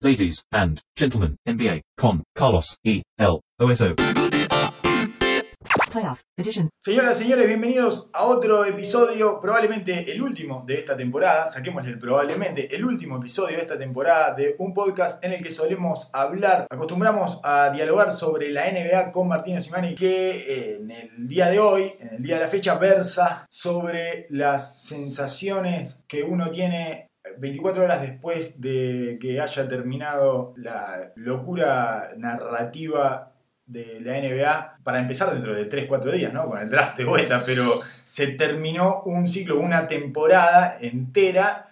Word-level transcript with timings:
ladies 0.00 0.44
and 0.52 0.80
gentlemen, 0.96 1.36
NBA, 1.44 1.82
con, 1.96 2.22
Carlos, 2.34 2.76
E, 2.84 3.02
L, 3.18 3.40
OSO. 3.58 3.96
Playoff 5.90 6.20
Edition. 6.36 6.68
Señoras 6.78 7.20
y 7.20 7.24
señores, 7.24 7.46
bienvenidos 7.46 8.10
a 8.12 8.24
otro 8.24 8.64
episodio, 8.64 9.40
probablemente 9.40 10.12
el 10.12 10.22
último 10.22 10.62
de 10.66 10.78
esta 10.78 10.96
temporada, 10.96 11.48
saquémosle 11.48 11.90
el 11.90 11.98
probablemente, 11.98 12.74
el 12.74 12.84
último 12.84 13.16
episodio 13.16 13.56
de 13.56 13.62
esta 13.62 13.78
temporada 13.78 14.34
de 14.34 14.54
un 14.58 14.72
podcast 14.72 15.24
en 15.24 15.32
el 15.32 15.42
que 15.42 15.50
solemos 15.50 16.10
hablar, 16.12 16.66
acostumbramos 16.70 17.40
a 17.42 17.70
dialogar 17.70 18.10
sobre 18.10 18.50
la 18.50 18.70
NBA 18.70 19.10
con 19.10 19.28
Martino 19.28 19.60
Simani, 19.60 19.94
que 19.94 20.30
eh, 20.30 20.76
en 20.76 20.90
el 20.90 21.26
día 21.26 21.48
de 21.48 21.58
hoy, 21.58 21.94
en 21.98 22.14
el 22.16 22.22
día 22.22 22.36
de 22.36 22.42
la 22.42 22.48
fecha, 22.48 22.76
versa 22.76 23.46
sobre 23.50 24.26
las 24.28 24.80
sensaciones 24.80 26.04
que 26.06 26.22
uno 26.22 26.50
tiene 26.50 27.07
24 27.38 27.84
horas 27.84 28.00
después 28.02 28.60
de 28.60 29.18
que 29.20 29.40
haya 29.40 29.68
terminado 29.68 30.54
la 30.56 31.12
locura 31.16 32.10
narrativa 32.16 33.32
de 33.66 34.00
la 34.00 34.18
NBA, 34.18 34.78
para 34.82 34.98
empezar 34.98 35.30
dentro 35.30 35.54
de 35.54 35.68
3-4 35.68 36.10
días, 36.12 36.32
¿no? 36.32 36.48
Con 36.48 36.58
el 36.58 36.70
draft 36.70 36.96
de 36.96 37.04
vuelta, 37.04 37.42
pero 37.44 37.64
se 38.02 38.28
terminó 38.28 39.02
un 39.04 39.28
ciclo, 39.28 39.60
una 39.60 39.86
temporada 39.86 40.78
entera 40.80 41.68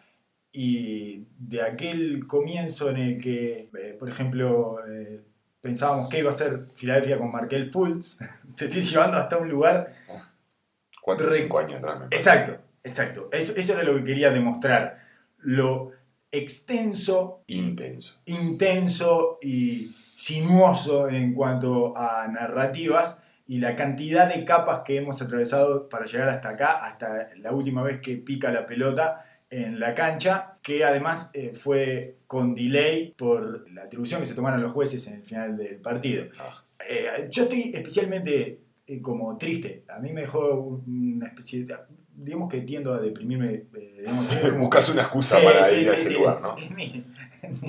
y 0.52 1.24
de 1.38 1.62
aquel 1.62 2.26
comienzo 2.26 2.90
en 2.90 2.96
el 2.98 3.20
que, 3.20 3.70
eh, 3.78 3.96
por 3.98 4.08
ejemplo, 4.10 4.78
eh, 4.86 5.22
pensábamos 5.62 6.10
que 6.10 6.18
iba 6.18 6.28
a 6.28 6.32
ser 6.34 6.66
Filadelfia 6.74 7.18
con 7.18 7.32
Markel 7.32 7.70
Fultz, 7.70 8.18
te 8.56 8.66
estoy 8.66 8.82
llevando 8.82 9.16
hasta 9.16 9.38
un 9.38 9.48
lugar... 9.48 9.88
Cuatro 11.00 11.28
o 11.28 11.30
Re- 11.30 11.38
cinco 11.42 11.60
años 11.60 11.78
atrás. 11.78 12.02
Exacto, 12.10 12.58
exacto. 12.82 13.28
Eso, 13.32 13.54
eso 13.56 13.72
era 13.74 13.84
lo 13.84 13.94
que 13.96 14.04
quería 14.04 14.30
demostrar. 14.30 14.98
Lo 15.38 15.92
extenso 16.30 17.42
Intenso. 17.46 18.20
intenso 18.26 19.38
y 19.40 19.94
sinuoso 20.14 21.08
en 21.08 21.34
cuanto 21.34 21.96
a 21.96 22.26
narrativas 22.28 23.22
y 23.46 23.58
la 23.58 23.76
cantidad 23.76 24.32
de 24.32 24.44
capas 24.44 24.82
que 24.84 24.96
hemos 24.96 25.22
atravesado 25.22 25.88
para 25.88 26.04
llegar 26.04 26.28
hasta 26.28 26.50
acá, 26.50 26.72
hasta 26.84 27.28
la 27.38 27.52
última 27.52 27.82
vez 27.82 28.00
que 28.00 28.16
pica 28.16 28.50
la 28.50 28.66
pelota 28.66 29.24
en 29.50 29.78
la 29.78 29.94
cancha, 29.94 30.58
que 30.62 30.84
además 30.84 31.30
eh, 31.32 31.52
fue 31.54 32.16
con 32.26 32.54
delay 32.54 33.14
por 33.16 33.70
la 33.70 33.84
atribución 33.84 34.20
que 34.20 34.26
se 34.26 34.34
tomaron 34.34 34.60
los 34.62 34.72
jueces 34.72 35.06
en 35.06 35.14
el 35.14 35.22
final 35.22 35.56
del 35.56 35.76
partido. 35.76 36.26
Ah. 36.40 36.64
Eh, 36.88 37.28
yo 37.30 37.44
estoy 37.44 37.70
especialmente 37.72 38.60
eh, 38.86 39.00
como 39.00 39.36
triste. 39.38 39.84
A 39.88 40.00
mí 40.00 40.12
me 40.12 40.22
dejó 40.22 40.82
una 40.86 41.28
especie 41.28 41.64
de... 41.64 41.76
Digamos 42.18 42.50
que 42.50 42.62
tiendo 42.62 42.94
a 42.94 42.98
deprimirme. 42.98 43.66
eh, 43.74 44.06
Buscas 44.58 44.88
una 44.88 45.02
excusa 45.02 45.38
Sí, 45.38 45.44
para 45.44 45.68
sí, 45.68 45.74
ir 45.76 45.88
a 45.88 45.92
sí, 45.92 45.96
ese 46.00 46.08
sí, 46.08 46.14
lugar, 46.14 46.40
¿no? 46.40 46.56
sí, 46.56 46.70
mi, 46.74 47.04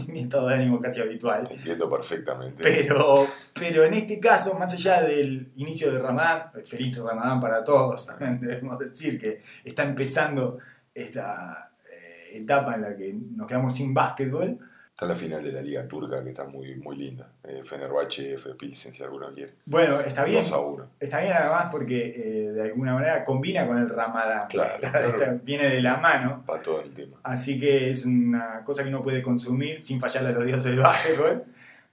mi 0.07 0.21
estado 0.21 0.47
de 0.47 0.55
ánimo 0.55 0.79
casi 0.79 1.01
habitual. 1.01 1.47
Te 1.47 1.55
entiendo 1.55 1.89
perfectamente. 1.89 2.63
Pero, 2.63 3.25
pero 3.53 3.83
en 3.83 3.93
este 3.93 4.19
caso, 4.19 4.57
más 4.57 4.73
allá 4.73 5.01
del 5.01 5.51
inicio 5.57 5.91
de 5.91 5.99
Ramadán, 5.99 6.51
feliz 6.65 6.97
Ramadán 6.97 7.39
para 7.39 7.63
todos, 7.63 8.07
debemos 8.39 8.79
decir 8.79 9.19
que 9.19 9.41
está 9.63 9.83
empezando 9.83 10.59
esta 10.93 11.71
eh, 11.91 12.37
etapa 12.37 12.75
en 12.75 12.81
la 12.81 12.95
que 12.95 13.13
nos 13.13 13.47
quedamos 13.47 13.75
sin 13.75 13.93
básquetbol. 13.93 14.57
Está 14.97 15.05
la 15.05 15.13
final 15.13 15.43
de 15.43 15.51
la 15.51 15.61
Liga 15.61 15.87
Turca 15.87 16.23
que 16.23 16.29
está 16.31 16.45
muy, 16.45 16.73
muy 16.77 16.95
linda. 16.95 17.29
Eh, 17.43 17.61
Fenerbahce, 17.63 18.33
F. 18.33 18.55
Pilsen, 18.55 18.95
si 18.95 19.03
alguno 19.03 19.31
quiere. 19.31 19.53
Bueno, 19.67 19.99
está 19.99 20.23
bien. 20.23 20.41
2 20.41 20.51
a 20.53 20.57
1. 20.57 20.89
Está 20.99 21.21
bien 21.21 21.33
además 21.33 21.67
porque 21.71 22.07
eh, 22.15 22.51
de 22.51 22.61
alguna 22.63 22.95
manera 22.95 23.23
combina 23.23 23.67
con 23.67 23.77
el 23.77 23.87
Ramadán. 23.87 24.47
Claro, 24.49 24.73
Está- 24.81 24.89
claro. 24.89 25.07
está- 25.09 25.31
viene 25.43 25.69
de 25.69 25.81
la 25.83 25.97
mano. 25.97 26.43
Va 26.49 26.59
todo 26.63 26.81
el 26.81 26.91
tema. 26.95 27.17
Así 27.21 27.59
que 27.59 27.91
es 27.91 28.07
una 28.07 28.63
cosa 28.63 28.81
que 28.81 28.89
uno 28.89 29.03
puede 29.03 29.21
consumir 29.21 29.83
sin 29.83 29.99
fallarle 29.99 30.29
a 30.29 30.31
los 30.31 30.45
dioses 30.47 30.65
del 30.71 30.79
básquetbol. 30.79 31.43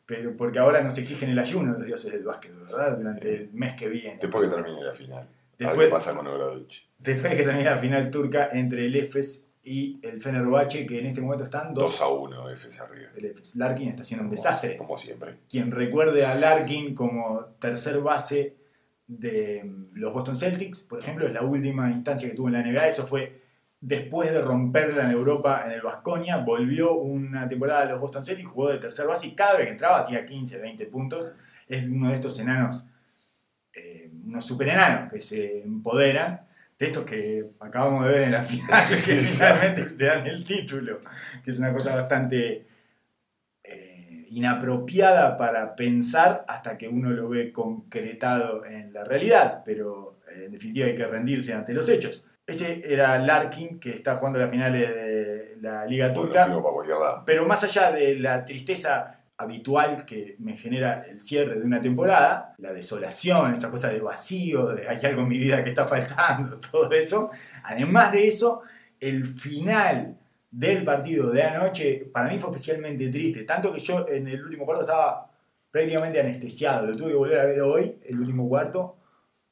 Pero 0.06 0.34
porque 0.34 0.58
ahora 0.58 0.80
nos 0.80 0.97
exigen 0.97 1.28
el 1.28 1.38
ayuno 1.38 1.75
los 1.75 1.84
dioses 1.86 2.10
del 2.10 2.22
básquetbol, 2.25 2.69
¿verdad? 2.69 2.97
Durante 2.97 3.34
el 3.34 3.50
mes 3.52 3.75
que 3.75 3.86
viene. 3.91 4.16
Después 4.19 4.48
que 4.48 4.55
termine 4.55 4.82
la 4.82 4.94
final. 4.94 5.19
A 5.19 5.25
ver 5.27 5.28
Después- 5.58 5.86
qué 5.88 5.91
pasa 5.92 6.14
con 6.14 6.27
Obradovic. 6.27 6.72
Después 7.00 7.32
de 7.32 7.36
que 7.36 7.44
termine 7.44 7.69
la 7.69 7.76
final 7.76 8.10
turca 8.10 8.48
entre 8.50 8.86
el 8.86 8.97
Efes 8.97 9.44
y 9.64 9.98
el 10.06 10.20
Fenerbahce, 10.20 10.86
que 10.86 10.98
en 10.98 11.06
este 11.06 11.20
momento 11.20 11.44
están 11.44 11.72
2 11.72 11.82
dos. 11.84 12.00
a 12.02 12.08
1, 12.08 12.50
F 12.50 12.69
arriba. 12.82 13.08
El. 13.16 13.34
Larkin 13.56 13.88
está 13.88 14.02
haciendo 14.02 14.25
un 14.25 14.28
Como- 14.30 14.36
desastre. 14.42 14.76
Como 14.76 14.98
siempre. 14.98 15.36
Quien 15.48 15.70
recuerde 15.70 16.25
a 16.26 16.34
Larkin 16.34 16.94
como 16.94 17.44
tercer 17.58 18.00
base 18.00 18.56
de 19.06 19.62
mm, 19.64 19.94
los 19.94 20.12
Boston 20.12 20.36
Celtics, 20.36 20.80
por 20.80 20.98
ejemplo, 20.98 21.26
es 21.26 21.32
la 21.32 21.42
última 21.42 21.91
instancia 21.91 22.28
que 22.28 22.34
tuvo 22.34 22.48
en 22.48 22.54
la 22.54 22.60
NBA. 22.62 22.88
Eso 22.88 23.06
fue 23.06 23.41
después 23.80 24.30
de 24.32 24.41
romperla 24.41 25.04
en 25.04 25.10
Europa 25.10 25.62
en 25.66 25.72
el 25.72 25.80
Vasconia. 25.82 26.38
Volvió 26.38 26.94
una 26.94 27.48
temporada 27.48 27.82
a 27.82 27.84
los 27.86 28.00
Boston 28.00 28.24
Celtics, 28.24 28.48
jugó 28.48 28.70
de 28.70 28.78
tercer 28.78 29.06
base 29.06 29.26
y 29.28 29.34
cada 29.34 29.56
vez 29.56 29.66
que 29.66 29.72
entraba 29.72 29.98
hacía 29.98 30.24
15, 30.24 30.58
20 30.58 30.86
puntos. 30.86 31.32
Es 31.69 31.84
uno 31.84 32.08
de 32.08 32.14
estos 32.16 32.38
enanos, 32.38 32.86
eh, 33.74 34.10
unos 34.26 34.44
super 34.44 34.69
enanos 34.69 35.10
que 35.12 35.20
se 35.20 35.62
empoderan. 35.62 36.44
De 36.78 36.86
estos 36.86 37.04
que 37.04 37.50
acabamos 37.60 38.06
de 38.06 38.12
ver 38.12 38.22
en 38.22 38.32
la 38.32 38.42
final, 38.42 38.84
que 39.04 39.12
finalmente 39.12 39.84
te 39.84 40.04
dan 40.04 40.26
el 40.26 40.44
título, 40.44 40.98
que 41.44 41.50
es 41.50 41.58
una 41.58 41.72
cosa 41.72 41.94
bastante 41.94 42.66
eh, 43.62 44.26
inapropiada 44.30 45.36
para 45.36 45.76
pensar 45.76 46.44
hasta 46.48 46.76
que 46.76 46.88
uno 46.88 47.10
lo 47.10 47.28
ve 47.28 47.52
concretado 47.52 48.64
en 48.64 48.92
la 48.92 49.04
realidad, 49.04 49.62
pero 49.64 50.18
eh, 50.28 50.46
en 50.46 50.52
definitiva 50.52 50.86
hay 50.86 50.96
que 50.96 51.06
rendirse 51.06 51.54
ante 51.54 51.72
los 51.72 51.88
hechos. 51.88 52.24
Ese 52.46 52.82
era 52.92 53.18
Larkin, 53.18 53.78
que 53.78 53.91
está 53.91 54.16
jugando 54.16 54.38
las 54.38 54.50
finales 54.50 54.94
de 54.94 55.56
la 55.62 55.86
Liga 55.86 56.12
Turca, 56.12 56.46
pero 57.24 57.46
más 57.46 57.64
allá 57.64 57.91
de 57.91 58.16
la 58.16 58.44
tristeza 58.44 59.23
habitual 59.37 60.05
que 60.05 60.37
me 60.39 60.56
genera 60.56 61.03
el 61.03 61.21
cierre 61.21 61.59
de 61.59 61.65
una 61.65 61.81
temporada, 61.81 62.55
la 62.59 62.72
desolación, 62.72 63.53
esa 63.53 63.71
cosa 63.71 63.89
de 63.89 64.00
vacío, 64.00 64.69
de 64.69 64.89
hay 64.89 65.05
algo 65.05 65.22
en 65.22 65.28
mi 65.28 65.39
vida 65.39 65.65
que 65.65 65.71
está 65.71 65.87
faltando, 65.87 66.59
todo 66.71 66.91
eso, 66.93 67.31
además 67.65 68.12
de 68.12 68.28
eso, 68.28 68.62
el 69.00 69.27
final 69.27 70.17
del 70.50 70.84
partido 70.84 71.31
de 71.31 71.43
anoche 71.43 72.09
para 72.12 72.31
mí 72.31 72.39
fue 72.39 72.50
especialmente 72.50 73.09
triste, 73.09 73.43
tanto 73.43 73.72
que 73.72 73.81
yo 73.81 74.06
en 74.09 74.28
el 74.28 74.45
último 74.45 74.65
cuarto 74.65 74.83
estaba 74.84 75.31
prácticamente 75.71 76.21
anestesiado, 76.21 76.87
lo 76.87 76.97
tuve 76.97 77.09
que 77.09 77.16
volver 77.16 77.41
a 77.41 77.45
ver 77.47 77.61
hoy, 77.62 77.99
el 78.05 78.21
último 78.21 78.49
cuarto, 78.49 78.97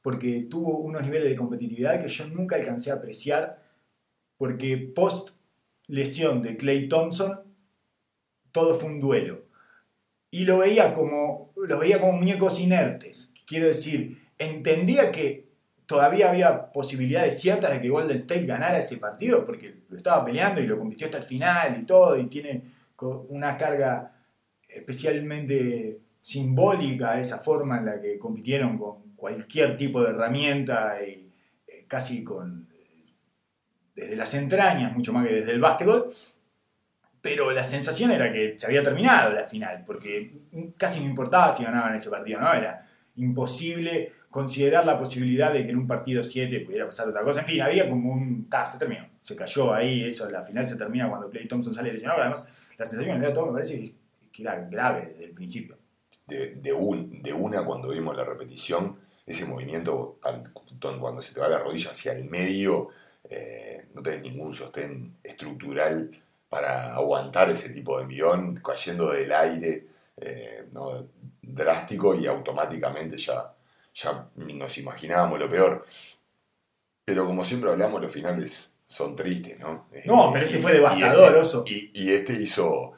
porque 0.01 0.47
tuvo 0.49 0.77
unos 0.77 1.01
niveles 1.01 1.29
de 1.29 1.35
competitividad 1.35 1.99
que 1.99 2.07
yo 2.07 2.25
nunca 2.27 2.55
alcancé 2.55 2.91
a 2.91 2.95
apreciar, 2.95 3.61
porque 4.37 4.77
post 4.77 5.31
lesión 5.87 6.41
de 6.41 6.55
Clay 6.55 6.87
Thompson, 6.87 7.41
todo 8.53 8.75
fue 8.75 8.89
un 8.89 9.01
duelo. 9.01 9.52
Y 10.33 10.45
lo 10.45 10.57
veía 10.57 10.95
como, 10.95 11.53
lo 11.55 11.77
veía 11.77 11.99
como 11.99 12.13
muñecos 12.13 12.59
inertes. 12.59 13.31
Quiero 13.45 13.67
decir, 13.67 14.19
entendía 14.39 15.11
que 15.11 15.47
todavía 15.85 16.31
había 16.31 16.71
posibilidades 16.71 17.39
ciertas 17.39 17.71
de 17.71 17.79
que 17.79 17.89
Golden 17.89 18.17
State 18.17 18.47
ganara 18.47 18.79
ese 18.79 18.97
partido, 18.97 19.43
porque 19.43 19.83
lo 19.89 19.95
estaba 19.95 20.25
peleando 20.25 20.59
y 20.59 20.65
lo 20.65 20.79
compitió 20.79 21.05
hasta 21.05 21.19
el 21.19 21.25
final 21.25 21.79
y 21.79 21.85
todo, 21.85 22.17
y 22.17 22.25
tiene 22.25 22.63
una 23.29 23.55
carga 23.55 24.11
especialmente 24.67 25.99
simbólica 26.19 27.19
esa 27.19 27.37
forma 27.37 27.77
en 27.77 27.85
la 27.85 28.01
que 28.01 28.17
compitieron 28.17 28.79
con 28.79 29.15
cualquier 29.15 29.77
tipo 29.77 30.01
de 30.01 30.09
herramienta 30.09 30.97
y 31.05 31.31
eh, 31.67 31.85
casi 31.87 32.23
con 32.23 32.67
desde 33.93 34.15
las 34.15 34.33
entrañas, 34.33 34.93
mucho 34.93 35.13
más 35.13 35.27
que 35.27 35.33
desde 35.35 35.51
el 35.51 35.61
básquetbol. 35.61 36.11
Pero 37.23 37.49
la 37.51 37.63
sensación 37.63 38.11
era 38.11 38.31
que 38.33 38.53
se 38.59 38.65
había 38.67 38.83
terminado 38.83 39.31
la 39.33 39.45
final, 39.45 39.81
porque 39.85 40.33
casi 40.77 40.99
no 40.99 41.05
importaba 41.07 41.55
si 41.55 41.63
ganaban 41.63 41.95
ese 41.95 42.09
partido, 42.09 42.39
¿no? 42.41 42.53
Era 42.53 42.77
imposible 43.15 44.11
considerar 44.29 44.85
la 44.85 44.97
posibilidad 44.99 45.53
de 45.53 45.63
que 45.63 45.71
en 45.71 45.77
un 45.77 45.87
partido 45.87 46.21
7 46.21 46.59
pudiera 46.61 46.85
pasar 46.85 47.07
otra 47.07 47.21
cosa. 47.23 47.39
En 47.41 47.45
fin, 47.45 47.61
había 47.61 47.87
como 47.89 48.11
un... 48.11 48.49
Ta, 48.49 48.65
se 48.65 48.77
terminó, 48.77 49.07
se 49.21 49.35
cayó 49.35 49.73
ahí, 49.73 50.03
eso, 50.05 50.29
la 50.29 50.43
final 50.43 50.67
se 50.67 50.75
termina 50.75 51.07
cuando 51.09 51.29
Clay 51.29 51.47
Thompson 51.47 51.73
sale 51.73 51.93
lesionado. 51.93 52.19
Además, 52.21 52.45
la 52.77 52.83
sensación 52.85 53.21
que 53.21 53.29
todo 53.29 53.45
me 53.47 53.53
parece 53.53 53.79
que- 53.79 54.41
era 54.41 54.55
grave 54.69 55.09
desde 55.13 55.25
el 55.25 55.31
principio. 55.31 55.77
de, 56.27 56.55
de, 56.55 56.73
un, 56.73 57.21
de 57.21 57.31
una 57.31 57.63
cuando 57.63 57.89
vimos 57.89 58.17
la 58.17 58.23
repetición, 58.25 58.97
ese 59.25 59.45
movimiento 59.45 60.19
cuando 60.99 61.21
se 61.21 61.33
te 61.33 61.39
va 61.39 61.47
la 61.47 61.59
rodilla 61.59 61.91
hacia 61.91 62.13
el 62.13 62.25
medio, 62.25 62.89
eh, 63.29 63.85
no 63.93 64.01
tenés 64.01 64.23
ningún 64.23 64.53
sostén 64.53 65.13
estructural 65.23 66.09
para 66.53 66.93
aguantar 66.93 67.49
ese 67.49 67.69
tipo 67.69 67.97
de 67.97 68.03
envión, 68.03 68.55
cayendo 68.63 69.09
del 69.11 69.31
aire, 69.31 69.87
eh, 70.17 70.67
¿no? 70.71 71.07
drástico 71.41 72.13
y 72.13 72.27
automáticamente 72.27 73.17
ya, 73.17 73.51
ya 73.95 74.27
nos 74.35 74.77
imaginábamos 74.77 75.39
lo 75.39 75.49
peor. 75.49 75.83
Pero 77.05 77.25
como 77.25 77.43
siempre 77.43 77.71
hablamos, 77.71 77.99
los 78.01 78.11
finales 78.11 78.73
son 78.85 79.15
tristes, 79.15 79.59
¿no? 79.59 79.87
No, 80.05 80.27
Eh, 80.29 80.29
pero 80.33 80.45
este 80.45 80.59
y- 80.59 80.61
fue 80.61 80.71
y 80.71 80.75
devastador, 80.75 81.25
este- 81.29 81.39
oso. 81.39 81.63
Y, 81.67 81.91
y 81.93 82.11
este 82.11 82.33
hizo, 82.33 82.93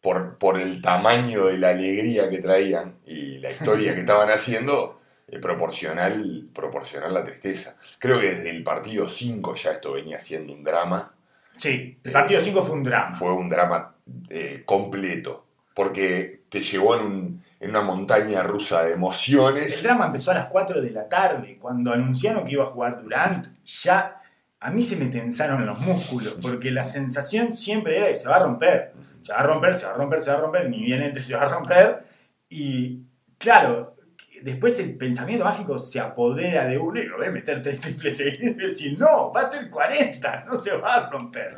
por, 0.00 0.38
por 0.38 0.58
el 0.58 0.80
tamaño 0.80 1.44
de 1.46 1.58
la 1.58 1.70
alegría 1.70 2.30
que 2.30 2.38
traían 2.38 2.98
y 3.06 3.38
la 3.38 3.50
historia 3.50 3.94
que 3.94 4.00
estaban 4.06 4.30
haciendo, 4.30 4.98
eh, 5.28 5.38
proporcional, 5.38 6.48
proporcional 6.54 7.12
la 7.12 7.22
tristeza. 7.24 7.76
Creo 7.98 8.18
que 8.18 8.28
desde 8.34 8.48
el 8.50 8.62
partido 8.62 9.08
5 9.10 9.54
ya 9.56 9.72
esto 9.72 9.92
venía 9.92 10.18
siendo 10.18 10.54
un 10.54 10.62
drama. 10.64 11.14
Sí, 11.62 11.98
el 12.02 12.12
partido 12.12 12.40
5 12.40 12.62
fue 12.62 12.76
un 12.76 12.82
drama. 12.84 13.14
Fue 13.14 13.32
un 13.32 13.48
drama 13.48 13.94
eh, 14.30 14.62
completo, 14.64 15.46
porque 15.74 16.42
te 16.48 16.60
llevó 16.60 16.96
en, 16.98 17.06
un- 17.06 17.42
en 17.60 17.70
una 17.70 17.82
montaña 17.82 18.42
rusa 18.42 18.80
de 18.82 18.88
El 18.88 18.94
emociones. 18.94 19.82
drama 19.82 20.06
empezó 20.06 20.32
a 20.32 20.34
las 20.34 20.46
4 20.46 20.80
de 20.82 20.90
la 20.90 21.08
tarde. 21.08 21.56
Cuando 21.60 21.92
anunciaron 21.92 22.44
que 22.44 22.52
iba 22.52 22.64
a 22.64 22.68
jugar 22.68 23.00
Durant, 23.02 23.46
ya 23.64 24.20
a 24.58 24.70
mí 24.70 24.82
se 24.82 24.96
me 24.96 25.06
tensaron 25.06 25.64
los 25.66 25.78
músculos, 25.80 26.38
porque 26.42 26.70
la 26.72 26.84
sensación 26.84 27.56
siempre 27.56 27.96
era 27.98 28.08
que 28.08 28.14
se 28.14 28.28
va 28.28 28.36
a 28.36 28.40
romper. 28.40 28.92
Se 29.22 29.32
va 29.32 29.38
a 29.38 29.42
romper, 29.44 29.74
se 29.74 29.86
va 29.86 29.92
a 29.92 29.94
romper, 29.96 30.20
se 30.20 30.30
va 30.30 30.36
a 30.38 30.40
romper, 30.40 30.68
ni 30.68 30.82
bien 30.84 31.02
entre 31.02 31.22
se 31.22 31.36
va 31.36 31.42
a 31.42 31.48
romper. 31.48 32.04
Y 32.48 33.02
claro, 33.38 33.94
después 34.42 34.78
el 34.80 34.96
pensamiento 34.96 35.44
mágico 35.44 35.78
se 35.78 36.00
apodera 36.00 36.66
de 36.66 36.78
uno 36.78 37.00
y 37.00 37.06
lo 37.06 37.18
ve 37.18 37.30
meter 37.30 37.62
tres 37.62 37.80
triples 37.80 38.16
seguidos 38.16 38.56
y 38.56 38.68
decir, 38.68 38.98
no, 38.98 39.32
va 39.32 39.42
a 39.42 39.50
ser 39.50 39.70
40, 39.70 40.44
no 40.44 40.56
se 40.56 40.76
va 40.76 40.94
a 40.94 41.10
romper. 41.10 41.56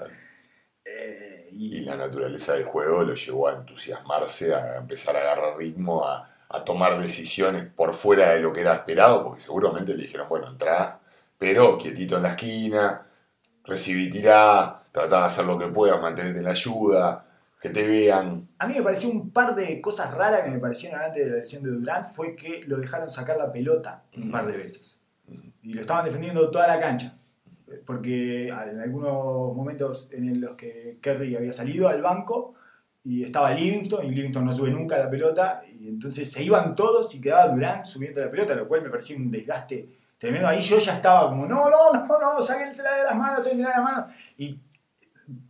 Eh, 0.84 1.48
Y 1.50 1.78
y 1.78 1.80
la 1.84 1.96
naturaleza 1.96 2.54
del 2.54 2.64
juego 2.64 3.02
lo 3.02 3.14
llevó 3.14 3.48
a 3.48 3.54
entusiasmarse, 3.54 4.54
a 4.54 4.76
empezar 4.78 5.16
a 5.16 5.20
agarrar 5.20 5.56
ritmo, 5.56 6.04
a, 6.06 6.28
a 6.48 6.64
tomar 6.64 7.00
decisiones 7.00 7.64
por 7.64 7.94
fuera 7.94 8.30
de 8.30 8.40
lo 8.40 8.52
que 8.52 8.60
era 8.62 8.74
esperado, 8.74 9.24
porque 9.24 9.40
seguramente 9.40 9.94
le 9.96 10.02
dijeron, 10.04 10.28
bueno, 10.28 10.48
entrá, 10.48 11.00
pero 11.38 11.78
quietito 11.78 12.16
en 12.16 12.22
la 12.24 12.30
esquina, 12.30 13.06
recibí 13.64 14.10
tirá, 14.10 14.82
tratá 14.92 15.20
de 15.20 15.26
hacer 15.26 15.46
lo 15.46 15.58
que 15.58 15.68
puedas, 15.68 16.00
mantenerte 16.00 16.38
en 16.38 16.44
la 16.44 16.50
ayuda, 16.52 17.23
que 17.64 17.70
te 17.70 17.88
vean. 17.88 18.46
A 18.58 18.66
mí 18.66 18.74
me 18.74 18.82
pareció 18.82 19.08
un 19.08 19.30
par 19.30 19.54
de 19.54 19.80
cosas 19.80 20.12
raras 20.12 20.42
que 20.42 20.50
me 20.50 20.58
parecieron 20.58 21.00
antes 21.00 21.24
de 21.24 21.30
la 21.30 21.36
lesión 21.38 21.62
de 21.62 21.70
Durant, 21.70 22.12
fue 22.12 22.36
que 22.36 22.62
lo 22.66 22.76
dejaron 22.76 23.08
sacar 23.08 23.38
la 23.38 23.50
pelota 23.50 24.04
un 24.18 24.30
par 24.30 24.46
de 24.46 24.52
veces. 24.52 25.00
Y 25.62 25.72
lo 25.72 25.80
estaban 25.80 26.04
defendiendo 26.04 26.50
toda 26.50 26.68
la 26.68 26.78
cancha. 26.78 27.16
Porque 27.86 28.48
en 28.48 28.80
algunos 28.80 29.56
momentos 29.56 30.10
en 30.12 30.42
los 30.42 30.56
que 30.56 30.98
Kerry 31.00 31.34
había 31.36 31.54
salido 31.54 31.88
al 31.88 32.02
banco 32.02 32.54
y 33.02 33.24
estaba 33.24 33.52
Livingston, 33.52 34.04
y 34.04 34.10
Livingston 34.10 34.44
no 34.44 34.52
sube 34.52 34.70
nunca 34.70 34.98
la 34.98 35.08
pelota, 35.08 35.62
y 35.66 35.88
entonces 35.88 36.30
se 36.30 36.42
iban 36.42 36.74
todos 36.74 37.14
y 37.14 37.20
quedaba 37.22 37.48
Durant 37.48 37.86
subiendo 37.86 38.20
la 38.20 38.30
pelota, 38.30 38.54
lo 38.54 38.68
cual 38.68 38.82
me 38.82 38.90
parecía 38.90 39.16
un 39.16 39.30
desgaste 39.30 39.88
tremendo. 40.18 40.48
Ahí 40.48 40.60
yo 40.60 40.76
ya 40.76 40.96
estaba 40.96 41.30
como, 41.30 41.46
no, 41.46 41.70
no, 41.70 41.94
no, 41.94 42.34
no, 42.34 42.40
sáquensela 42.42 42.94
de 42.94 43.04
las 43.04 43.16
manos, 43.16 43.42
sáquensela 43.42 43.70
de 43.70 43.76
las 43.76 43.84
manos. 43.84 44.12
Y 44.36 44.54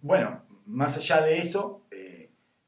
bueno, 0.01 0.45
más 0.67 0.97
allá 0.97 1.21
de 1.23 1.39
eso, 1.39 1.83
eh, 1.91 2.04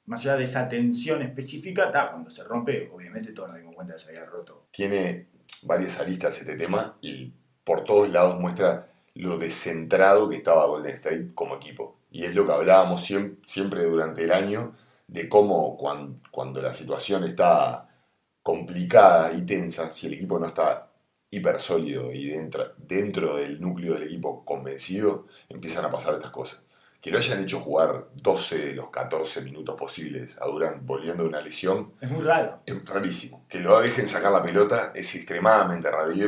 más 0.07 0.21
allá 0.23 0.37
de 0.37 0.45
esa 0.45 0.69
tensión 0.69 1.23
específica, 1.23 1.91
ta, 1.91 2.11
cuando 2.11 2.31
se 2.31 2.45
rompe, 2.45 2.91
obviamente 2.93 3.33
todos 3.33 3.49
nos 3.51 3.59
dimos 3.59 3.75
cuenta 3.75 3.95
que 3.95 3.99
se 4.01 4.09
había 4.11 4.25
roto. 4.25 4.67
Tiene 4.71 5.27
varias 5.63 6.01
aristas 6.01 6.39
este 6.41 6.57
tema 6.57 6.97
y 7.01 7.33
por 7.65 7.85
todos 7.85 8.11
lados 8.11 8.41
muestra 8.41 8.89
lo 9.15 9.39
descentrado 9.39 10.29
que 10.29 10.37
estaba 10.37 10.67
Golden 10.67 10.93
State 10.93 11.31
como 11.35 11.57
equipo. 11.57 11.99
Y 12.11 12.25
es 12.25 12.35
lo 12.35 12.47
que 12.47 12.53
hablábamos 12.53 13.03
siem- 13.11 13.37
siempre 13.45 13.83
durante 13.85 14.25
el 14.25 14.33
año 14.33 14.75
de 15.09 15.29
cómo 15.29 15.77
cuan- 15.77 16.21
cuando 16.31 16.61
la 16.63 16.73
situación 16.73 17.25
está 17.25 17.89
complicada 18.43 19.33
y 19.33 19.45
tensa, 19.45 19.91
si 19.91 20.07
el 20.07 20.15
equipo 20.15 20.39
no 20.39 20.47
está 20.47 20.89
hiper 21.31 21.59
sólido 21.61 22.13
y 22.13 22.27
dentro, 22.29 22.75
dentro 22.79 23.37
del 23.37 23.61
núcleo 23.61 23.95
del 23.95 24.05
equipo 24.05 24.45
convencido, 24.45 25.27
empiezan 25.49 25.85
a 25.85 25.91
pasar 25.91 26.15
estas 26.15 26.31
cosas. 26.31 26.63
Que 27.07 27.13
lo 27.13 27.19
hayan 27.21 27.41
hecho 27.45 27.61
jugar 27.61 28.09
12 28.21 28.59
de 28.67 28.73
los 28.73 28.91
14 28.91 29.43
minutos 29.43 29.77
posibles 29.77 30.37
a 30.41 30.47
Durant 30.47 30.85
volviendo 30.85 31.23
de 31.23 31.29
una 31.29 31.41
lesión 31.41 31.93
Es 32.01 32.11
muy 32.11 32.25
raro. 32.25 32.63
es 32.67 32.85
rarísimo. 32.85 33.47
Que 33.49 33.61
lo 33.61 33.81
dejen 33.81 34.09
sacar 34.09 34.33
la 34.33 34.43
pelota 34.43 34.91
es 34.93 35.15
extremadamente 35.15 35.89
raro. 35.89 36.13
Y 36.13 36.23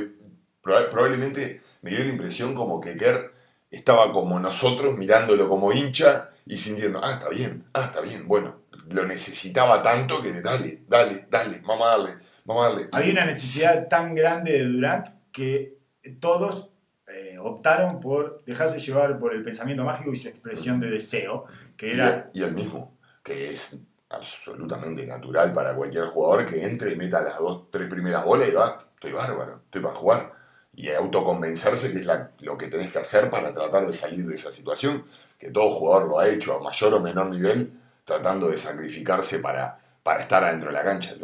proba- 0.63 0.89
probablemente 0.89 1.63
me 1.83 1.91
dio 1.91 1.99
la 2.05 2.11
impresión 2.11 2.55
como 2.55 2.81
que 2.81 2.97
Kerr 2.97 3.33
estaba 3.73 4.13
como 4.13 4.39
nosotros 4.39 4.97
mirándolo 4.97 5.49
como 5.49 5.73
hincha 5.73 6.31
y 6.47 6.57
sintiendo, 6.59 7.01
ah, 7.03 7.11
está 7.11 7.29
bien, 7.29 7.65
ah, 7.75 7.83
está 7.87 8.01
bien. 8.01 8.29
Bueno, 8.29 8.61
lo 8.91 9.05
necesitaba 9.05 9.83
tanto 9.83 10.23
que 10.23 10.41
dale, 10.43 10.85
dale, 10.87 11.27
dale, 11.29 11.61
vamos 11.67 11.89
a 11.89 11.91
darle, 11.91 12.11
vamos 12.45 12.65
a 12.65 12.69
darle. 12.71 12.89
Había 12.93 13.13
una 13.15 13.27
necesidad 13.27 13.89
tan 13.89 14.15
grande 14.15 14.53
de 14.53 14.65
Durant 14.65 15.09
que 15.33 15.77
todos 16.21 16.71
eh, 17.11 17.37
optaron 17.41 18.01
por 18.01 18.43
dejarse 18.45 18.79
llevar 18.79 19.19
por 19.19 19.35
el 19.35 19.43
pensamiento 19.43 19.85
mágico 19.85 20.13
y 20.13 20.17
su 20.17 20.29
expresión 20.29 20.79
de 20.81 20.91
deseo, 20.91 21.47
que 21.77 21.89
Y, 21.89 21.91
era 21.93 22.31
y 22.33 22.43
el 22.43 22.53
mismo, 22.53 22.97
que 23.23 23.49
es 23.49 23.79
absolutamente 24.11 25.07
natural 25.07 25.53
para 25.53 25.75
cualquier 25.75 26.07
jugador 26.07 26.47
que 26.47 26.65
entre 26.65 26.93
y 26.93 26.97
meta 26.97 27.21
las 27.23 27.39
dos, 27.39 27.71
tres 27.71 27.89
primeras 27.89 28.25
bolas 28.25 28.49
y 28.49 28.53
va, 28.53 28.67
estoy 28.95 29.13
bárbaro, 29.13 29.61
estoy 29.67 29.83
para 29.83 29.95
jugar. 29.95 30.33
Y 30.75 30.89
autoconvencerse 30.91 31.91
que 31.91 31.99
es 31.99 32.07
la- 32.07 32.31
lo 32.41 32.57
que 32.57 32.69
tenés 32.69 32.91
que 32.93 32.99
hacer 32.99 33.29
para 33.31 33.53
tratar 33.53 33.87
de 33.87 33.93
salir 33.93 34.25
de 34.27 34.35
esa 34.37 34.53
situación, 34.53 35.05
que 35.39 35.51
todo 35.51 35.71
jugador 35.71 36.09
lo 36.09 36.19
ha 36.21 36.29
hecho 36.29 36.55
a 36.55 36.63
mayor 36.63 36.95
o 36.95 37.01
menor 37.01 37.31
nivel, 37.31 37.73
tratando 38.05 38.49
de 38.49 38.57
sacrificarse 38.57 39.41
para, 39.41 39.79
para 40.03 40.21
estar 40.21 40.43
adentro 40.45 40.69
de 40.69 40.75
la 40.75 40.85
cancha. 40.85 41.15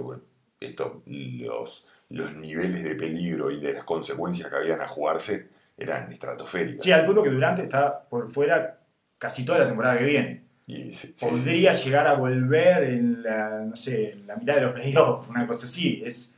Esto, 0.61 1.03
los, 1.07 1.87
los 2.11 2.35
niveles 2.37 2.83
de 2.85 2.95
peligro 2.97 3.51
y 3.51 3.61
de 3.61 3.73
las 3.75 3.85
consecuencias 3.85 4.49
que 4.49 4.57
habían 4.57 4.81
a 4.81 4.89
jugarse 4.89 5.49
eran 5.77 6.11
estratosféricas. 6.11 6.85
Sí, 6.85 6.93
al 6.93 7.05
punto 7.05 7.23
que 7.23 7.31
Durant 7.31 7.59
está 7.59 8.09
por 8.09 8.31
fuera 8.31 8.81
casi 9.19 9.45
toda 9.45 9.59
la 9.61 9.67
temporada 9.67 9.99
que 9.99 10.05
viene. 10.05 10.45
Y 10.67 10.75
sí, 10.93 10.93
sí, 10.95 11.15
sí. 11.17 11.27
Podría 11.27 11.73
llegar 11.73 12.07
a 12.07 12.15
volver 12.15 12.85
en 12.85 13.23
la, 13.23 13.61
no 13.61 13.77
sé, 13.77 14.13
en 14.13 14.27
la 14.27 14.37
mitad 14.37 14.55
de 14.55 14.61
los 14.63 14.73
playoffs, 14.73 15.29
una 15.29 15.47
cosa 15.47 15.67
así. 15.67 16.03
Es 16.05 16.35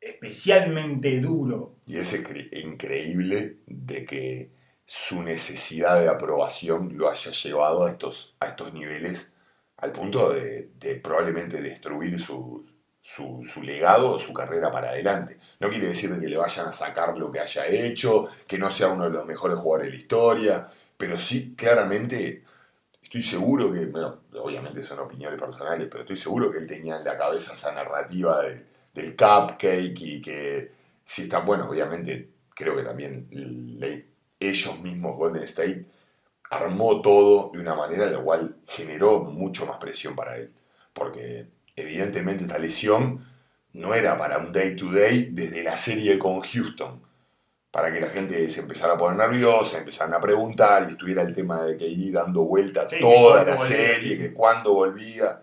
especialmente 0.00 1.20
duro. 1.20 1.76
Y 1.86 1.96
es 1.96 2.12
incre- 2.20 2.48
increíble 2.64 3.58
de 3.66 4.04
que 4.04 4.50
su 4.84 5.22
necesidad 5.22 6.00
de 6.00 6.08
aprobación 6.08 6.96
lo 6.96 7.08
haya 7.10 7.30
llevado 7.30 7.86
a 7.86 7.90
estos, 7.90 8.36
a 8.40 8.46
estos 8.46 8.74
niveles 8.74 9.32
al 9.78 9.92
punto 9.92 10.32
de, 10.32 10.70
de 10.78 10.96
probablemente 10.96 11.60
destruir 11.62 12.20
su, 12.20 12.64
su, 13.02 13.44
legado 13.62 14.12
o 14.12 14.20
su 14.20 14.32
carrera 14.32 14.70
para 14.70 14.90
adelante. 14.90 15.38
No 15.60 15.68
quiere 15.70 15.88
decir 15.88 16.18
que 16.20 16.28
le 16.28 16.38
vayan 16.38 16.68
a 16.68 16.72
sacar 16.72 17.18
lo 17.18 17.32
que 17.32 17.40
haya 17.40 17.66
hecho, 17.66 18.28
que 18.46 18.58
no 18.58 18.70
sea 18.70 18.88
uno 18.88 19.04
de 19.04 19.10
los 19.10 19.26
mejores 19.26 19.58
jugadores 19.58 19.92
de 19.92 19.98
la 19.98 20.02
historia, 20.02 20.68
pero 20.96 21.18
sí 21.18 21.54
claramente 21.56 22.44
estoy 23.02 23.22
seguro 23.22 23.72
que, 23.72 23.86
bueno, 23.86 24.22
obviamente 24.40 24.84
son 24.84 25.00
opiniones 25.00 25.40
personales, 25.40 25.88
pero 25.90 26.02
estoy 26.04 26.16
seguro 26.18 26.50
que 26.52 26.58
él 26.58 26.66
tenía 26.66 26.96
en 26.96 27.04
la 27.04 27.18
cabeza 27.18 27.54
esa 27.54 27.72
narrativa 27.72 28.42
de- 28.42 28.66
del 28.94 29.16
cupcake 29.16 30.00
y 30.02 30.20
que 30.22 30.72
si 31.04 31.22
está 31.22 31.40
bueno, 31.40 31.68
obviamente 31.70 32.30
creo 32.54 32.76
que 32.76 32.82
también 32.82 33.28
ellos 34.40 34.80
mismos, 34.80 35.16
Golden 35.16 35.42
State, 35.44 35.86
armó 36.50 37.00
todo 37.02 37.50
de 37.54 37.60
una 37.60 37.74
manera 37.74 38.06
la 38.06 38.20
cual 38.20 38.56
generó 38.66 39.20
mucho 39.24 39.66
más 39.66 39.78
presión 39.78 40.14
para 40.16 40.36
él. 40.36 40.52
Porque 40.92 41.48
evidentemente 41.82 42.44
esta 42.44 42.58
lesión 42.58 43.24
no 43.74 43.94
era 43.94 44.16
para 44.18 44.38
un 44.38 44.52
day 44.52 44.76
to 44.76 44.90
day 44.90 45.28
desde 45.32 45.62
la 45.62 45.76
serie 45.76 46.18
con 46.18 46.40
Houston. 46.40 47.02
Para 47.70 47.90
que 47.90 48.00
la 48.00 48.08
gente 48.08 48.48
se 48.48 48.60
empezara 48.60 48.94
a 48.94 48.98
poner 48.98 49.16
nerviosa, 49.16 49.78
empezaran 49.78 50.12
a 50.12 50.20
preguntar 50.20 50.84
y 50.86 50.92
estuviera 50.92 51.22
el 51.22 51.32
tema 51.32 51.62
de 51.62 51.76
KD 51.78 52.12
dando 52.12 52.42
vuelta 52.44 52.86
Sí, 52.86 52.96
toda 53.00 53.44
la 53.44 53.54
volvía, 53.54 53.76
serie, 53.76 54.16
sí. 54.16 54.18
que 54.18 54.32
cuándo 54.34 54.74
volvía. 54.74 55.42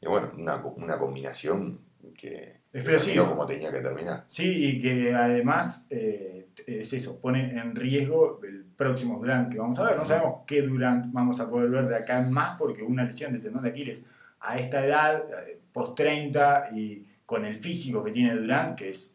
Y 0.00 0.06
bueno, 0.06 0.30
una, 0.38 0.56
una 0.56 0.98
combinación 0.98 1.80
que 2.16 2.60
terminó 2.72 3.28
como 3.28 3.44
tenía 3.44 3.70
que 3.70 3.80
terminar. 3.80 4.24
Sí, 4.26 4.46
y 4.46 4.80
que 4.80 5.12
además 5.12 5.84
eh, 5.90 6.48
es 6.66 6.92
eso, 6.94 7.20
pone 7.20 7.58
en 7.58 7.74
riesgo 7.76 8.40
el 8.42 8.64
próximo 8.64 9.18
Durant 9.18 9.52
que 9.52 9.58
vamos 9.58 9.78
a 9.78 9.84
ver. 9.84 9.96
No 9.96 10.04
sabemos 10.06 10.40
qué 10.46 10.62
Durant 10.62 11.12
vamos 11.12 11.40
a 11.40 11.50
poder 11.50 11.68
ver 11.68 11.88
de 11.88 11.96
acá 11.96 12.20
en 12.20 12.32
más, 12.32 12.56
porque 12.58 12.82
una 12.82 13.04
lesión 13.04 13.34
de 13.34 13.40
tendón 13.40 13.62
de 13.62 13.68
Aquiles 13.68 14.02
a 14.40 14.58
esta 14.58 14.84
edad, 14.84 15.24
eh, 15.46 15.60
post 15.72 15.96
30 15.96 16.70
y 16.72 17.06
con 17.24 17.44
el 17.44 17.56
físico 17.56 18.02
que 18.02 18.10
tiene 18.10 18.34
Durant, 18.34 18.76
que 18.76 18.90
es, 18.90 19.14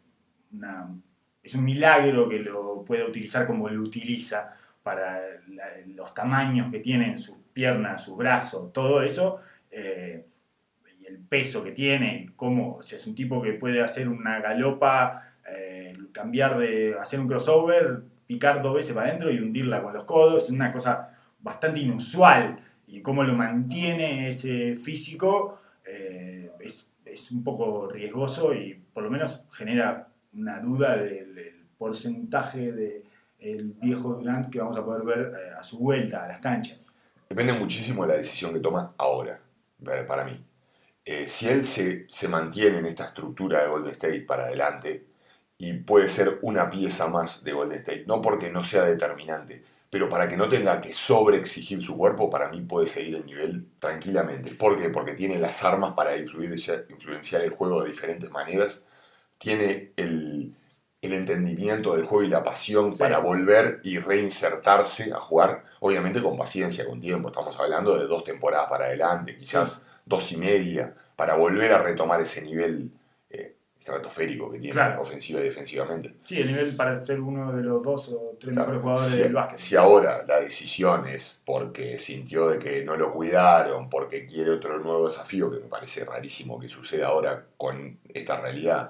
una, 0.54 0.90
es 1.44 1.56
un 1.56 1.66
milagro 1.66 2.30
que 2.30 2.40
lo 2.40 2.84
pueda 2.86 3.06
utilizar 3.06 3.46
como 3.46 3.68
lo 3.68 3.82
utiliza 3.82 4.56
para 4.84 5.20
los 5.88 6.14
tamaños 6.14 6.72
que 6.72 6.80
tiene 6.80 7.10
en 7.10 7.20
sus 7.20 7.38
piernas, 7.52 8.04
sus 8.04 8.18
brazos, 8.18 8.72
todo 8.72 9.02
eso. 9.02 9.40
eh, 9.72 10.26
y 11.02 11.06
el 11.08 11.20
peso 11.20 11.64
que 11.64 11.72
tiene, 11.72 12.24
y 12.24 12.28
cómo, 12.36 12.80
es 12.80 13.08
un 13.08 13.16
tipo 13.16 13.42
que 13.42 13.54
puede 13.54 13.82
hacer 13.82 14.10
una 14.10 14.40
galopa, 14.40 15.34
eh, 15.50 15.94
cambiar 16.12 16.58
de, 16.58 16.96
hacer 17.00 17.20
un 17.20 17.28
crossover, 17.28 18.02
picar 18.28 18.62
dos 18.62 18.76
veces 18.76 18.94
para 18.94 19.08
adentro 19.08 19.32
y 19.32 19.40
hundirla 19.40 19.84
con 19.84 19.94
los 19.94 20.04
codos, 20.06 20.46
es 20.46 20.50
una 20.50 20.72
cosa 20.72 21.16
bastante 21.40 21.80
inusual, 21.80 22.60
y 22.88 23.02
cómo 23.02 23.24
lo 23.24 23.34
mantiene 23.34 24.28
ese 24.28 24.76
físico 24.76 25.60
eh, 25.86 26.52
es, 26.60 26.90
es 27.06 27.32
un 27.32 27.44
poco 27.44 27.88
riesgoso 27.88 28.54
y 28.54 28.74
por 28.94 29.04
lo 29.04 29.12
menos 29.12 29.44
genera 29.52 30.08
una 30.34 30.60
duda 30.60 30.98
del, 30.98 31.36
del 31.36 31.66
porcentaje 31.78 32.72
de 32.72 33.04
el 33.40 33.74
viejo 33.74 34.16
Durant 34.16 34.50
que 34.50 34.60
vamos 34.60 34.78
a 34.78 34.84
poder 34.84 35.04
ver 35.04 35.34
eh, 35.34 35.54
a 35.60 35.64
su 35.64 35.78
vuelta 35.78 36.24
a 36.24 36.28
las 36.28 36.40
canchas. 36.40 36.92
Depende 37.30 37.54
muchísimo 37.54 38.04
de 38.04 38.14
la 38.14 38.18
decisión 38.18 38.54
que 38.54 38.60
toma 38.60 38.94
ahora, 38.98 39.40
para 39.84 40.06
para 40.06 40.24
mí. 40.24 40.40
Eh, 41.04 41.28
si 41.28 41.48
él 41.48 41.68
se, 41.68 42.06
se 42.10 42.28
mantiene 42.28 42.80
en 42.80 42.86
esta 42.86 43.06
estructura 43.06 43.62
de 43.62 43.68
Golden 43.68 43.92
State 43.92 44.22
para 44.22 44.46
adelante 44.46 45.06
y 45.58 45.74
puede 45.74 46.10
ser 46.10 46.40
una 46.42 46.70
pieza 46.70 47.08
más 47.08 47.44
de 47.44 47.54
Golden 47.54 47.78
State, 47.78 48.06
no 48.08 48.22
porque 48.22 48.50
no 48.50 48.64
sea 48.64 48.84
determinante, 48.84 49.64
pero 49.90 50.10
para 50.10 50.28
que 50.28 50.38
no 50.38 50.50
tenga 50.50 50.82
que 50.82 50.92
sobreexigir 50.94 51.82
su 51.82 51.98
cuerpo, 51.98 52.30
para 52.30 52.50
mí 52.50 52.62
puede 52.62 52.88
seguir 52.88 53.16
el 53.16 53.26
nivel 53.26 53.68
tranquilamente. 53.80 54.52
¿Por 54.52 54.80
qué? 54.80 54.90
Porque 54.90 55.14
tiene 55.14 55.40
las 55.40 55.64
armas 55.64 55.94
para 55.94 56.18
influir, 56.18 56.54
influenciar 56.90 57.42
el 57.42 57.52
juego 57.52 57.84
de 57.84 57.90
diferentes 57.90 58.32
maneras, 58.32 58.84
tiene 59.38 59.94
el, 59.96 60.54
el 61.02 61.14
entendimiento 61.14 61.96
del 61.96 62.06
juego 62.06 62.24
y 62.24 62.30
la 62.30 62.44
pasión 62.44 62.96
para 62.98 63.20
volver 63.20 63.80
y 63.84 64.00
reinsertarse 64.00 65.14
a 65.14 65.20
jugar, 65.20 65.64
obviamente 65.80 66.22
con 66.22 66.38
paciencia, 66.38 66.86
con 66.86 67.00
tiempo. 67.00 67.30
Estamos 67.30 67.58
hablando 67.60 67.98
de 67.98 68.08
dos 68.08 68.24
temporadas 68.24 68.68
para 68.68 68.86
adelante, 68.86 69.38
quizás 69.38 69.86
dos 70.06 70.32
y 70.32 70.38
media, 70.38 70.96
para 71.16 71.36
volver 71.36 71.72
a 71.72 71.82
retomar 71.82 72.22
ese 72.22 72.42
nivel 72.42 72.92
estratosférico 73.86 74.50
que 74.50 74.58
tiene 74.58 74.82
ofensiva 74.98 75.40
y 75.40 75.44
defensivamente. 75.44 76.16
Sí, 76.24 76.42
el 76.42 76.48
nivel 76.48 76.76
para 76.76 76.96
ser 77.04 77.22
uno 77.22 77.54
de 77.54 77.62
los 77.62 77.84
dos 77.84 78.10
o 78.10 78.36
tres 78.40 78.56
mejores 78.56 78.82
jugadores 78.82 79.18
del 79.20 79.34
básquet. 79.34 79.60
Si 79.60 79.76
ahora 79.76 80.24
la 80.28 80.40
decisión 80.40 81.06
es 81.06 81.40
porque 81.46 82.00
sintió 82.00 82.48
de 82.50 82.58
que 82.58 82.84
no 82.84 82.96
lo 82.96 83.12
cuidaron, 83.12 83.88
porque 83.88 84.26
quiere 84.26 84.50
otro 84.50 84.80
nuevo 84.80 85.08
desafío, 85.08 85.52
que 85.52 85.60
me 85.60 85.68
parece 85.68 86.04
rarísimo 86.04 86.60
que 86.60 86.68
suceda 86.68 87.10
ahora 87.10 87.46
con 87.58 88.00
esta 88.12 88.42
realidad, 88.42 88.90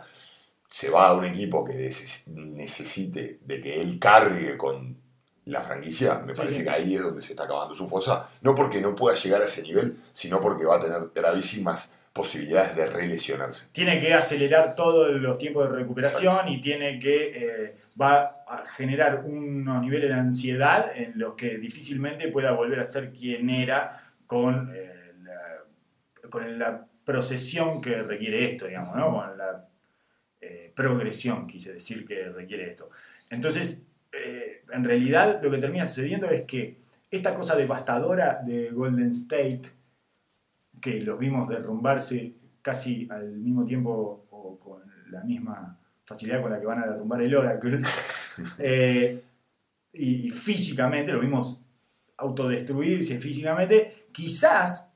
se 0.70 0.90
va 0.90 1.10
a 1.10 1.14
un 1.14 1.26
equipo 1.26 1.66
que 1.66 1.92
necesite 2.28 3.40
de 3.44 3.62
que 3.62 3.82
él 3.82 4.00
cargue 4.00 4.56
con 4.56 4.98
la 5.44 5.62
franquicia, 5.62 6.20
me 6.26 6.34
parece 6.34 6.64
que 6.64 6.70
ahí 6.70 6.96
es 6.96 7.04
donde 7.04 7.22
se 7.22 7.34
está 7.34 7.44
acabando 7.44 7.76
su 7.76 7.88
fosa, 7.90 8.30
no 8.42 8.56
porque 8.56 8.80
no 8.80 8.96
pueda 8.96 9.16
llegar 9.18 9.42
a 9.42 9.46
ese 9.46 9.62
nivel, 9.62 9.98
sino 10.14 10.40
porque 10.40 10.64
va 10.64 10.78
a 10.78 10.80
tener 10.80 11.12
gravísimas 11.14 11.95
posibilidades 12.16 12.74
de 12.78 12.88
relesionarse. 12.88 13.68
Tiene 13.74 14.00
que 14.00 14.14
acelerar 14.14 14.74
todos 14.74 15.12
los 15.20 15.38
tiempos 15.38 15.70
de 15.70 15.76
recuperación 15.76 16.48
y 16.48 16.62
tiene 16.62 16.98
que 16.98 17.32
eh, 17.36 17.76
va 18.00 18.46
a 18.48 18.66
generar 18.66 19.26
unos 19.26 19.82
niveles 19.82 20.10
de 20.10 20.16
ansiedad 20.16 20.96
en 20.96 21.12
los 21.20 21.36
que 21.36 21.58
difícilmente 21.58 22.30
pueda 22.30 22.54
volver 22.54 22.80
a 22.80 22.86
ser 22.86 23.12
quien 23.12 23.50
era 23.50 24.02
con, 24.26 24.72
eh, 24.74 25.12
la, 25.24 26.30
con 26.30 26.58
la 26.58 26.86
procesión 27.04 27.82
que 27.82 28.02
requiere 28.02 28.50
esto, 28.50 28.66
digamos, 28.66 28.96
¿no? 28.96 29.12
con 29.12 29.38
la 29.38 29.68
eh, 30.40 30.72
progresión, 30.74 31.46
quise 31.48 31.74
decir, 31.74 32.06
que 32.06 32.30
requiere 32.30 32.70
esto. 32.70 32.90
Entonces, 33.30 33.86
eh, 34.14 34.64
en 34.72 34.86
realidad 34.86 35.42
lo 35.44 35.52
que 35.52 35.58
termina 35.58 35.84
sucediendo 35.84 36.30
es 36.30 36.44
que 36.44 36.78
esta 37.12 37.34
cosa 37.34 37.58
devastadora 37.58 38.42
de 38.42 38.70
Golden 38.72 39.12
State, 39.12 39.64
que 40.86 41.02
los 41.02 41.18
vimos 41.18 41.50
derrumbarse 41.50 42.36
casi 42.62 43.08
al 43.10 43.38
mismo 43.38 43.66
tiempo 43.66 44.28
o 44.30 44.60
con 44.60 44.84
la 45.10 45.24
misma 45.24 45.80
facilidad 46.04 46.44
con 46.44 46.52
la 46.52 46.60
que 46.60 46.66
van 46.68 46.84
a 46.84 46.86
derrumbar 46.86 47.24
el 47.24 47.34
Oracle, 47.34 47.82
eh, 48.60 49.24
y 49.94 50.30
físicamente, 50.30 51.12
lo 51.12 51.22
vimos 51.22 51.60
autodestruirse 52.18 53.20
físicamente, 53.20 54.06
quizás 54.12 54.92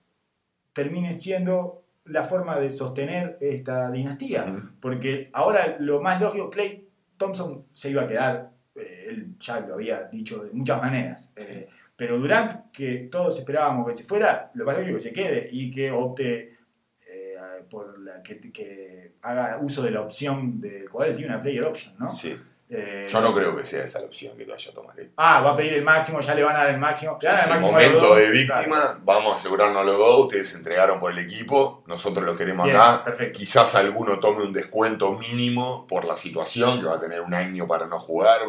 termine 0.73 1.11
siendo 1.11 1.85
la 2.05 2.21
forma 2.21 2.59
de 2.59 2.69
sostener 2.69 3.39
esta 3.41 3.89
dinastía. 3.89 4.45
Porque 4.79 5.31
ahora 5.33 5.77
lo 5.79 6.01
más 6.03 6.21
lógico, 6.21 6.51
Clay 6.51 6.87
Thompson 7.17 7.65
se 7.73 7.89
iba 7.89 8.03
a 8.03 8.07
quedar, 8.07 8.51
eh, 8.75 9.05
él 9.09 9.35
ya 9.39 9.59
lo 9.61 9.73
había 9.73 10.03
dicho 10.03 10.43
de 10.43 10.51
muchas 10.51 10.79
maneras. 10.79 11.31
Eh, 11.35 11.67
pero 11.99 12.17
Durant, 12.17 12.71
que 12.71 13.09
todos 13.11 13.37
esperábamos 13.37 13.85
que 13.85 13.97
se 13.97 14.05
fuera, 14.05 14.51
lo 14.53 14.63
más 14.63 14.77
lógico 14.77 14.95
que 14.95 15.03
se 15.03 15.11
quede 15.11 15.49
y 15.51 15.69
que 15.69 15.91
opte 15.91 16.57
eh, 17.05 17.35
por 17.69 17.99
la, 17.99 18.23
que, 18.23 18.39
que, 18.53 19.15
haga 19.21 19.59
uso 19.61 19.83
de 19.83 19.91
la 19.91 19.99
opción 19.99 20.61
de 20.61 20.87
jugar, 20.87 21.13
tiene 21.13 21.33
una 21.33 21.41
player 21.41 21.65
option, 21.65 21.95
¿no? 21.99 22.07
Sí. 22.07 22.39
Eh, 22.69 23.05
Yo 23.09 23.19
no 23.19 23.33
creo 23.33 23.53
que 23.53 23.65
sea 23.65 23.83
esa 23.83 23.99
la 23.99 24.05
opción 24.05 24.37
que 24.37 24.45
te 24.45 24.51
vaya 24.51 24.71
a 24.71 24.73
tomar. 24.73 24.95
Ah, 25.17 25.41
va 25.41 25.51
a 25.51 25.55
pedir 25.57 25.73
el 25.73 25.83
máximo, 25.83 26.21
ya 26.21 26.33
le 26.33 26.43
van 26.43 26.55
a 26.55 26.59
dar 26.59 26.69
el 26.69 26.77
máximo. 26.77 27.19
Ya 27.21 27.35
el 27.35 27.49
máximo 27.49 27.73
momento 27.73 28.15
de 28.15 28.29
víctima, 28.29 29.01
vamos 29.03 29.33
a 29.33 29.35
asegurarnos 29.35 29.85
los 29.85 29.97
dos, 29.97 30.19
ustedes 30.21 30.51
se 30.51 30.57
entregaron 30.57 31.01
por 31.01 31.11
el 31.11 31.19
equipo, 31.19 31.83
nosotros 31.85 32.25
lo 32.25 32.37
queremos 32.37 32.69
acá. 32.69 33.03
Quizás 33.33 33.75
alguno 33.75 34.19
tome 34.19 34.43
un 34.43 34.53
descuento 34.53 35.11
mínimo 35.17 35.85
por 35.85 36.05
la 36.05 36.15
situación, 36.15 36.79
que 36.79 36.85
va 36.85 36.95
a 36.95 36.99
tener 37.01 37.19
un 37.19 37.33
año 37.33 37.67
para 37.67 37.87
no 37.87 37.99
jugar, 37.99 38.39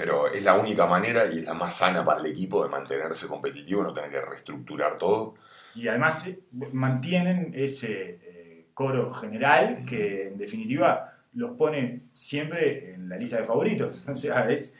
pero 0.00 0.28
es 0.28 0.42
la 0.44 0.54
única 0.54 0.86
manera 0.86 1.26
y 1.30 1.40
es 1.40 1.44
la 1.44 1.52
más 1.52 1.74
sana 1.74 2.02
para 2.02 2.20
el 2.20 2.26
equipo 2.26 2.62
de 2.62 2.70
mantenerse 2.70 3.26
competitivo, 3.26 3.82
no 3.82 3.92
tener 3.92 4.10
que 4.10 4.22
reestructurar 4.22 4.96
todo. 4.96 5.34
Y 5.74 5.88
además 5.88 6.26
eh, 6.26 6.40
mantienen 6.72 7.52
ese 7.54 8.64
coro 8.80 9.12
general 9.12 9.76
que 9.86 10.28
en 10.28 10.38
definitiva 10.38 11.12
los 11.34 11.54
pone 11.58 12.04
siempre 12.14 12.94
en 12.94 13.10
la 13.10 13.16
lista 13.16 13.36
de 13.36 13.44
favoritos. 13.44 14.08
O 14.08 14.16
sea, 14.16 14.48
es... 14.48 14.74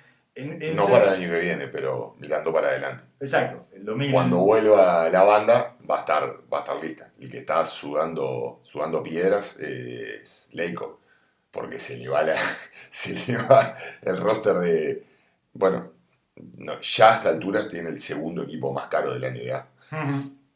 no 0.74 0.86
para 0.86 1.08
el 1.14 1.20
año 1.20 1.28
que 1.28 1.40
viene, 1.40 1.68
pero 1.68 2.14
mirando 2.18 2.50
para 2.50 2.68
adelante. 2.68 3.04
Exacto, 3.20 3.66
el 3.74 3.84
domingo. 3.84 4.14
Cuando 4.14 4.38
vuelva 4.38 5.10
la 5.10 5.22
banda 5.22 5.76
va 5.88 5.96
a 5.96 6.00
estar, 6.00 6.24
va 6.50 6.58
a 6.58 6.60
estar 6.60 6.82
lista. 6.82 7.10
El 7.20 7.30
que 7.30 7.38
está 7.40 7.66
sudando, 7.66 8.60
sudando 8.62 9.02
piedras 9.02 9.58
es 9.58 10.48
Leico, 10.52 11.00
porque 11.50 11.78
se 11.78 11.98
le 11.98 12.08
va, 12.08 12.24
se 12.90 13.32
le 13.32 13.36
va 13.42 13.76
el 14.00 14.16
roster 14.16 14.54
de... 14.60 15.09
Bueno, 15.52 15.92
ya 16.80 17.10
a 17.10 17.16
esta 17.16 17.28
altura 17.30 17.68
tiene 17.68 17.90
el 17.90 18.00
segundo 18.00 18.42
equipo 18.42 18.72
más 18.72 18.88
caro 18.88 19.12
de 19.12 19.20
la 19.20 19.30
NBA. 19.30 19.68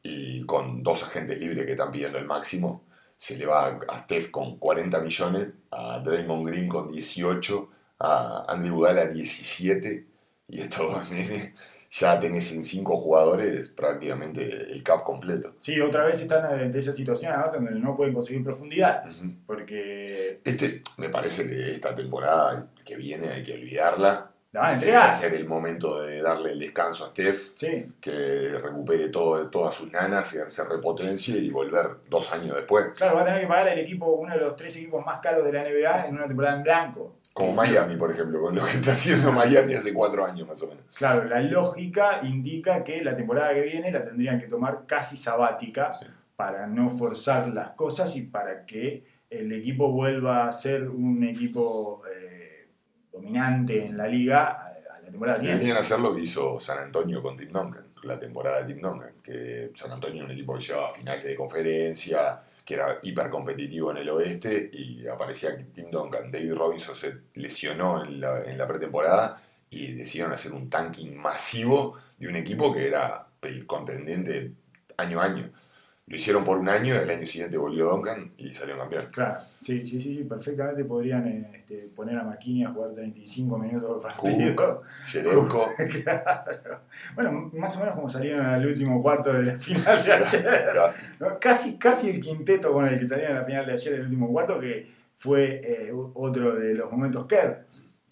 Y 0.03 0.45
con 0.45 0.83
dos 0.83 1.03
agentes 1.03 1.39
libres 1.39 1.65
que 1.65 1.73
están 1.73 1.91
pidiendo 1.91 2.19
el 2.19 2.27
máximo 2.27 2.85
se 3.17 3.37
le 3.37 3.47
va 3.47 3.79
a 3.89 3.99
Steph 4.01 4.31
con 4.31 4.59
40 4.59 5.01
millones, 5.01 5.49
a 5.71 5.99
Draymond 6.01 6.47
Green 6.47 6.69
con 6.69 6.91
18, 6.91 7.71
a 8.01 8.45
Andrew 8.49 8.75
Budala 8.75 9.07
17, 9.07 10.07
y 10.49 10.61
estos 10.61 10.91
dos 10.91 11.11
ya 11.91 12.19
tenés 12.19 12.53
en 12.53 12.65
5 12.65 12.97
jugadores 12.97 13.69
prácticamente 13.69 14.73
el 14.73 14.83
cap 14.83 15.05
completo. 15.05 15.55
Sí, 15.61 15.81
otra 15.81 16.05
vez 16.05 16.21
están 16.21 16.61
en 16.61 16.77
esa 16.77 16.93
situación 16.93 17.33
donde 17.53 17.71
no 17.79 17.97
pueden 17.97 18.13
conseguir 18.13 18.43
profundidad, 18.43 19.03
porque... 19.47 20.41
Este, 20.45 20.83
me 20.99 21.09
parece 21.09 21.49
que 21.49 21.71
esta 21.71 21.95
temporada 21.95 22.69
que 22.85 22.97
viene 22.97 23.29
hay 23.29 23.45
que 23.45 23.55
olvidarla, 23.55 24.34
la 24.63 24.73
entregar. 24.73 25.13
ser 25.13 25.35
el 25.35 25.47
momento 25.47 26.01
de 26.01 26.23
darle 26.23 26.53
el 26.53 26.61
descanso 26.61 27.05
a 27.05 27.09
Steph, 27.09 27.55
que 28.01 28.59
recupere 28.63 29.09
todo, 29.09 29.49
todas 29.49 29.75
sus 29.75 29.91
nanas, 29.91 30.33
y 30.35 30.51
se 30.51 30.65
repotencie 30.65 31.37
y 31.39 31.51
volver 31.51 31.89
dos 32.09 32.33
años 32.33 32.55
después. 32.55 32.91
Claro, 32.97 33.17
va 33.17 33.23
a 33.23 33.25
tener 33.25 33.41
que 33.41 33.47
pagar 33.47 33.69
el 33.69 33.79
equipo, 33.81 34.07
uno 34.07 34.33
de 34.33 34.41
los 34.41 34.55
tres 34.55 34.77
equipos 34.77 35.05
más 35.05 35.19
caros 35.19 35.45
de 35.45 35.53
la 35.53 35.65
NBA 35.65 36.07
en 36.07 36.17
una 36.17 36.27
temporada 36.27 36.57
en 36.57 36.63
blanco. 36.63 37.17
Como 37.33 37.53
Miami, 37.53 37.97
por 37.97 38.13
ejemplo, 38.13 38.41
con 38.41 38.55
lo 38.55 38.65
que 38.65 38.73
está 38.73 38.93
haciendo 38.93 39.33
Miami 39.33 39.75
hace 39.75 39.93
cuatro 39.93 40.25
años 40.25 40.47
más 40.47 40.63
o 40.63 40.69
menos. 40.69 40.85
Claro, 40.95 41.25
la 41.25 41.41
lógica 41.41 42.21
indica 42.23 42.85
que 42.85 43.03
la 43.03 43.17
temporada 43.17 43.53
que 43.55 43.63
viene 43.63 43.91
la 43.91 44.05
tendrían 44.05 44.39
que 44.39 44.47
tomar 44.47 44.85
casi 44.87 45.17
sabática 45.17 45.91
para 46.37 46.69
no 46.69 46.91
forzar 46.91 47.49
las 47.49 47.71
cosas 47.71 48.15
y 48.15 48.23
para 48.23 48.65
que 48.65 49.05
el 49.31 49.51
equipo 49.53 49.91
vuelva 49.91 50.47
a 50.47 50.53
ser 50.53 50.89
un 50.89 51.25
equipo... 51.25 52.03
Eh, 52.07 52.34
dominante 53.15 53.87
en 53.87 53.97
la 53.97 54.09
liga 54.09 54.51
a 54.51 55.01
la 55.01 55.11
temporada 55.11 55.39
siguiente. 55.39 55.65
Deberían 55.65 55.83
hacer 55.83 56.01
lo 56.01 56.15
que 56.15 56.23
hizo 56.23 56.59
San 56.61 56.79
Antonio 56.79 57.23
con 57.23 57.37
Tim 57.37 57.51
Duncan, 57.51 57.87
la 58.03 58.19
temporada 58.19 58.63
de 58.63 58.75
Tim 58.75 58.83
Duncan, 58.83 59.13
que 59.23 59.71
San 59.75 59.93
Antonio 59.93 60.17
era 60.17 60.25
un 60.27 60.33
equipo 60.33 60.55
que 60.55 60.65
llevaba 60.65 60.93
finales 60.93 61.25
de 61.25 61.37
conferencia, 61.37 62.43
que 62.65 62.75
era 62.75 62.99
hiper 63.03 63.31
competitivo 63.31 63.93
en 63.93 63.99
el 63.99 64.09
oeste, 64.09 64.71
y 64.73 65.07
aparecía 65.07 65.57
que 65.57 65.65
Tim 65.65 65.91
Duncan, 65.91 66.31
David 66.31 66.55
Robinson 66.55 66.95
se 66.97 67.15
lesionó 67.35 68.05
en 68.05 68.21
la, 68.21 68.43
en 68.43 68.59
la 68.59 68.67
pretemporada 68.67 69.41
y 69.71 69.93
decidieron 69.93 70.33
hacer 70.33 70.53
un 70.53 70.69
tanking 70.69 71.17
masivo 71.17 71.99
de 72.19 72.29
un 72.29 72.37
equipo 72.37 72.75
que 72.75 72.87
era 72.87 73.27
el 73.43 73.67
contendiente 73.67 74.53
año 74.97 75.21
a 75.21 75.25
año. 75.25 75.51
Lo 76.07 76.17
hicieron 76.17 76.45
por 76.45 76.59
un 76.59 76.69
año, 76.69 76.95
el 76.95 77.09
año 77.09 77.27
siguiente 77.27 77.57
volvió 77.57 77.89
Duncan 77.89 78.33
y 78.37 78.53
salió 78.53 78.77
campeón. 78.77 79.07
Claro, 79.11 79.41
sí, 79.63 79.87
sí, 79.87 79.99
sí, 79.99 80.23
perfectamente 80.29 80.85
podrían 80.85 81.27
este, 81.55 81.79
poner 81.97 82.19
a 82.19 82.25
Maquini 82.25 82.63
a 82.63 82.71
jugar 82.71 82.93
35 82.93 83.59
minutos 83.59 83.85
por 83.85 84.01
partido. 84.03 84.83
Claro. 86.05 86.81
Bueno, 87.15 87.51
más 87.55 87.75
o 87.77 87.81
menos 87.81 87.95
como 87.95 88.11
salieron 88.11 88.45
al 88.45 88.67
último 88.67 89.03
cuarto 89.03 89.33
de 89.33 89.45
la 89.45 89.53
final 89.59 90.05
de 90.05 90.13
ayer. 90.13 90.71
casi. 90.75 91.07
casi. 91.41 91.79
casi, 91.79 92.11
el 92.11 92.21
quinteto 92.21 92.71
con 92.71 92.87
el 92.87 92.99
que 92.99 93.07
salieron 93.07 93.37
en 93.37 93.39
la 93.39 93.45
final 93.47 93.67
de 93.67 93.73
ayer, 93.73 93.95
el 93.95 94.03
último 94.03 94.29
cuarto, 94.29 94.61
que 94.61 94.87
fue 95.15 95.61
eh, 95.65 95.93
otro 96.15 96.55
de 96.55 96.75
los 96.75 96.93
momentos 96.93 97.27
Kerr 97.27 97.65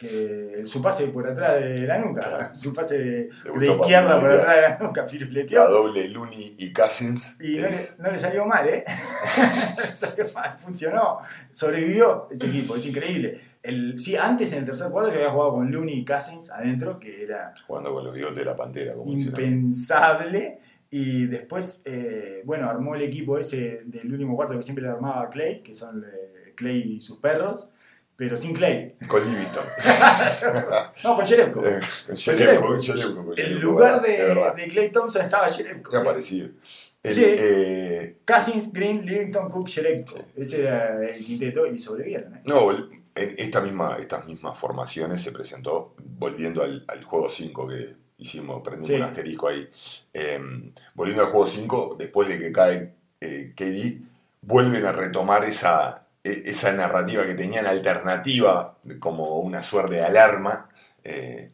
que 0.03 0.63
su 0.67 0.83
pase 0.83 1.07
por 1.09 1.29
atrás 1.29 1.61
de 1.61 1.87
la 1.87 1.97
nuca, 1.99 2.53
su 2.53 2.75
pase 2.75 2.99
de, 2.99 3.29
izquierda 3.65 4.21
por 4.21 4.31
atrás 4.31 4.57
de 4.57 4.63
la 4.63 4.79
nuca, 4.79 5.07
La 5.51 5.67
doble 5.67 6.09
Looney 6.09 6.57
y 6.59 6.73
Cousins. 6.73 7.39
Y 7.41 7.59
no, 7.99 8.11
le, 8.11 8.19
salió 8.19 8.45
mal, 8.45 8.69
¿eh? 8.69 8.85
no 9.77 9.83
le 9.83 9.97
salió 9.97 10.25
mal, 10.35 10.59
funcionó. 10.59 11.19
Sobrevivió 11.53 12.27
ese 12.33 12.49
equipo, 12.49 12.75
es 12.75 12.85
increíble. 12.87 13.41
El, 13.63 13.97
sí, 13.97 14.17
antes 14.17 14.53
en 14.53 14.61
el 14.61 14.65
tercer 14.65 14.91
cuarto 14.91 15.13
se 15.13 15.19
había 15.19 15.31
jugado 15.31 15.53
con 15.53 15.71
Looney 15.71 16.01
y 16.01 16.05
Cousins 16.05 16.51
adentro, 16.51 16.99
que 16.99 17.23
era. 17.23 17.55
Jugando 17.69 17.95
con 17.95 18.05
los 18.05 18.13
bigotes 18.13 18.39
de 18.39 18.45
la 18.45 18.57
pantera, 18.57 18.95
como 18.95 19.13
Impensable. 19.13 20.59
Y 20.91 21.27
después, 21.27 21.81
eh, 21.85 22.43
bueno, 22.45 22.69
armó 22.69 22.97
el 22.97 23.03
equipo 23.03 23.39
ese 23.39 23.83
del 23.85 24.13
último 24.13 24.35
cuarto 24.35 24.57
que 24.57 24.63
siempre 24.63 24.85
le 24.85 24.91
armaba 24.91 25.31
Clay, 25.31 25.63
que 25.63 25.73
son 25.73 26.05
eh, 26.05 26.53
Clay 26.57 26.95
y 26.95 27.01
sus 27.01 27.19
perros 27.19 27.71
pero 28.17 28.37
sin 28.37 28.53
Clay. 28.55 28.95
Con 29.09 29.25
Livingston. 29.27 29.65
No, 31.05 31.17
con 31.17 31.27
Jerebko. 31.27 31.67
Eh, 31.67 31.81
con 32.07 33.17
con 33.17 33.39
En 33.39 33.61
lugar 33.61 34.01
de, 34.03 34.35
de 34.57 34.69
Clay 34.69 34.91
Thompson 34.91 35.23
estaba 35.23 35.49
Jerebko. 35.49 35.91
Qué 35.91 35.99
parecido. 36.01 36.49
El, 37.03 37.15
Sí. 37.15 37.25
eh, 37.27 38.19
Cousins, 38.25 38.73
Green, 38.73 39.05
Livington, 39.05 39.51
Cook, 39.51 39.69
Jerebko. 39.69 40.15
Ese 40.37 40.61
era 40.63 41.03
el 41.09 41.25
quinteto 41.25 41.67
y 41.67 41.79
sobrevivieron. 41.79 42.37
¿eh? 42.37 42.41
no, 42.45 42.71
en 42.71 43.35
esta 43.37 43.61
misma, 43.61 43.97
estas 43.99 44.27
mismas 44.27 44.57
formaciones 44.59 45.21
se 45.21 45.33
presentó, 45.33 45.95
volviendo 45.99 46.63
al, 46.63 46.85
al 46.89 47.03
juego 47.05 47.29
5 47.29 47.69
que 47.69 47.95
hicimos, 48.19 48.63
prendimos 48.63 48.89
Sí. 48.89 48.95
un 48.95 49.03
asterisco 49.03 49.49
ahí. 49.49 49.69
Eh, 50.15 50.41
volviendo 50.95 51.25
al 51.25 51.31
juego 51.31 51.47
5, 51.49 51.97
después 51.99 52.29
de 52.29 52.39
que 52.39 52.53
cae 52.53 52.95
eh, 53.21 53.53
KD, 53.57 54.01
vuelven 54.43 54.87
a 54.87 54.93
retomar 54.93 55.45
esa, 55.45 56.02
esa 56.23 56.73
narrativa 56.73 57.27
que 57.27 57.35
tenían 57.35 57.67
alternativa, 57.67 58.79
como 59.01 59.39
una 59.39 59.63
suerte 59.63 59.97
de 59.97 60.05
alarma. 60.05 60.69
Eh, 61.03 61.53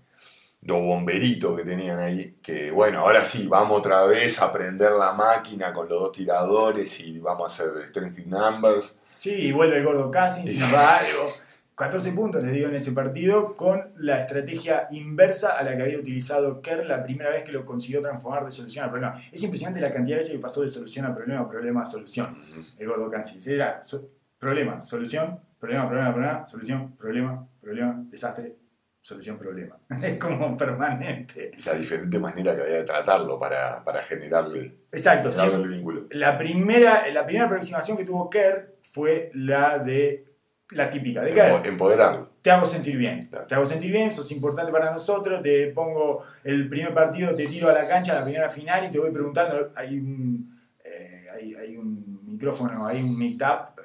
los 0.62 0.78
bomberitos 0.78 1.56
que 1.56 1.64
tenían 1.64 1.98
ahí, 1.98 2.36
que 2.42 2.70
bueno, 2.70 3.00
ahora 3.00 3.24
sí, 3.24 3.46
vamos 3.46 3.78
otra 3.78 4.04
vez 4.04 4.42
a 4.42 4.52
prender 4.52 4.90
la 4.92 5.12
máquina 5.12 5.72
con 5.72 5.88
los 5.88 6.00
dos 6.00 6.12
tiradores 6.12 6.98
y 7.00 7.20
vamos 7.20 7.44
a 7.44 7.64
hacer 7.64 7.84
strength 7.84 8.26
numbers. 8.26 8.98
Sí, 9.18 9.32
y 9.32 9.52
vuelve 9.52 9.78
el 9.78 9.84
gordo 9.84 10.10
Cousins 10.10 10.50
y 10.50 10.60
algo. 10.62 11.30
14 11.76 12.10
puntos 12.10 12.42
les 12.42 12.52
dio 12.52 12.68
en 12.68 12.74
ese 12.74 12.90
partido 12.90 13.54
con 13.54 13.92
la 13.98 14.18
estrategia 14.18 14.88
inversa 14.90 15.56
a 15.56 15.62
la 15.62 15.76
que 15.76 15.82
había 15.84 15.98
utilizado 15.98 16.60
Kerr 16.60 16.84
la 16.84 17.04
primera 17.04 17.30
vez 17.30 17.44
que 17.44 17.52
lo 17.52 17.64
consiguió 17.64 18.02
transformar 18.02 18.44
de 18.44 18.50
solución 18.50 18.84
a 18.84 18.90
problema. 18.90 19.22
Es 19.30 19.40
impresionante 19.44 19.80
la 19.80 19.92
cantidad 19.92 20.16
de 20.16 20.22
veces 20.22 20.32
que 20.32 20.40
pasó 20.40 20.62
de 20.62 20.68
solución 20.68 21.06
a 21.06 21.14
problema, 21.14 21.48
problema 21.48 21.82
a 21.82 21.84
solución. 21.84 22.36
El 22.76 22.88
gordo 22.88 23.08
Cousins. 23.08 23.46
Era 23.46 23.80
problema, 24.38 24.80
solución, 24.80 25.38
problema, 25.58 25.88
problema, 25.88 26.12
problema, 26.12 26.46
solución, 26.46 26.96
problema, 26.96 27.46
problema, 27.60 28.04
desastre, 28.10 28.56
solución, 29.00 29.38
problema. 29.38 29.76
Es 30.02 30.18
como 30.18 30.56
permanente. 30.56 31.50
la 31.64 31.74
diferente 31.74 32.18
manera 32.18 32.54
que 32.54 32.62
había 32.62 32.76
de 32.76 32.84
tratarlo 32.84 33.38
para, 33.38 33.82
para 33.84 34.00
generarle, 34.02 34.74
Exacto, 34.92 35.32
sí, 35.32 35.40
generarle 35.40 35.64
el 35.66 35.70
vínculo. 35.70 36.06
La 36.10 36.38
primera, 36.38 37.08
la 37.10 37.24
primera 37.24 37.46
aproximación 37.46 37.96
que 37.96 38.04
tuvo 38.04 38.28
Kerr 38.30 38.76
fue 38.82 39.30
la 39.34 39.78
de 39.78 40.24
la 40.70 40.90
típica 40.90 41.22
de 41.22 41.32
Kerr. 41.32 41.52
Empo- 41.62 41.66
Empoderarlo. 41.68 42.28
Te 42.42 42.50
hago 42.50 42.64
sentir 42.66 42.96
bien. 42.96 43.24
Claro. 43.26 43.46
Te 43.46 43.54
hago 43.54 43.64
sentir 43.64 43.90
bien, 43.90 44.12
sos 44.12 44.30
importante 44.32 44.70
para 44.70 44.90
nosotros, 44.92 45.42
te 45.42 45.68
pongo 45.72 46.22
el 46.44 46.68
primer 46.68 46.94
partido, 46.94 47.34
te 47.34 47.46
tiro 47.46 47.68
a 47.68 47.72
la 47.72 47.86
cancha, 47.88 48.14
la 48.14 48.22
primera 48.24 48.48
final 48.48 48.84
y 48.86 48.90
te 48.90 48.98
voy 48.98 49.10
preguntando, 49.10 49.72
hay 49.74 49.98
un, 49.98 50.58
eh, 50.84 51.26
hay, 51.34 51.54
hay 51.54 51.76
un 51.76 52.20
micrófono, 52.26 52.86
hay 52.86 53.02
un 53.02 53.18
meetup 53.18 53.77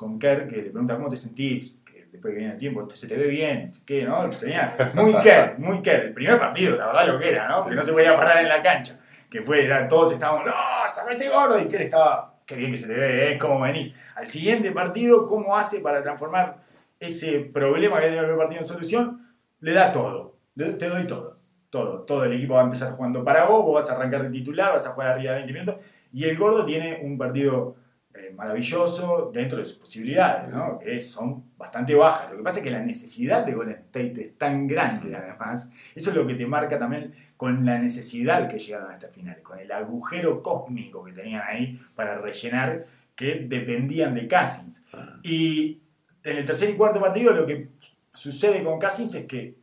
con 0.00 0.18
Kerr 0.18 0.48
que 0.48 0.56
le 0.56 0.70
pregunta 0.70 0.96
cómo 0.96 1.10
te 1.10 1.16
sentís, 1.18 1.82
que 1.84 2.06
después 2.10 2.32
que 2.32 2.38
viene 2.38 2.54
el 2.54 2.58
tiempo, 2.58 2.88
se 2.90 3.06
te 3.06 3.16
ve 3.16 3.26
bien, 3.26 3.70
¿qué, 3.84 4.04
no? 4.04 4.30
Tenía 4.30 4.72
muy 4.94 5.12
Kerr, 5.22 5.58
muy 5.58 5.82
Kerr. 5.82 6.04
El 6.06 6.14
primer 6.14 6.38
partido, 6.38 6.74
la 6.78 6.86
verdad 6.86 7.06
lo 7.08 7.18
que 7.18 7.30
era, 7.30 7.48
¿no? 7.48 7.66
Que 7.66 7.74
no 7.74 7.84
se 7.84 7.92
podía 7.92 8.16
parar 8.16 8.42
en 8.42 8.48
la 8.48 8.62
cancha. 8.62 8.98
Que 9.28 9.42
fue, 9.42 9.62
era, 9.62 9.86
todos 9.86 10.14
estábamos, 10.14 10.46
no, 10.46 10.52
saca 10.90 11.10
ese 11.12 11.28
gordo, 11.28 11.60
y 11.60 11.66
Kerr 11.68 11.82
estaba, 11.82 12.40
qué 12.46 12.54
bien 12.56 12.70
que 12.72 12.78
se 12.78 12.86
te 12.86 12.94
ve, 12.94 13.32
es 13.32 13.38
como 13.38 13.60
venís. 13.60 13.94
Al 14.16 14.26
siguiente 14.26 14.72
partido, 14.72 15.26
¿cómo 15.26 15.54
hace 15.54 15.80
para 15.80 16.02
transformar 16.02 16.56
ese 16.98 17.40
problema 17.40 18.00
que 18.00 18.08
tiene 18.08 18.26
el 18.26 18.36
partido 18.36 18.62
en 18.62 18.66
solución? 18.66 19.34
Le 19.60 19.74
da 19.74 19.92
todo, 19.92 20.36
Le- 20.54 20.72
te 20.72 20.88
doy 20.88 21.06
todo, 21.06 21.36
todo, 21.68 22.00
todo 22.04 22.24
el 22.24 22.32
equipo 22.32 22.54
va 22.54 22.62
a 22.62 22.64
empezar 22.64 22.92
jugando 22.92 23.22
para 23.22 23.44
vos, 23.44 23.62
vos 23.66 23.74
vas 23.82 23.90
a 23.90 23.96
arrancar 23.96 24.22
de 24.22 24.30
titular, 24.30 24.72
vas 24.72 24.86
a 24.86 24.92
jugar 24.92 25.08
arriba 25.10 25.32
de 25.32 25.38
20 25.44 25.52
minutos, 25.52 25.76
y 26.10 26.24
el 26.24 26.38
gordo 26.38 26.64
tiene 26.64 27.00
un 27.02 27.18
partido 27.18 27.76
eh, 28.12 28.32
maravilloso 28.34 29.30
dentro 29.32 29.58
de 29.58 29.64
sus 29.64 29.78
posibilidades, 29.78 30.48
¿no? 30.52 30.78
que 30.78 31.00
son 31.00 31.44
bastante 31.56 31.94
bajas. 31.94 32.30
Lo 32.30 32.38
que 32.38 32.42
pasa 32.42 32.58
es 32.58 32.64
que 32.64 32.70
la 32.70 32.80
necesidad 32.80 33.46
de 33.46 33.54
Golden 33.54 33.76
State 33.76 34.20
es 34.20 34.38
tan 34.38 34.66
grande, 34.66 35.14
además. 35.14 35.72
Eso 35.94 36.10
es 36.10 36.16
lo 36.16 36.26
que 36.26 36.34
te 36.34 36.46
marca 36.46 36.78
también 36.78 37.14
con 37.36 37.64
la 37.64 37.78
necesidad 37.78 38.48
que 38.48 38.58
llegaron 38.58 38.90
a 38.90 38.94
esta 38.94 39.08
final, 39.08 39.40
con 39.42 39.58
el 39.58 39.70
agujero 39.70 40.42
cósmico 40.42 41.04
que 41.04 41.12
tenían 41.12 41.42
ahí 41.46 41.80
para 41.94 42.18
rellenar, 42.18 42.86
que 43.14 43.46
dependían 43.46 44.14
de 44.14 44.26
Cousins. 44.26 44.84
Y 45.22 45.80
en 46.24 46.36
el 46.36 46.44
tercer 46.44 46.70
y 46.70 46.74
cuarto 46.74 47.00
partido 47.00 47.32
lo 47.32 47.46
que 47.46 47.68
sucede 48.12 48.64
con 48.64 48.78
Cousins 48.78 49.14
es 49.14 49.26
que 49.26 49.56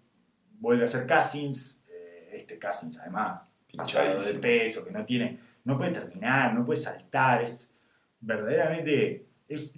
vuelve 0.59 0.85
a 0.85 0.87
ser 0.87 1.05
Cousins, 1.05 1.83
eh, 1.89 2.29
este 2.33 2.57
Cousins 2.57 2.97
además 2.99 3.41
pasado 3.75 4.21
de 4.21 4.33
peso, 4.35 4.83
que 4.85 4.91
no 4.91 5.05
tiene, 5.05 5.37
no 5.65 5.77
puede 5.77 5.91
terminar, 5.91 6.53
no 6.53 6.65
puede 6.65 6.77
saltar, 6.77 7.41
es 7.41 7.71
verdaderamente, 8.21 9.25
es, 9.47 9.73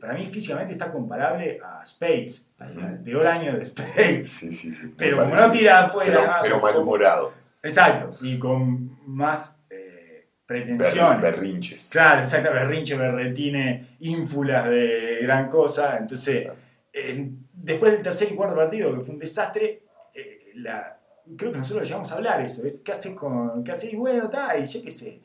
para 0.00 0.14
mí 0.14 0.26
físicamente 0.26 0.72
está 0.72 0.90
comparable 0.90 1.58
a 1.62 1.84
Spades, 1.84 2.46
al 2.58 3.02
peor 3.02 3.26
año 3.26 3.56
de 3.58 3.64
Spades, 3.66 4.28
Sí, 4.28 4.52
sí, 4.52 4.74
sí. 4.74 4.92
pero 4.96 5.18
como 5.18 5.34
no 5.34 5.50
tira 5.50 5.84
afuera, 5.86 6.06
Pero, 6.10 6.20
además, 6.20 6.40
pero 6.42 6.60
malhumorado. 6.60 7.32
exacto, 7.62 8.10
y 8.24 8.38
con 8.38 8.98
más 9.06 9.60
eh, 9.70 10.28
Ber- 10.48 10.64
pretensiones. 10.64 11.20
berrinches. 11.22 11.90
Claro, 11.90 12.20
exacto, 12.20 12.52
berrinche, 12.52 12.96
berretine, 12.96 13.96
ínfulas 14.00 14.68
de 14.68 15.18
gran 15.22 15.48
cosa. 15.48 15.96
Entonces, 15.98 16.48
eh, 16.92 17.30
después 17.52 17.92
del 17.92 18.02
tercer 18.02 18.30
y 18.32 18.34
cuarto 18.34 18.56
partido, 18.56 18.94
que 18.96 19.00
fue 19.04 19.14
un 19.14 19.18
desastre, 19.20 19.82
eh, 20.14 20.50
la, 20.56 20.98
creo 21.38 21.52
que 21.52 21.58
nosotros 21.58 21.82
lo 21.82 21.86
llegamos 21.86 22.12
a 22.12 22.16
hablar 22.16 22.40
eso. 22.42 22.66
Es, 22.66 22.80
¿Qué 22.80 22.92
haces 22.92 23.14
con.? 23.14 23.64
¿Qué 23.64 23.72
haces? 23.72 23.92
Y 23.92 23.96
bueno, 23.96 24.24
está, 24.24 24.56
y 24.58 24.64
yo 24.66 24.82
qué 24.82 24.90
sé. 24.90 25.20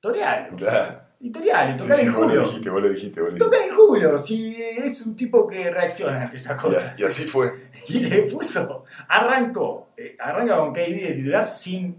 Torealo. 0.00 0.56
Claro. 0.56 1.00
Sí, 1.32 1.76
tocar 1.76 1.96
sí, 1.96 2.06
el 2.06 2.12
vos 2.12 2.34
lo 2.34 2.42
dijiste, 2.42 2.70
vos 2.70 2.82
lo 2.82 2.88
dijiste, 2.88 3.20
vos 3.20 3.30
lo 3.32 3.38
Tocar 3.38 3.58
dijiste. 3.60 3.70
el 3.82 3.86
culo, 3.88 4.18
si 4.18 4.56
es 4.62 5.00
un 5.02 5.16
tipo 5.16 5.46
que 5.46 5.70
reacciona 5.70 6.22
ante 6.22 6.36
esas 6.36 6.60
cosas. 6.60 7.00
y 7.00 7.04
así 7.04 7.24
fue. 7.26 7.70
Y 7.88 8.00
le 8.00 8.22
puso, 8.22 8.84
arrancó, 9.08 9.88
eh, 9.96 10.16
arranca 10.18 10.56
con 10.56 10.72
KD 10.72 10.78
de 10.78 11.12
titular 11.16 11.46
sin, 11.46 11.96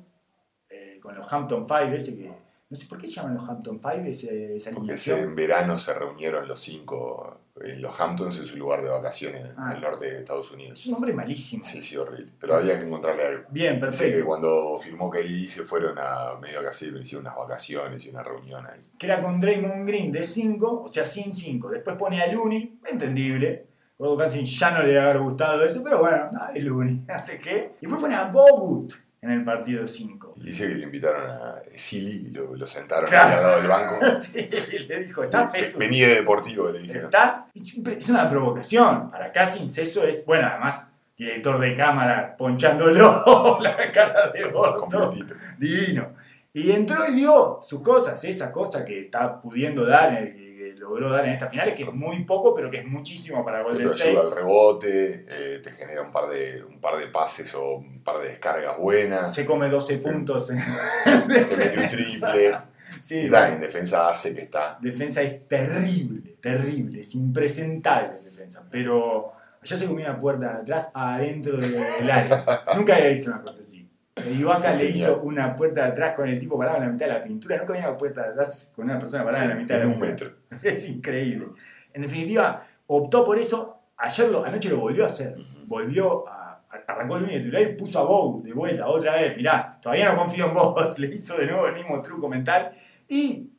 eh, 0.69 0.99
con 1.01 1.15
los 1.15 1.31
Hampton 1.31 1.67
Five, 1.67 1.95
ese 1.95 2.15
que, 2.15 2.31
no 2.75 2.81
sé 2.81 2.87
por 2.87 2.97
qué 2.97 3.07
se 3.07 3.13
llaman 3.13 3.35
los 3.35 3.47
Hampton 3.49 3.79
Five, 3.79 4.09
ese, 4.09 4.55
esa 4.55 4.71
Porque 4.71 4.95
en 5.07 5.35
verano 5.35 5.79
se 5.79 5.93
reunieron 5.93 6.47
los 6.47 6.59
cinco 6.59 7.39
en 7.63 7.81
los 7.81 7.97
Hamptons, 7.97 8.37
en 8.37 8.45
su 8.45 8.57
lugar 8.57 8.83
de 8.83 8.89
vacaciones 8.89 9.45
Ah. 9.55 9.69
en 9.71 9.77
el 9.77 9.81
norte 9.81 10.11
de 10.11 10.19
Estados 10.19 10.51
Unidos. 10.51 10.77
Es 10.77 10.87
un 10.87 10.91
nombre 10.93 11.13
malísimo. 11.13 11.63
Sí, 11.63 11.81
sí, 11.81 11.95
horrible. 11.95 12.33
Pero 12.37 12.55
había 12.57 12.77
que 12.77 12.85
encontrarle 12.85 13.23
algo. 13.25 13.43
Bien, 13.49 13.75
Dice 13.75 13.79
que 13.79 13.85
perfecto. 13.85 14.25
cuando 14.25 14.77
firmó 14.83 15.09
KD 15.09 15.47
se 15.47 15.63
fueron 15.63 15.97
a 15.97 16.35
medio 16.41 16.61
casero, 16.61 16.99
hicieron 16.99 17.25
unas 17.25 17.37
vacaciones 17.37 18.05
y 18.05 18.09
una 18.09 18.23
reunión 18.23 18.65
ahí. 18.67 18.81
Que 18.99 19.05
era 19.05 19.21
con 19.21 19.39
Draymond 19.39 19.87
Green 19.87 20.11
de 20.11 20.25
5, 20.25 20.81
o 20.81 20.91
sea, 20.91 21.05
sin 21.05 21.33
5. 21.33 21.69
Después 21.69 21.95
pone 21.95 22.21
a 22.21 22.27
Looney, 22.27 22.77
entendible. 22.91 23.67
Gordo 23.97 24.17
Cousins 24.17 24.59
ya 24.59 24.71
no 24.71 24.81
le 24.81 24.87
debe 24.89 24.99
haber 24.99 25.19
gustado 25.19 25.63
eso, 25.63 25.81
pero 25.81 25.99
bueno, 25.99 26.29
nada, 26.33 26.51
es 26.53 26.61
Looney. 26.61 27.05
Así 27.07 27.37
que. 27.39 27.75
Y 27.79 27.85
después 27.85 28.01
pone 28.01 28.15
a 28.15 28.25
Bogut 28.25 28.91
en 29.25 29.31
el 29.31 29.43
partido 29.43 29.85
5. 29.87 30.35
Y 30.37 30.43
dice 30.47 30.67
que 30.69 30.75
le 30.75 30.83
invitaron 30.83 31.29
a 31.29 31.55
Silly 31.75 32.27
y 32.27 32.29
lo, 32.31 32.55
lo 32.55 32.65
sentaron 32.67 33.09
Claro. 33.09 33.35
al 33.37 33.43
lado 33.43 33.57
del 33.57 33.67
banco. 33.67 33.95
Sí, 34.15 34.49
le 34.87 35.03
dijo, 35.05 35.23
¿estás 35.23 35.51
festo? 35.51 35.77
Venía 35.79 36.07
de 36.09 36.15
deportivo, 36.15 36.69
le 36.71 36.79
dijeron. 36.79 37.05
¿Estás? 37.05 37.47
Es 37.53 38.09
una 38.09 38.29
provocación. 38.29 39.09
Para 39.11 39.31
Cousins 39.31 39.77
eso 39.79 40.03
es, 40.05 40.25
bueno, 40.25 40.47
además, 40.47 40.89
director 41.17 41.59
de 41.59 41.75
cámara 41.75 42.35
ponchándolo 42.37 43.57
la 43.61 43.91
cara 43.91 44.29
de 44.31 44.43
gordo. 44.51 45.13
Divino. 45.57 46.13
Y 46.53 46.71
entró 46.71 47.05
y 47.07 47.13
dio 47.15 47.59
sus 47.61 47.81
cosas, 47.81 48.23
esa 48.23 48.51
cosa 48.51 48.85
que 48.85 49.01
está 49.05 49.41
pudiendo 49.41 49.85
dar, 49.85 50.13
eh, 50.13 50.33
que 50.33 50.44
que 50.73 50.79
logró 50.79 51.09
dar 51.09 51.25
en 51.25 51.31
esta 51.31 51.47
final, 51.47 51.73
que 51.73 51.83
es 51.83 51.93
muy 51.93 52.23
poco, 52.23 52.53
pero 52.53 52.69
que 52.71 52.79
es 52.79 52.85
muchísimo 52.85 53.43
para 53.43 53.61
Golden 53.61 53.83
Pero 53.83 53.91
State. 53.93 54.09
ayuda 54.09 54.23
al 54.23 54.31
rebote, 54.31 55.25
eh, 55.29 55.59
te 55.63 55.71
genera 55.71 56.01
un 56.01 56.11
par, 56.11 56.27
de, 56.29 56.63
un 56.63 56.79
par 56.79 56.97
de 56.97 57.07
pases 57.07 57.53
o 57.55 57.75
un 57.75 58.03
par 58.03 58.17
de 58.19 58.29
descargas 58.29 58.77
buenas. 58.77 59.33
Se 59.33 59.45
come 59.45 59.69
12 59.69 59.97
puntos 59.99 60.49
en 60.49 60.57
Te 61.27 61.57
mete 61.57 61.79
un 61.79 61.89
triple. 61.89 62.57
Sí, 62.99 63.15
Y 63.15 63.29
da, 63.29 63.51
en 63.51 63.59
defensa 63.59 64.07
hace 64.07 64.33
que 64.33 64.41
está. 64.43 64.77
defensa 64.81 65.21
es 65.21 65.47
terrible, 65.47 66.37
terrible, 66.41 67.01
es 67.01 67.13
impresentable 67.15 68.17
en 68.19 68.25
defensa. 68.25 68.65
Pero 68.71 69.31
allá 69.61 69.77
se 69.77 69.85
comió 69.85 70.05
una 70.05 70.19
puerta 70.19 70.53
de 70.53 70.61
atrás 70.61 70.89
adentro 70.93 71.57
del 71.57 71.75
área. 72.09 72.43
Nunca 72.75 72.95
había 72.95 73.09
visto 73.09 73.29
una 73.29 73.41
cosa 73.41 73.61
así. 73.61 73.84
Ibaka 74.15 74.73
le 74.75 74.91
hizo 74.91 75.21
una 75.23 75.55
puerta 75.55 75.81
de 75.83 75.87
atrás 75.91 76.15
con 76.15 76.27
el 76.27 76.39
tipo 76.39 76.57
parado 76.57 76.77
en 76.77 76.83
la 76.83 76.89
mitad 76.89 77.05
de 77.07 77.13
la 77.13 77.23
pintura. 77.23 77.57
Nunca 77.57 77.73
había 77.73 77.89
una 77.89 77.97
puerta 77.97 78.23
de 78.23 78.29
atrás 78.29 78.71
con 78.73 78.85
una 78.85 78.97
persona 78.97 79.25
parada 79.25 79.43
en 79.43 79.49
la 79.49 79.55
mitad 79.55 79.79
de 79.79 79.87
un 79.87 79.99
metro. 79.99 80.31
Es 80.63 80.87
increíble. 80.87 81.47
En 81.93 82.01
definitiva, 82.01 82.63
optó 82.87 83.25
por 83.25 83.37
eso. 83.37 83.81
Ayer 83.97 84.29
lo, 84.29 84.45
anoche 84.45 84.69
lo 84.69 84.77
volvió 84.77 85.03
a 85.03 85.07
hacer. 85.07 85.35
Volvió 85.67 86.27
a. 86.27 86.45
Arrancó 86.87 87.15
el 87.15 87.23
único 87.23 87.39
titular 87.39 87.61
y 87.61 87.75
puso 87.75 87.99
a 87.99 88.03
Bow 88.03 88.43
de 88.43 88.53
vuelta 88.53 88.87
otra 88.87 89.15
vez. 89.15 89.35
Mirá, 89.37 89.79
todavía 89.81 90.11
no 90.11 90.17
confío 90.17 90.47
en 90.47 90.53
vos. 90.53 90.99
Le 90.99 91.07
hizo 91.07 91.37
de 91.37 91.47
nuevo 91.47 91.67
el 91.67 91.73
mismo 91.73 92.01
truco 92.01 92.27
mental. 92.27 92.71
Y. 93.07 93.49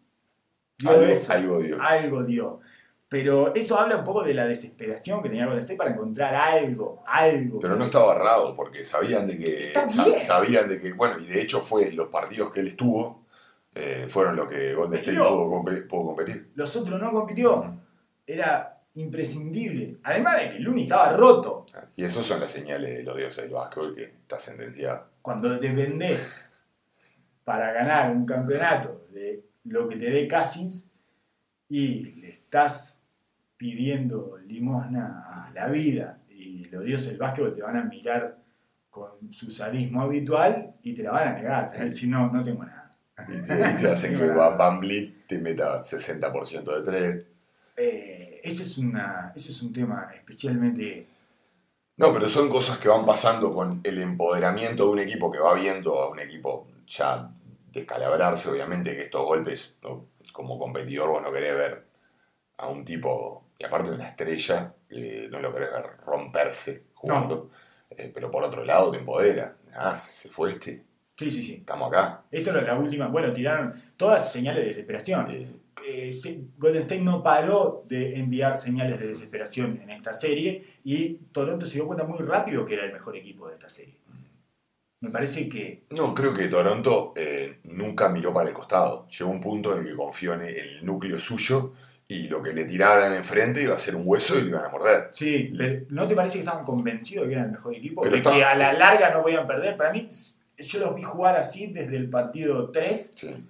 Algo, 0.86 1.02
eso. 1.02 1.32
algo 1.32 1.58
dio. 1.58 1.82
Algo 1.82 2.24
dio. 2.24 2.60
Pero 3.08 3.54
eso 3.54 3.78
habla 3.78 3.98
un 3.98 4.04
poco 4.04 4.24
de 4.24 4.34
la 4.34 4.46
desesperación 4.46 5.22
que 5.22 5.28
tenía 5.28 5.44
Golden 5.44 5.60
State 5.60 5.76
para 5.78 5.90
encontrar 5.92 6.34
algo. 6.34 7.04
Algo. 7.06 7.60
Pero 7.60 7.76
no 7.76 7.84
estaba 7.84 8.14
errado 8.16 8.56
porque 8.56 8.84
sabían 8.84 9.26
de 9.28 9.38
que. 9.38 9.72
Sabían 10.18 10.68
de 10.68 10.80
que. 10.80 10.92
Bueno, 10.92 11.18
y 11.20 11.26
de 11.26 11.40
hecho 11.40 11.60
fue 11.60 11.92
los 11.92 12.08
partidos 12.08 12.52
que 12.52 12.60
él 12.60 12.66
estuvo. 12.68 13.24
eh, 13.74 14.06
fueron 14.08 14.34
los 14.36 14.48
que 14.48 14.74
Golden 14.74 14.98
State 15.00 15.18
pudo, 15.18 15.50
compe- 15.50 15.86
pudo 15.86 16.06
competir. 16.06 16.50
Los 16.56 16.74
otros 16.76 16.98
no 17.00 17.12
compitió. 17.12 17.76
Era 18.26 18.82
imprescindible. 18.94 19.98
Además 20.02 20.40
de 20.40 20.50
que 20.52 20.58
Looney 20.60 20.84
estaba 20.84 21.10
roto. 21.16 21.66
Y 21.94 22.02
esas 22.04 22.24
son 22.26 22.40
las 22.40 22.50
señales 22.50 22.96
de 22.96 23.02
los 23.04 23.16
dioses 23.16 23.44
del 23.44 23.52
básquetbol 23.52 23.94
que 23.94 24.02
está 24.04 24.40
sentenciado. 24.40 25.06
Cuando 25.22 25.50
dependés 25.58 26.48
para 27.44 27.70
ganar 27.72 28.10
un 28.10 28.24
campeonato 28.26 29.06
de 29.12 29.44
lo 29.64 29.86
que 29.86 29.96
te 29.96 30.10
dé 30.10 30.26
Cousins 30.26 30.90
y 31.68 32.04
le 32.20 32.30
estás 32.30 32.95
pidiendo 33.56 34.38
limosna 34.46 35.24
a 35.28 35.52
la 35.52 35.68
vida 35.68 36.18
y 36.28 36.64
los 36.66 36.84
dioses 36.84 37.08
del 37.08 37.18
básquetbol 37.18 37.54
te 37.54 37.62
van 37.62 37.76
a 37.76 37.84
mirar 37.84 38.38
con 38.90 39.32
su 39.32 39.50
sadismo 39.50 40.02
habitual 40.02 40.74
y 40.82 40.94
te 40.94 41.02
la 41.02 41.12
van 41.12 41.28
a 41.28 41.32
negar. 41.32 41.68
Te 41.68 41.74
van 41.74 41.82
a 41.82 41.90
decir, 41.90 42.08
no, 42.08 42.30
no 42.30 42.42
tengo 42.42 42.64
nada. 42.64 42.96
Y 43.28 43.46
te, 43.46 43.54
y 43.54 43.80
te 43.80 43.90
hacen 43.90 44.18
que 44.18 44.30
Vliet 44.80 45.26
te 45.26 45.38
meta 45.38 45.82
60% 45.82 46.76
de 46.76 46.82
tres. 46.82 47.24
Eh, 47.76 48.40
ese, 48.42 48.62
es 48.62 48.78
una, 48.78 49.32
ese 49.34 49.50
es 49.50 49.62
un 49.62 49.72
tema 49.72 50.10
especialmente... 50.14 51.06
No, 51.96 52.12
pero 52.12 52.28
son 52.28 52.50
cosas 52.50 52.76
que 52.76 52.88
van 52.88 53.06
pasando 53.06 53.54
con 53.54 53.80
el 53.82 54.02
empoderamiento 54.02 54.84
de 54.84 54.90
un 54.90 54.98
equipo 54.98 55.32
que 55.32 55.38
va 55.38 55.54
viendo 55.54 55.98
a 55.98 56.10
un 56.10 56.20
equipo 56.20 56.68
ya 56.86 57.30
descalabrarse, 57.72 58.50
obviamente, 58.50 58.94
que 58.94 59.00
estos 59.00 59.24
golpes, 59.24 59.76
¿no? 59.82 60.06
como 60.32 60.58
competidor, 60.58 61.08
vos 61.08 61.22
no 61.22 61.32
querés 61.32 61.54
ver 61.54 61.86
a 62.58 62.68
un 62.68 62.84
tipo, 62.84 63.45
y 63.58 63.64
aparte 63.64 63.90
de 63.90 63.96
una 63.96 64.08
estrella, 64.08 64.74
que 64.88 65.28
no 65.30 65.40
lo 65.40 65.52
querés 65.52 65.70
ver 65.72 65.86
romperse 66.04 66.84
jugando, 66.94 67.50
Eh, 67.90 68.10
pero 68.12 68.30
por 68.30 68.42
otro 68.42 68.64
lado 68.64 68.90
te 68.90 68.98
empodera. 68.98 69.56
Ah, 69.74 69.96
se 69.96 70.28
fue 70.28 70.50
este, 70.50 70.84
Sí, 71.16 71.30
sí, 71.30 71.42
sí. 71.42 71.54
estamos 71.60 71.88
acá. 71.88 72.24
Esto 72.30 72.56
es 72.56 72.66
la 72.66 72.74
última. 72.76 73.06
Bueno, 73.06 73.32
tiraron 73.32 73.72
todas 73.96 74.30
señales 74.32 74.62
de 74.62 74.68
desesperación. 74.68 75.26
Eh, 75.30 75.46
Eh, 75.88 76.10
Golden 76.58 76.80
State 76.80 77.02
no 77.02 77.22
paró 77.22 77.84
de 77.86 78.16
enviar 78.18 78.56
señales 78.56 78.98
de 78.98 79.06
desesperación 79.08 79.78
en 79.82 79.90
esta 79.90 80.12
serie 80.12 80.64
y 80.82 81.14
Toronto 81.30 81.64
se 81.64 81.74
dio 81.74 81.86
cuenta 81.86 82.02
muy 82.04 82.18
rápido 82.20 82.66
que 82.66 82.74
era 82.74 82.84
el 82.86 82.92
mejor 82.92 83.14
equipo 83.14 83.46
de 83.46 83.54
esta 83.54 83.68
serie. 83.68 83.94
Me 85.00 85.10
parece 85.10 85.48
que 85.48 85.84
No, 85.90 86.12
creo 86.14 86.32
que 86.34 86.48
Toronto 86.48 87.12
eh, 87.14 87.60
nunca 87.64 88.08
miró 88.08 88.32
para 88.32 88.48
el 88.48 88.54
costado. 88.54 89.06
Llegó 89.10 89.30
un 89.30 89.40
punto 89.40 89.72
en 89.74 89.80
el 89.82 89.86
que 89.90 89.94
confió 89.96 90.34
en 90.34 90.42
el 90.42 90.84
núcleo 90.84 91.20
suyo 91.20 91.74
y 92.08 92.28
lo 92.28 92.42
que 92.42 92.52
le 92.52 92.64
tiraran 92.66 93.12
enfrente 93.14 93.62
iba 93.62 93.74
a 93.74 93.78
ser 93.78 93.96
un 93.96 94.02
hueso 94.04 94.38
y 94.38 94.42
lo 94.42 94.48
iban 94.48 94.64
a 94.64 94.68
morder. 94.68 95.10
sí, 95.12 95.52
pero 95.56 95.84
¿no 95.90 96.06
te 96.06 96.14
parece 96.14 96.34
que 96.34 96.40
estaban 96.40 96.64
convencidos 96.64 97.24
de 97.24 97.28
que 97.30 97.34
eran 97.34 97.46
el 97.46 97.52
mejor 97.52 97.74
equipo? 97.74 98.00
Pero 98.02 98.12
de 98.12 98.18
está- 98.18 98.32
que 98.32 98.44
a 98.44 98.54
la 98.54 98.72
larga 98.74 99.10
no 99.10 99.22
podían 99.22 99.46
perder. 99.46 99.76
Para 99.76 99.92
mí, 99.92 100.08
yo 100.58 100.78
los 100.80 100.94
vi 100.94 101.02
jugar 101.02 101.36
así 101.36 101.66
desde 101.66 101.96
el 101.96 102.08
partido 102.08 102.70
3. 102.70 103.12
Sí, 103.16 103.44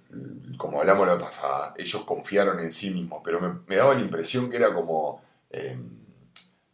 como 0.57 0.79
hablamos 0.81 1.07
la 1.07 1.17
pasada, 1.19 1.73
ellos 1.77 2.03
confiaron 2.03 2.59
en 2.59 2.71
sí 2.71 2.89
mismos, 2.91 3.21
pero 3.23 3.39
me, 3.39 3.59
me 3.67 3.75
daba 3.75 3.93
la 3.93 4.01
impresión 4.01 4.49
que 4.49 4.57
era 4.57 4.73
como 4.73 5.21
eh, 5.51 5.77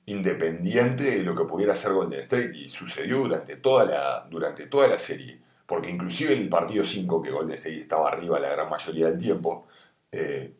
independiente 0.05 1.03
de 1.17 1.23
lo 1.23 1.35
que 1.35 1.45
pudiera 1.45 1.73
hacer 1.73 1.93
Golden 1.93 2.19
State 2.21 2.51
y 2.55 2.69
sucedió 2.69 3.19
durante 3.19 3.55
toda 3.57 3.85
la, 3.85 4.27
durante 4.29 4.67
toda 4.67 4.87
la 4.87 4.99
serie. 4.99 5.39
Porque 5.65 5.89
inclusive 5.89 6.33
en 6.35 6.41
el 6.43 6.49
partido 6.49 6.83
5, 6.83 7.21
que 7.21 7.31
Golden 7.31 7.55
State 7.55 7.75
estaba 7.77 8.09
arriba 8.09 8.39
la 8.39 8.49
gran 8.49 8.69
mayoría 8.69 9.07
del 9.07 9.17
tiempo, 9.19 9.67
eh, 10.11 10.53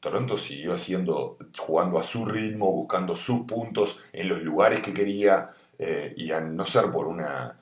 Toronto 0.00 0.36
siguió 0.38 0.74
haciendo, 0.74 1.38
jugando 1.56 1.98
a 1.98 2.02
su 2.04 2.26
ritmo, 2.26 2.72
buscando 2.72 3.16
sus 3.16 3.40
puntos 3.42 4.00
en 4.12 4.28
los 4.28 4.42
lugares 4.42 4.80
que 4.80 4.92
quería, 4.92 5.50
eh, 5.78 6.14
y 6.16 6.32
a 6.32 6.40
no 6.40 6.64
ser 6.64 6.90
por 6.90 7.06
una, 7.06 7.58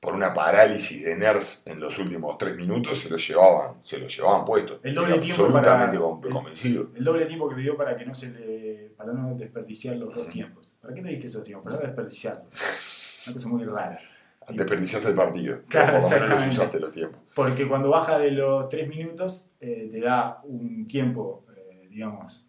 por 0.00 0.14
una 0.14 0.32
parálisis 0.32 1.04
de 1.04 1.14
nerds 1.16 1.62
en 1.66 1.78
los 1.78 1.98
últimos 1.98 2.38
tres 2.38 2.56
minutos, 2.56 2.98
se 2.98 3.10
lo 3.10 3.16
llevaban, 3.16 3.76
se 3.82 3.98
lo 3.98 4.08
llevaban 4.08 4.44
puesto. 4.44 4.80
El 4.82 4.94
doble 4.94 5.18
tiempo 5.18 5.44
absolutamente 5.44 5.98
para- 5.98 6.08
con- 6.10 6.30
convencido. 6.30 6.90
El 6.94 7.04
doble 7.04 7.26
tiempo 7.26 7.48
que 7.48 7.54
pidió 7.56 7.76
para 7.76 7.96
que 7.96 8.06
no 8.06 8.14
se 8.14 8.30
le, 8.30 8.94
para 8.96 9.12
no 9.12 9.34
desperdiciar 9.36 9.96
los 9.96 10.14
dos 10.14 10.28
tiempos. 10.28 10.72
¿Para 10.80 10.94
qué 10.94 11.02
pediste 11.02 11.26
esos 11.26 11.44
tiempos? 11.44 11.64
Para 11.72 11.82
no 11.82 11.86
desperdiciarlos. 11.88 13.24
Una 13.26 13.34
cosa 13.34 13.48
muy 13.48 13.64
rara. 13.64 14.00
Desperdiciaste 14.48 15.08
el 15.10 15.14
partido. 15.14 15.60
Claro, 15.68 16.00
por 16.00 16.20
lo 16.20 16.26
menos 16.28 16.48
usaste 16.48 16.80
los 16.80 16.92
tiempos. 16.92 17.20
Porque 17.34 17.68
cuando 17.68 17.90
baja 17.90 18.18
de 18.18 18.30
los 18.32 18.68
tres 18.68 18.88
minutos, 18.88 19.46
eh, 19.60 19.88
te 19.90 20.00
da 20.00 20.40
un 20.44 20.86
tiempo, 20.86 21.44
eh, 21.56 21.88
digamos. 21.90 22.46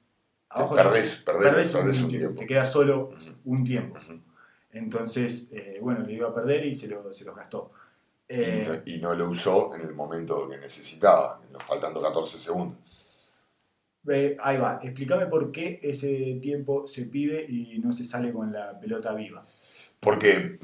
abajo 0.49 0.75
de- 0.75 0.83
perdés, 0.83 1.23
perdés, 1.25 1.69
perdés 1.69 2.01
un 2.01 2.09
tiempo. 2.09 2.39
Te 2.39 2.45
queda 2.47 2.65
solo 2.65 3.09
un 3.45 3.63
tiempo. 3.63 3.95
Entonces, 4.71 5.49
eh, 5.51 5.77
bueno, 5.81 6.01
le 6.05 6.13
iba 6.13 6.29
a 6.29 6.33
perder 6.33 6.65
y 6.65 6.73
se, 6.73 6.87
lo, 6.87 7.11
se 7.13 7.25
los 7.25 7.35
gastó. 7.35 7.71
Y, 8.29 8.35
no, 8.67 8.81
y 8.85 8.97
no 8.99 9.13
lo 9.13 9.29
usó 9.29 9.75
en 9.75 9.81
el 9.81 9.93
momento 9.93 10.47
que 10.49 10.57
necesitaba, 10.57 11.39
faltando 11.67 12.01
14 12.01 12.39
segundos. 12.39 12.77
ahí 14.41 14.57
va, 14.57 14.79
explícame 14.81 15.27
por 15.27 15.51
qué 15.51 15.79
ese 15.83 16.39
tiempo 16.41 16.87
se 16.87 17.05
pide 17.05 17.45
y 17.47 17.79
no 17.79 17.91
se 17.91 18.03
sale 18.03 18.31
con 18.33 18.51
la 18.51 18.79
pelota 18.79 19.13
viva. 19.13 19.45
Porque 19.99 20.59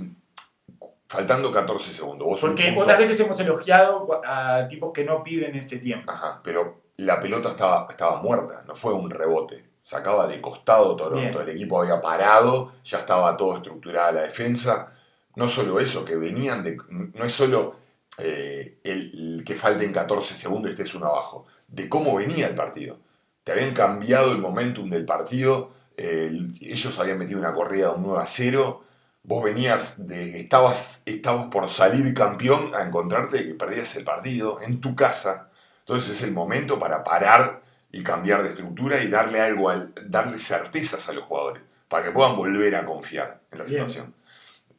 faltando 1.10 1.52
14 1.52 1.92
segundos, 1.92 2.28
vos 2.28 2.40
Porque 2.40 2.74
otras 2.78 2.98
veces 3.00 3.20
hemos 3.20 3.40
elogiado 3.40 4.22
a 4.24 4.68
tipos 4.70 4.94
que 4.94 5.04
no 5.04 5.24
piden 5.24 5.56
ese 5.56 5.80
tiempo. 5.80 6.10
Ajá, 6.12 6.40
pero 6.44 6.82
la 6.98 7.20
pelota 7.20 7.50
estaba, 7.50 7.88
estaba 7.90 8.22
muerta, 8.22 8.64
no 8.68 8.76
fue 8.76 8.94
un 8.94 9.10
rebote. 9.10 9.68
Sacaba 9.84 10.28
de 10.28 10.40
costado 10.40 10.96
Toronto, 10.96 11.40
Bien. 11.40 11.50
el 11.50 11.56
equipo 11.56 11.82
había 11.82 12.00
parado, 12.00 12.74
ya 12.86 13.00
estaba 13.00 13.36
todo 13.36 13.56
estructurada 13.58 14.12
la 14.12 14.22
defensa. 14.22 14.92
No 15.36 15.48
solo 15.48 15.80
eso, 15.80 16.06
que 16.06 16.16
venían 16.16 16.64
de. 16.64 16.78
No 16.90 17.24
es 17.26 17.32
solo 17.32 17.76
eh, 18.20 18.78
el, 18.84 19.38
el 19.38 19.44
que 19.44 19.56
falten 19.56 19.92
14 19.92 20.36
segundos 20.36 20.70
y 20.70 20.74
estés 20.76 20.94
uno 20.94 21.08
abajo, 21.08 21.48
de 21.68 21.90
cómo 21.90 22.14
venía 22.16 22.48
el 22.48 22.56
partido. 22.56 23.00
Te 23.44 23.54
habían 23.54 23.74
cambiado 23.74 24.32
el 24.32 24.38
momentum 24.38 24.90
del 24.92 25.06
partido, 25.06 25.72
eh, 25.98 26.28
el- 26.30 26.56
ellos 26.62 27.00
habían 27.00 27.18
metido 27.18 27.40
una 27.40 27.54
corrida 27.56 27.88
de 27.90 27.96
un 27.96 28.04
9 28.04 28.20
a 28.22 28.28
0. 28.28 28.84
Vos 29.30 29.44
venías 29.44 30.08
de. 30.08 30.40
Estabas, 30.40 31.04
estabas 31.06 31.50
por 31.52 31.70
salir 31.70 32.12
campeón 32.16 32.74
a 32.74 32.82
encontrarte 32.82 33.46
que 33.48 33.54
perdías 33.54 33.96
el 33.96 34.04
partido 34.04 34.60
en 34.62 34.82
tu 34.82 34.96
casa. 34.96 35.50
Entonces 35.82 36.10
es 36.18 36.24
el 36.24 36.34
momento 36.34 36.80
para 36.80 37.04
parar 37.04 37.62
y 37.92 38.02
cambiar 38.02 38.42
de 38.42 38.50
estructura 38.50 39.02
y 39.04 39.08
darle 39.08 39.40
algo, 39.40 39.70
al- 39.70 39.94
darle 40.08 40.40
certezas 40.40 41.08
a 41.10 41.14
los 41.14 41.26
jugadores 41.26 41.62
para 41.88 42.06
que 42.06 42.12
puedan 42.12 42.36
volver 42.36 42.76
a 42.76 42.86
confiar 42.88 43.40
en 43.52 43.60
la 43.60 43.66
Bien. 43.66 43.88
situación. 43.88 44.16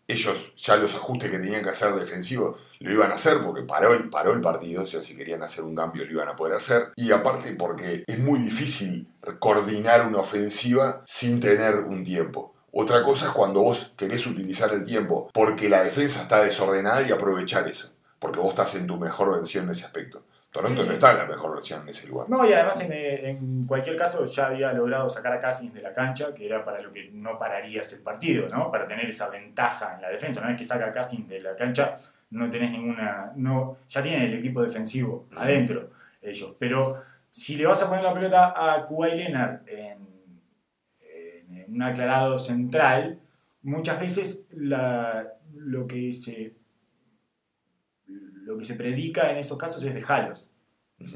Ellos 0.09 0.53
ya 0.57 0.75
los 0.77 0.97
ajustes 0.97 1.31
que 1.31 1.39
tenían 1.39 1.63
que 1.63 1.69
hacer 1.69 1.95
defensivos 1.95 2.57
lo 2.81 2.91
iban 2.93 3.13
a 3.13 3.15
hacer 3.15 3.39
porque 3.45 3.63
paró 3.63 3.95
el, 3.95 4.09
paró 4.11 4.33
el 4.33 4.41
partido, 4.41 4.83
o 4.83 4.87
sea, 4.87 5.01
si 5.03 5.17
querían 5.17 5.43
hacer 5.45 5.63
un 5.63 5.77
cambio 5.77 6.05
lo 6.05 6.11
iban 6.11 6.29
a 6.29 6.35
poder 6.35 6.57
hacer. 6.57 6.91
Y 6.97 7.13
aparte 7.13 7.53
porque 7.55 8.03
es 8.07 8.19
muy 8.19 8.41
difícil 8.41 9.07
coordinar 9.39 10.07
una 10.09 10.19
ofensiva 10.19 11.03
sin 11.07 11.39
tener 11.39 11.77
un 11.81 12.03
tiempo. 12.03 12.50
Otra 12.73 13.03
cosa 13.03 13.27
es 13.27 13.33
cuando 13.33 13.63
vos 13.63 13.93
querés 13.97 14.27
utilizar 14.27 14.73
el 14.73 14.85
tiempo 14.85 15.31
porque 15.33 15.69
la 15.69 15.83
defensa 15.83 16.23
está 16.23 16.43
desordenada 16.43 17.03
y 17.07 17.11
aprovechar 17.11 17.67
eso. 17.69 17.93
Porque 18.19 18.39
vos 18.39 18.51
estás 18.51 18.75
en 18.77 18.87
tu 18.87 18.97
mejor 18.99 19.33
versión 19.33 19.65
en 19.65 19.71
ese 19.71 19.85
aspecto. 19.85 20.23
Toronto 20.53 20.79
Sí, 20.81 20.83
sí. 20.83 20.89
no 20.89 20.95
está 20.95 21.13
en 21.13 21.19
la 21.19 21.27
mejor 21.27 21.53
versión 21.53 21.83
en 21.83 21.89
ese 21.91 22.09
lugar. 22.09 22.29
No, 22.29 22.45
y 22.45 22.53
además 22.53 22.81
en, 22.81 22.93
eh, 22.93 23.31
en 23.31 23.65
cualquier 23.67 23.97
caso 23.97 24.25
ya 24.25 24.47
había 24.49 24.73
logrado 24.73 25.09
sacar 25.09 25.33
a 25.33 25.41
Cousins 25.41 25.73
de 25.73 25.81
la 25.81 25.93
cancha, 25.93 26.35
que 26.35 26.45
era 26.47 26.65
para 26.65 26.81
lo 26.83 26.93
que 26.93 27.09
no 27.13 27.39
pararías 27.39 27.93
el 27.93 28.01
partido, 28.01 28.49
¿no? 28.49 28.71
Para 28.71 28.87
tener 28.89 29.09
esa 29.09 29.29
ventaja 29.31 29.95
en 29.95 30.03
la 30.03 30.09
defensa. 30.09 30.41
Una 30.41 30.51
vez 30.51 30.59
que 30.59 30.65
saca 30.65 30.87
a 30.87 30.93
Cousins 30.93 31.29
de 31.29 31.41
la 31.41 31.55
cancha, 31.55 31.97
no 32.31 32.51
tenés 32.51 32.73
ninguna. 32.73 33.33
No, 33.37 33.77
ya 33.89 34.03
tienen 34.03 34.23
el 34.23 34.35
equipo 34.35 34.61
defensivo 34.63 35.27
adentro, 35.37 35.91
ellos. 36.21 36.55
Pero 36.59 37.01
si 37.31 37.57
le 37.57 37.67
vas 37.67 37.81
a 37.83 37.89
poner 37.89 38.03
la 38.05 38.13
pelota 38.13 38.53
a 38.57 38.85
Kuwait 38.85 39.15
Leonard 39.15 39.61
en 39.69 40.10
un 41.69 41.83
aclarado 41.83 42.39
central, 42.39 43.21
muchas 43.63 44.01
veces 44.01 44.43
la- 44.51 45.35
lo 45.55 45.87
que 45.87 46.13
se 46.13 46.55
lo 48.45 48.59
que 48.59 48.65
se 48.65 48.75
predica 48.75 49.31
en 49.31 49.37
esos 49.39 49.57
casos 49.59 49.83
es 49.85 49.95
dejalos. 49.95 50.49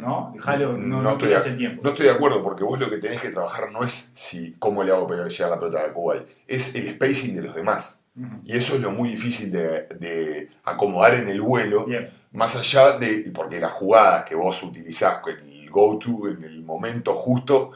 ¿no? 0.00 0.30
Dejalo, 0.34 0.78
no, 0.78 1.02
no, 1.02 1.10
estoy, 1.10 1.28
pierdas 1.28 1.44
de, 1.44 1.50
el 1.50 1.56
tiempo. 1.58 1.82
no 1.82 1.90
estoy 1.90 2.06
de 2.06 2.12
acuerdo 2.12 2.42
porque 2.42 2.64
vos 2.64 2.78
lo 2.80 2.88
que 2.88 2.96
tenés 2.98 3.20
que 3.20 3.28
trabajar 3.30 3.70
no 3.70 3.82
es 3.82 4.12
si 4.14 4.52
cómo 4.58 4.82
le 4.82 4.92
hago 4.92 5.06
para 5.06 5.28
llegar 5.28 5.50
la 5.50 5.58
pelota 5.58 5.84
a 5.84 5.92
Kuwait, 5.92 6.26
es 6.46 6.74
el 6.74 6.88
spacing 6.92 7.36
de 7.36 7.42
los 7.42 7.54
demás. 7.54 8.00
Y 8.44 8.52
eso 8.56 8.76
es 8.76 8.80
lo 8.80 8.92
muy 8.92 9.08
difícil 9.08 9.50
de, 9.50 9.82
de 9.98 10.48
acomodar 10.62 11.14
en 11.16 11.28
el 11.28 11.40
vuelo, 11.42 11.84
Bien, 11.84 12.08
más 12.30 12.54
allá 12.56 12.96
de, 12.96 13.30
porque 13.34 13.58
las 13.58 13.72
jugadas 13.72 14.24
que 14.24 14.36
vos 14.36 14.62
utilizás, 14.62 15.18
el 15.26 15.68
go-to, 15.68 16.28
en 16.28 16.44
el 16.44 16.62
momento 16.62 17.12
justo, 17.12 17.72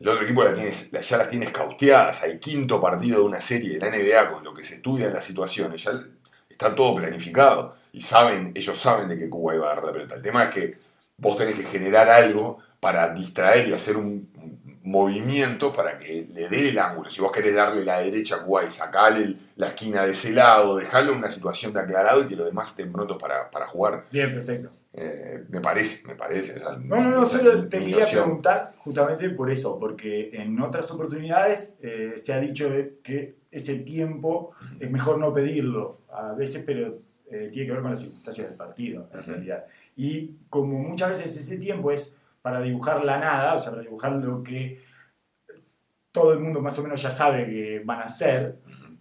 el 0.00 0.08
otro 0.08 0.24
equipo 0.24 0.44
la 0.44 0.54
ya 1.00 1.16
las 1.16 1.30
tienes 1.30 1.50
cauteadas, 1.50 2.22
al 2.22 2.38
quinto 2.38 2.80
partido 2.80 3.20
de 3.20 3.24
una 3.26 3.40
serie 3.40 3.78
de 3.78 3.78
la 3.78 3.88
NBA 3.88 4.32
con 4.32 4.44
lo 4.44 4.54
que 4.54 4.62
se 4.62 4.76
estudia 4.76 5.06
en 5.06 5.14
las 5.14 5.24
situaciones, 5.24 5.82
ya 5.82 5.92
está 6.48 6.74
todo 6.74 6.96
planificado 6.96 7.76
y 7.92 8.02
saben, 8.02 8.52
ellos 8.54 8.78
saben 8.78 9.08
de 9.08 9.18
que 9.18 9.28
Cuba 9.28 9.54
iba 9.54 9.70
a 9.70 9.74
dar 9.74 9.84
la 9.84 9.92
pelota. 9.92 10.14
El 10.14 10.22
tema 10.22 10.44
es 10.44 10.50
que 10.50 10.78
vos 11.16 11.36
tenés 11.36 11.54
que 11.54 11.64
generar 11.64 12.08
algo 12.08 12.58
para 12.80 13.08
distraer 13.12 13.68
y 13.68 13.72
hacer 13.72 13.96
un, 13.96 14.28
movimiento 14.88 15.72
para 15.72 15.98
que 15.98 16.26
le 16.32 16.48
dé 16.48 16.70
el 16.70 16.78
ángulo. 16.78 17.10
Si 17.10 17.20
vos 17.20 17.30
querés 17.30 17.54
darle 17.54 17.84
la 17.84 18.00
derecha 18.00 18.36
a 18.36 18.42
Kuwait, 18.42 18.70
sacale 18.70 19.20
el- 19.22 19.38
la 19.56 19.68
esquina 19.68 20.04
de 20.04 20.12
ese 20.12 20.32
lado, 20.32 20.76
dejarlo 20.76 21.12
en 21.12 21.18
una 21.18 21.28
situación 21.28 21.72
de 21.74 21.80
aclarado 21.80 22.22
y 22.22 22.26
que 22.26 22.36
los 22.36 22.46
demás 22.46 22.68
estén 22.68 22.90
prontos 22.90 23.18
para, 23.18 23.50
para 23.50 23.66
jugar. 23.66 24.06
bien, 24.10 24.32
perfecto. 24.34 24.70
Eh, 24.92 25.44
me 25.50 25.60
parece, 25.60 26.06
me 26.08 26.14
parece. 26.14 26.56
esa 26.56 26.76
No, 26.78 27.02
no, 27.02 27.10
no, 27.10 27.26
solo 27.26 27.68
te 27.68 27.78
quería 27.78 28.04
preguntar 28.22 28.74
justamente 28.78 29.28
por 29.30 29.50
eso, 29.50 29.78
porque 29.78 30.30
en 30.32 30.58
otras 30.60 30.90
oportunidades 30.90 31.74
eh, 31.82 32.14
se 32.16 32.32
ha 32.32 32.40
dicho 32.40 32.70
que 33.02 33.36
ese 33.50 33.78
tiempo 33.80 34.52
es 34.80 34.90
mejor 34.90 35.18
no 35.18 35.32
pedirlo 35.34 35.98
a 36.10 36.32
veces, 36.32 36.62
pero 36.66 36.98
eh, 37.30 37.50
tiene 37.52 37.66
que 37.66 37.72
ver 37.72 37.82
con 37.82 37.90
las 37.90 38.00
circunstancias 38.00 38.48
del 38.48 38.56
partido, 38.56 39.08
en 39.12 39.22
realidad. 39.26 39.64
Y 39.96 40.36
como 40.48 40.78
muchas 40.78 41.10
veces 41.10 41.36
ese 41.38 41.58
tiempo 41.58 41.92
es 41.92 42.16
para 42.40 42.60
dibujar 42.62 43.04
la 43.04 43.18
nada, 43.18 43.54
o 43.54 43.58
sea, 43.58 43.70
para 43.72 43.82
dibujar 43.82 44.12
lo 44.12 44.42
que 44.42 44.80
todo 46.12 46.32
el 46.32 46.40
mundo 46.40 46.60
más 46.62 46.78
o 46.78 46.82
menos 46.82 47.00
ya 47.02 47.10
sabe 47.10 47.44
que 47.46 47.82
van 47.84 48.00
a 48.00 48.04
hacer, 48.04 48.56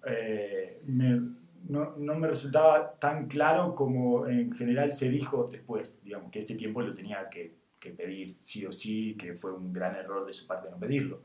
eh, 0.06 0.82
me- 0.86 1.37
no, 1.70 1.96
no 1.98 2.16
me 2.16 2.28
resultaba 2.28 2.94
tan 3.00 3.28
claro 3.28 3.76
como 3.76 4.28
en 4.28 4.52
general 4.52 4.96
se 4.96 5.10
dijo 5.10 5.48
después, 5.52 5.96
digamos, 6.04 6.32
que 6.32 6.40
ese 6.40 6.56
tiempo 6.56 6.82
lo 6.82 6.94
tenía 6.94 7.30
que, 7.30 7.56
que 7.80 7.92
pedir 7.92 8.38
sí 8.42 8.66
o 8.66 8.72
sí, 8.72 9.16
que 9.16 9.34
fue 9.34 9.54
un 9.54 9.74
gran 9.74 9.96
error 9.96 10.26
de 10.26 10.34
su 10.34 10.48
parte 10.48 10.70
no 10.70 10.78
pedirlo. 10.78 11.22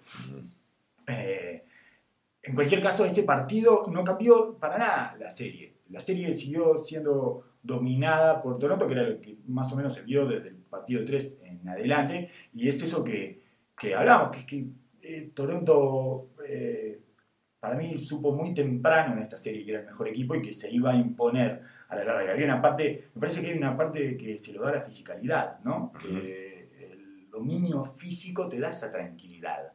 Eh, 1.06 1.64
en 2.42 2.54
cualquier 2.54 2.82
caso, 2.82 3.04
este 3.04 3.22
partido 3.22 3.84
no 3.90 4.02
cambió 4.02 4.56
para 4.58 4.78
nada 4.78 5.16
la 5.18 5.30
serie. 5.30 5.74
La 5.90 6.00
serie 6.00 6.34
siguió 6.34 6.76
siendo 6.76 7.44
dominada 7.62 8.42
por 8.42 8.58
Toronto, 8.58 8.86
que 8.86 8.94
era 8.94 9.04
lo 9.04 9.20
que 9.20 9.36
más 9.46 9.72
o 9.72 9.76
menos 9.76 9.94
se 9.94 10.02
vio 10.02 10.26
desde 10.26 10.48
el 10.48 10.56
partido 10.56 11.04
3 11.04 11.38
en 11.42 11.68
adelante, 11.68 12.30
y 12.54 12.66
es 12.66 12.82
eso 12.82 13.04
que, 13.04 13.40
que 13.78 13.94
hablamos, 13.94 14.30
que 14.32 14.38
es 14.40 14.46
que 14.46 14.66
eh, 15.02 15.30
Toronto 15.34 16.30
eh, 16.46 17.00
para 17.62 17.76
mí 17.76 17.96
supo 17.96 18.32
muy 18.32 18.52
temprano 18.52 19.12
en 19.12 19.22
esta 19.22 19.36
serie 19.36 19.64
que 19.64 19.70
era 19.70 19.80
el 19.82 19.86
mejor 19.86 20.08
equipo 20.08 20.34
y 20.34 20.42
que 20.42 20.52
se 20.52 20.68
iba 20.68 20.90
a 20.90 20.96
imponer 20.96 21.62
a 21.88 21.94
la 21.94 22.02
larga. 22.02 22.32
Había 22.32 22.46
una 22.46 22.60
parte, 22.60 23.10
me 23.14 23.20
parece 23.20 23.40
que 23.40 23.52
hay 23.52 23.56
una 23.56 23.76
parte 23.76 24.16
que 24.16 24.36
se 24.36 24.52
lo 24.52 24.62
da 24.62 24.72
la 24.72 24.80
fisicalidad, 24.80 25.60
¿no? 25.60 25.92
Que 26.02 26.68
el 26.90 27.30
dominio 27.30 27.84
físico 27.84 28.48
te 28.48 28.58
da 28.58 28.70
esa 28.70 28.90
tranquilidad. 28.90 29.74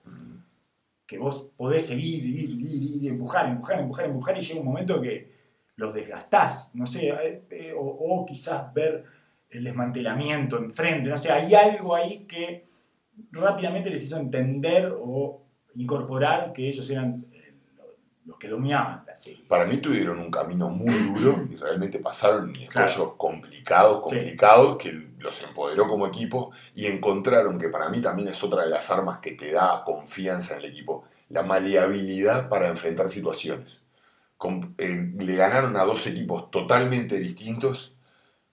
Que 1.06 1.18
vos 1.18 1.50
podés 1.56 1.88
seguir, 1.88 2.26
ir, 2.26 2.50
ir, 2.60 3.04
ir, 3.04 3.10
empujar, 3.10 3.48
empujar, 3.48 3.80
empujar, 3.80 4.06
empujar 4.08 4.38
y 4.38 4.42
llega 4.42 4.60
un 4.60 4.66
momento 4.66 5.02
que 5.02 5.32
los 5.78 5.94
desgastás, 5.94 6.72
no 6.74 6.86
sé, 6.86 7.08
eh, 7.08 7.44
eh, 7.50 7.74
o, 7.74 7.86
o 7.86 8.26
quizás 8.26 8.74
ver 8.74 9.06
el 9.50 9.64
desmantelamiento 9.64 10.58
enfrente, 10.58 11.08
no 11.08 11.18
sé, 11.18 11.32
hay 11.32 11.54
algo 11.54 11.96
ahí 11.96 12.26
que 12.26 12.68
rápidamente 13.32 13.90
les 13.90 14.04
hizo 14.04 14.18
entender 14.18 14.94
o 14.94 15.46
incorporar 15.76 16.52
que 16.52 16.68
ellos 16.68 16.90
eran 16.90 17.28
los 18.28 18.38
que 18.38 18.50
dominaban 18.50 19.04
la 19.08 19.18
serie. 19.18 19.46
Para 19.48 19.66
mí 19.66 19.78
tuvieron 19.78 20.20
un 20.20 20.30
camino 20.30 20.70
muy 20.70 20.94
duro 20.94 21.48
y 21.50 21.56
realmente 21.56 22.00
pasaron 22.00 22.52
escollos 22.56 22.70
Claro. 22.96 23.18
complicados, 23.18 24.04
Sí. 24.10 24.16
complicados, 24.16 24.78
que 24.78 25.08
los 25.18 25.42
empoderó 25.44 25.88
como 25.88 26.06
equipo 26.06 26.52
y 26.76 26.86
encontraron 26.86 27.58
que 27.58 27.70
para 27.70 27.90
mí 27.90 28.02
también 28.02 28.28
es 28.28 28.44
otra 28.44 28.64
de 28.64 28.70
las 28.70 28.92
armas 28.92 29.20
que 29.20 29.32
te 29.32 29.52
da 29.52 29.84
confianza 29.86 30.54
en 30.54 30.60
el 30.60 30.66
equipo, 30.68 31.06
la 31.30 31.44
maleabilidad 31.44 32.50
para 32.50 32.68
enfrentar 32.68 33.10
situaciones. 33.10 33.80
Con- 34.38 34.76
eh, 34.78 35.12
le 35.18 35.36
ganaron 35.36 35.76
a 35.78 35.84
dos 35.84 36.06
equipos 36.08 36.52
totalmente 36.52 37.18
distintos, 37.18 37.94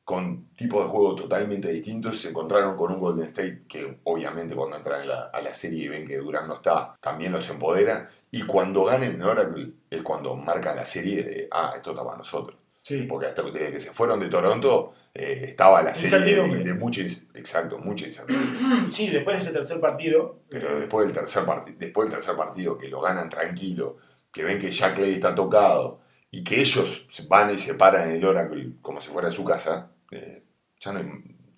con 0.05 0.49
tipos 0.55 0.83
de 0.85 0.91
juego 0.91 1.15
totalmente 1.15 1.69
distintos, 1.73 2.21
se 2.21 2.29
encontraron 2.29 2.77
con 2.77 2.93
un 2.93 3.01
Golden 3.01 3.25
State 3.25 3.65
que 3.69 4.01
obviamente 4.05 4.55
cuando 4.55 4.77
entran 4.77 5.03
a 5.03 5.05
la, 5.07 5.21
a 5.33 5.41
la 5.41 5.55
serie 5.55 5.85
y 5.85 5.89
ven 5.89 6.07
que 6.07 6.19
Durant 6.19 6.47
no 6.47 6.55
está, 6.55 6.95
también 7.01 7.33
los 7.33 7.49
empodera, 7.49 8.11
y 8.39 8.43
cuando 8.43 8.85
ganen 8.85 9.15
en 9.15 9.23
Oracle 9.23 9.73
es 9.91 10.03
cuando 10.03 10.35
marcan 10.37 10.77
la 10.77 10.85
serie 10.87 11.23
de, 11.23 11.49
ah, 11.51 11.73
esto 11.77 11.91
está 11.91 12.05
para 12.05 12.19
nosotros. 12.19 12.59
Sí, 12.83 13.05
Porque 13.09 13.27
hasta 13.27 13.43
desde 13.43 13.73
que 13.73 13.81
se 13.81 13.93
fueron 13.93 14.21
de 14.21 14.29
Toronto 14.29 14.93
eh, 15.15 15.41
estaba 15.45 15.83
la 15.83 15.95
serie 15.95 16.43
de, 16.43 16.59
de 16.59 16.75
mucha, 16.75 17.01
exacto, 17.01 17.79
mucha 17.79 18.07
incertidumbre. 18.07 18.89
sí, 18.93 19.09
después 19.09 19.37
de 19.37 19.43
ese 19.43 19.53
tercer 19.53 19.81
partido, 19.81 20.41
Pero 20.51 20.79
después 20.79 21.07
del 21.07 21.15
tercer 21.15 21.45
partido, 21.45 21.77
después 21.79 22.09
del 22.09 22.19
tercer 22.19 22.37
partido 22.37 22.77
que 22.77 22.89
lo 22.89 23.01
ganan 23.01 23.29
tranquilo, 23.31 23.97
que 24.31 24.43
ven 24.45 24.59
que 24.61 24.71
ya 24.71 24.93
Clay 24.95 25.13
está 25.13 25.35
tocado 25.35 26.01
y 26.31 26.43
que 26.45 26.61
ellos 26.61 27.07
van 27.29 27.55
y 27.55 27.59
se 27.59 27.75
paran 27.75 28.11
en 28.11 28.17
el 28.17 28.25
Oracle 28.25 28.73
como 28.83 29.01
si 29.01 29.09
fuera 29.09 29.31
su 29.31 29.45
casa, 29.45 29.93
eh, 30.11 30.43
ya 30.81 30.93
no 30.93 30.99
hay, 30.99 31.07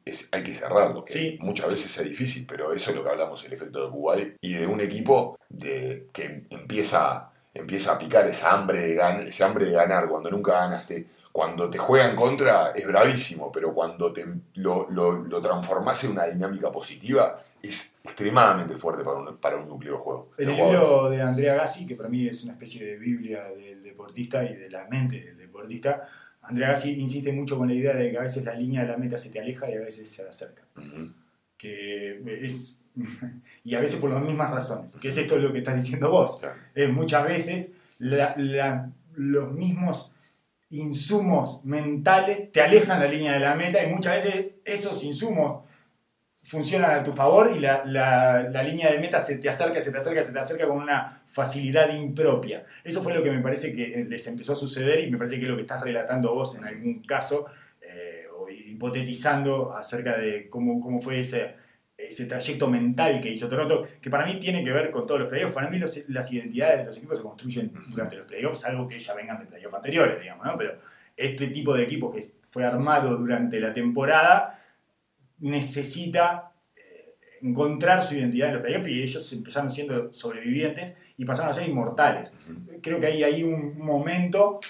es- 0.05 0.29
hay 0.31 0.45
que 0.45 0.55
cerrarlo. 0.55 1.05
Que 1.05 1.13
Sí. 1.13 1.39
Muchas 1.41 1.69
veces 1.69 1.99
es 1.99 2.09
difícil, 2.09 2.47
pero 2.49 2.73
eso 2.73 2.91
es 2.91 2.97
lo 2.97 3.03
que 3.03 3.11
hablamos, 3.11 3.45
el 3.47 3.53
efecto 3.55 3.85
de 3.85 3.91
Kuwait 3.91 4.37
y 4.43 4.53
de 4.53 4.67
un 4.67 4.81
equipo 4.81 5.36
empieza, 6.87 7.31
empieza 7.53 7.93
a 7.93 7.99
picar 7.99 8.27
esa 8.27 8.53
hambre, 8.53 8.81
de 8.81 8.97
gan- 8.97 9.21
ese 9.21 9.45
hambre 9.45 9.67
de 9.67 9.73
ganar 9.73 10.09
cuando 10.09 10.31
nunca 10.31 10.53
ganaste. 10.53 11.07
Cuando 11.33 11.69
te 11.69 11.77
juegan 11.77 12.17
contra 12.17 12.71
es 12.75 12.87
bravísimo, 12.87 13.53
pero 13.53 13.75
cuando 13.75 14.13
te, 14.13 14.25
lo, 14.55 14.89
lo, 14.91 15.13
lo 15.25 15.41
transformás 15.41 16.03
en 16.05 16.13
una 16.13 16.25
dinámica 16.25 16.73
positiva 16.73 17.43
es 17.63 17.97
extremadamente 18.03 18.75
fuerte 18.75 19.05
para 19.05 19.19
un, 19.19 19.37
para 19.37 19.57
un 19.57 19.69
núcleo 19.69 19.95
de 19.95 19.99
juego. 19.99 20.31
En 20.39 20.49
el 20.49 20.57
libro 20.57 21.11
de 21.11 21.21
Andrea 21.21 21.55
Gassi, 21.57 21.87
que 21.87 21.95
para 21.95 22.09
mí 22.09 22.27
es 22.27 22.43
una 22.45 22.53
especie 22.53 22.87
de 22.87 22.97
Biblia 22.97 23.45
del 23.55 23.83
deportista 23.83 24.45
y 24.45 24.55
de 24.57 24.71
la 24.71 24.87
mente 24.87 25.21
del 25.21 25.37
deportista, 25.37 26.09
Andrea 26.43 26.69
Gassi 26.69 26.99
insiste 26.99 27.33
mucho 27.33 27.59
con 27.59 27.69
la 27.69 27.75
idea 27.75 27.95
de 27.95 28.11
que 28.11 28.17
a 28.19 28.23
veces 28.23 28.43
la 28.45 28.55
línea 28.55 28.83
de 28.83 28.89
la 28.89 28.97
meta 28.97 29.19
se 29.19 29.29
te 29.31 29.39
aleja 29.41 29.69
y 29.69 29.75
a 29.75 29.81
veces 29.81 30.09
se 30.09 30.27
acerca. 30.27 30.63
Ujú. 30.77 31.13
Que 31.59 32.23
es, 32.45 32.79
y 33.65 33.75
a 33.75 33.81
veces 33.81 34.01
por 34.01 34.11
las 34.11 34.23
mismas 34.23 34.51
razones, 34.51 34.97
que 34.97 35.09
es 35.09 35.17
esto 35.19 35.39
lo 35.39 35.53
que 35.53 35.59
estás 35.59 35.75
diciendo 35.77 36.11
vos. 36.11 36.41
Claro. 36.41 36.57
Eh, 36.75 36.89
muchas 36.89 37.25
veces 37.25 37.75
la- 37.99 38.35
la- 38.37 38.91
los 39.15 39.53
mismos 39.53 40.15
insumos 40.71 41.65
mentales 41.65 42.51
te 42.53 42.61
alejan 42.61 43.01
la 43.01 43.07
línea 43.07 43.33
de 43.33 43.41
la 43.41 43.55
meta 43.55 43.83
y 43.83 43.89
muchas 43.89 44.25
veces 44.25 44.47
esos 44.65 45.03
insumos 45.05 45.63
funcionan 46.43 46.93
a 46.93 47.03
tu 47.03 47.13
favor 47.13 47.53
y 47.57 47.59
la, 47.61 47.85
la- 47.85 48.43
la 48.49 48.63
línea 48.63 48.91
de 48.93 48.99
meta 49.01 49.19
se 49.21 49.39
te 49.39 49.49
acerca, 49.49 49.81
se 49.81 49.91
te 49.91 49.99
acerca, 49.99 50.23
se 50.23 50.33
te 50.33 50.39
acerca 50.39 50.67
con 50.69 50.77
una 50.79 51.23
facilidad 51.29 51.93
impropia. 51.93 52.65
Eso 52.85 53.03
fue 53.03 53.13
lo 53.15 53.23
que 53.23 53.31
me 53.31 53.41
parece 53.43 53.75
que 53.75 54.01
eh, 54.01 54.05
les 54.05 54.27
empezó 54.29 54.53
a 54.53 54.57
suceder 54.57 55.01
y 55.05 55.11
me 55.11 55.19
parece 55.19 55.37
que 55.39 55.43
es 55.43 55.49
lo 55.49 55.57
que 55.57 55.63
estás 55.63 55.83
relatando 55.83 56.35
vos 56.35 56.57
en 56.57 56.65
algún 56.65 57.03
caso 57.03 57.47
eh, 57.81 58.25
o 58.39 58.49
hipotetizando 58.49 59.73
acerca 59.77 60.17
de 60.19 60.49
cómo, 60.49 60.81
cómo 60.81 61.01
fue 61.01 61.19
ese, 61.21 61.55
ese 62.09 62.27
trayecto 62.27 62.69
mental 62.69 63.21
que 63.21 63.31
hizo 63.31 63.49
Toronto, 63.49 63.85
que 64.01 64.11
para 64.11 64.25
mí 64.27 64.39
tiene 64.39 64.63
que 64.65 64.73
ver 64.73 64.91
con 64.91 65.07
todos 65.07 65.21
los 65.21 65.29
playoffs. 65.29 65.55
Para 65.55 65.69
mí 65.71 65.79
los- 65.79 66.09
las 66.09 66.33
identidades 66.33 66.79
de 66.81 66.85
los 66.85 66.97
equipos 66.99 67.19
se 67.19 67.25
construyen 67.25 67.73
durante 67.91 68.17
los 68.17 68.27
playoffs, 68.27 68.61
salvo 68.61 68.87
que 68.89 68.99
ya 68.99 69.15
vengan 69.15 69.39
de 69.41 69.47
playoffs 69.47 69.75
anteriores, 69.75 70.21
digamos, 70.21 70.47
¿no? 70.47 70.57
Pero 70.59 70.79
este 71.17 71.49
tipo 71.49 71.75
de 71.75 71.83
equipo 71.85 72.11
que 72.13 72.21
fue 72.43 72.65
armado 72.65 73.17
durante 73.17 73.59
la 73.61 73.73
temporada 73.73 74.63
necesita 75.39 76.53
eh, 76.75 77.15
encontrar 77.43 78.03
su 78.03 78.15
identidad 78.15 78.49
en 78.49 78.55
los 78.55 78.63
playoffs 78.63 78.89
y 78.89 79.03
ellos 79.03 79.33
empezaron 79.33 79.71
siendo 79.71 80.13
sobrevivientes 80.13 80.97
y 81.17 81.25
pasaron 81.25 81.51
a 81.51 81.53
ser 81.53 81.69
inmortales. 81.69 82.33
Creo 82.83 83.01
que 83.01 83.07
hay 83.07 83.25
ahí 83.25 83.43
un 83.43 83.79
momento 83.79 84.61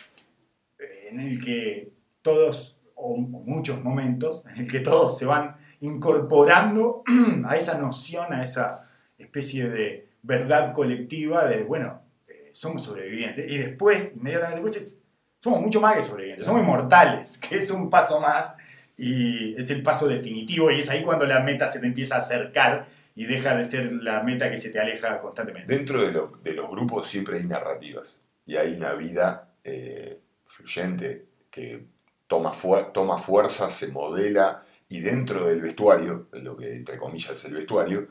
eh, 0.78 1.08
en 1.10 1.20
el 1.20 1.44
que 1.44 1.92
todos, 2.22 2.76
o 2.94 3.16
muchos 3.16 3.82
momentos, 3.82 4.44
en 4.46 4.62
el 4.64 4.66
que 4.70 4.80
todos 4.80 5.18
se 5.18 5.26
van 5.26 5.56
incorporando 5.80 7.02
a 7.48 7.56
esa 7.56 7.78
noción, 7.78 8.32
a 8.32 8.42
esa 8.42 8.88
especie 9.18 9.68
de 9.68 10.08
verdad 10.22 10.72
colectiva 10.72 11.46
de, 11.46 11.62
bueno, 11.62 12.02
eh, 12.28 12.50
somos 12.52 12.82
sobrevivientes. 12.82 13.50
Y 13.50 13.58
después, 13.58 14.12
inmediatamente 14.16 14.62
después, 14.62 14.76
es- 14.82 15.00
somos 15.38 15.60
mucho 15.60 15.80
más 15.80 15.94
que 15.96 16.02
sobrevivientes, 16.02 16.46
somos 16.46 16.62
inmortales, 16.62 17.38
que 17.48 17.56
es 17.56 17.70
un 17.70 17.88
paso 17.90 18.20
más 18.20 18.56
y 18.96 19.54
es 19.58 19.70
el 19.70 19.82
paso 19.82 20.08
definitivo 20.08 20.70
y 20.70 20.78
es 20.78 20.88
ahí 20.90 21.02
cuando 21.04 21.26
la 21.26 21.40
meta 21.40 21.68
se 21.68 21.80
te 21.80 21.86
empieza 21.86 22.16
a 22.16 22.18
acercar 22.18 22.86
y 23.14 23.24
deja 23.26 23.54
de 23.54 23.62
ser 23.64 23.92
la 23.92 24.22
meta 24.22 24.50
que 24.50 24.56
se 24.56 24.70
te 24.70 24.80
aleja 24.80 25.18
constantemente. 25.18 25.74
Dentro 25.74 26.02
de, 26.02 26.12
lo- 26.12 26.28
de 26.42 26.52
los 26.54 26.68
grupos 26.70 27.08
siempre 27.08 27.38
hay 27.38 27.44
narrativas 27.44 28.16
y 28.46 28.56
hay 28.56 28.74
una 28.74 28.92
vida 28.94 29.48
eh, 29.64 30.18
fluyente 30.46 31.26
que 31.50 31.84
toma, 32.26 32.52
fuer- 32.52 32.92
toma 32.92 33.18
fuerza, 33.18 33.70
se 33.70 33.88
modela 33.88 34.62
y 34.88 35.00
dentro 35.00 35.46
del 35.46 35.60
vestuario, 35.60 36.28
lo 36.32 36.56
que 36.56 36.76
entre 36.76 36.98
comillas 36.98 37.32
es 37.32 37.44
el 37.46 37.54
vestuario, 37.54 38.08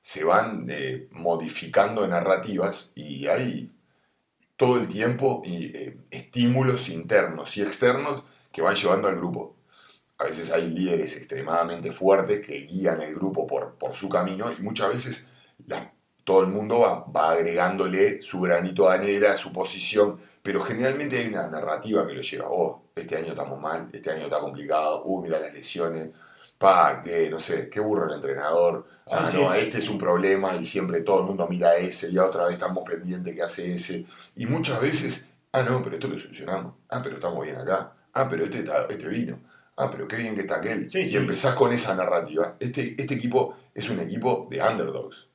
se 0.00 0.24
van 0.24 0.66
eh, 0.68 1.08
modificando 1.12 2.06
narrativas 2.06 2.90
y 2.94 3.26
hay 3.26 3.70
todo 4.56 4.78
el 4.78 4.88
tiempo 4.88 5.42
eh, 5.44 5.98
estímulos 6.10 6.88
internos 6.88 7.56
y 7.56 7.62
externos 7.62 8.24
que 8.52 8.62
van 8.62 8.74
llevando 8.74 9.08
al 9.08 9.16
grupo. 9.16 9.56
A 10.18 10.24
veces 10.24 10.52
hay 10.52 10.68
líderes 10.68 11.16
extremadamente 11.16 11.90
fuertes 11.90 12.46
que 12.46 12.60
guían 12.62 13.00
el 13.00 13.14
grupo 13.14 13.46
por, 13.46 13.74
por 13.74 13.94
su 13.94 14.08
camino 14.08 14.52
y 14.56 14.62
muchas 14.62 14.92
veces 14.92 15.26
todo 16.24 16.42
el 16.42 16.48
mundo 16.48 16.80
va, 16.80 17.04
va 17.04 17.32
agregándole 17.32 18.22
su 18.22 18.40
granito 18.40 18.88
de 18.88 18.94
arena, 18.94 19.36
su 19.36 19.52
posición, 19.52 20.20
pero 20.42 20.62
generalmente 20.62 21.18
hay 21.18 21.28
una 21.28 21.46
narrativa 21.48 22.06
que 22.06 22.14
lo 22.14 22.22
lleva. 22.22 22.46
Oh, 22.50 22.82
este 22.94 23.16
año 23.16 23.28
estamos 23.28 23.60
mal, 23.60 23.88
este 23.92 24.10
año 24.10 24.24
está 24.24 24.40
complicado, 24.40 25.02
uh, 25.04 25.22
mira 25.22 25.38
las 25.40 25.52
lesiones, 25.54 26.10
pa, 26.58 27.02
que 27.02 27.28
no 27.30 27.40
sé, 27.40 27.68
qué 27.68 27.80
burro 27.80 28.06
el 28.08 28.14
entrenador, 28.14 28.86
ah, 29.10 29.28
Sí, 29.30 29.36
no, 29.40 29.52
sí. 29.52 29.60
este 29.60 29.78
es 29.78 29.88
un 29.88 29.98
problema 29.98 30.56
y 30.56 30.64
siempre 30.64 31.00
todo 31.02 31.20
el 31.20 31.26
mundo 31.26 31.46
mira 31.48 31.70
a 31.70 31.76
ese 31.76 32.10
y 32.10 32.18
otra 32.18 32.44
vez 32.44 32.54
estamos 32.54 32.84
pendientes 32.84 33.34
que 33.34 33.42
hace 33.42 33.72
ese. 33.74 34.06
Y 34.36 34.46
muchas 34.46 34.80
veces, 34.80 35.28
ah, 35.52 35.62
no, 35.62 35.82
pero 35.82 35.96
esto 35.96 36.08
lo 36.08 36.18
solucionamos, 36.18 36.74
ah, 36.90 37.00
pero 37.02 37.16
estamos 37.16 37.42
bien 37.44 37.56
acá, 37.56 37.92
ah, 38.14 38.28
pero 38.28 38.44
este, 38.44 38.58
está- 38.60 38.86
este 38.88 39.08
vino, 39.08 39.40
ah, 39.76 39.90
pero 39.90 40.06
qué 40.08 40.16
bien 40.16 40.34
que 40.34 40.42
está 40.42 40.56
aquel. 40.56 40.88
Sí, 40.90 41.02
y 41.04 41.16
empezás 41.16 41.54
con 41.54 41.72
esa 41.72 41.94
narrativa. 41.96 42.56
Este, 42.60 42.94
este 43.00 43.14
equipo 43.14 43.56
es 43.74 43.88
un 43.90 43.98
equipo 44.00 44.46
de 44.50 44.62
underdogs. 44.62 45.28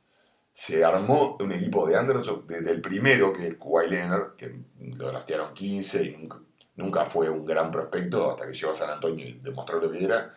Se 0.60 0.84
armó 0.84 1.38
un 1.40 1.52
equipo 1.52 1.86
de 1.86 2.00
underdogs 2.00 2.48
desde 2.48 2.72
el 2.72 2.82
primero, 2.82 3.32
que 3.32 3.50
es 3.50 3.54
Kawhi 3.58 3.92
Leonard, 3.92 4.36
que 4.36 4.60
lo 4.96 5.06
draftearon 5.06 5.54
15 5.54 6.04
y 6.04 6.18
nunca, 6.18 6.40
nunca 6.78 7.06
fue 7.06 7.30
un 7.30 7.46
gran 7.46 7.70
prospecto 7.70 8.32
hasta 8.32 8.48
que 8.48 8.54
llegó 8.54 8.72
a 8.72 8.76
San 8.76 8.90
Antonio 8.90 9.24
y 9.24 9.34
demostró 9.34 9.80
lo 9.80 9.92
que 9.92 10.04
era, 10.04 10.34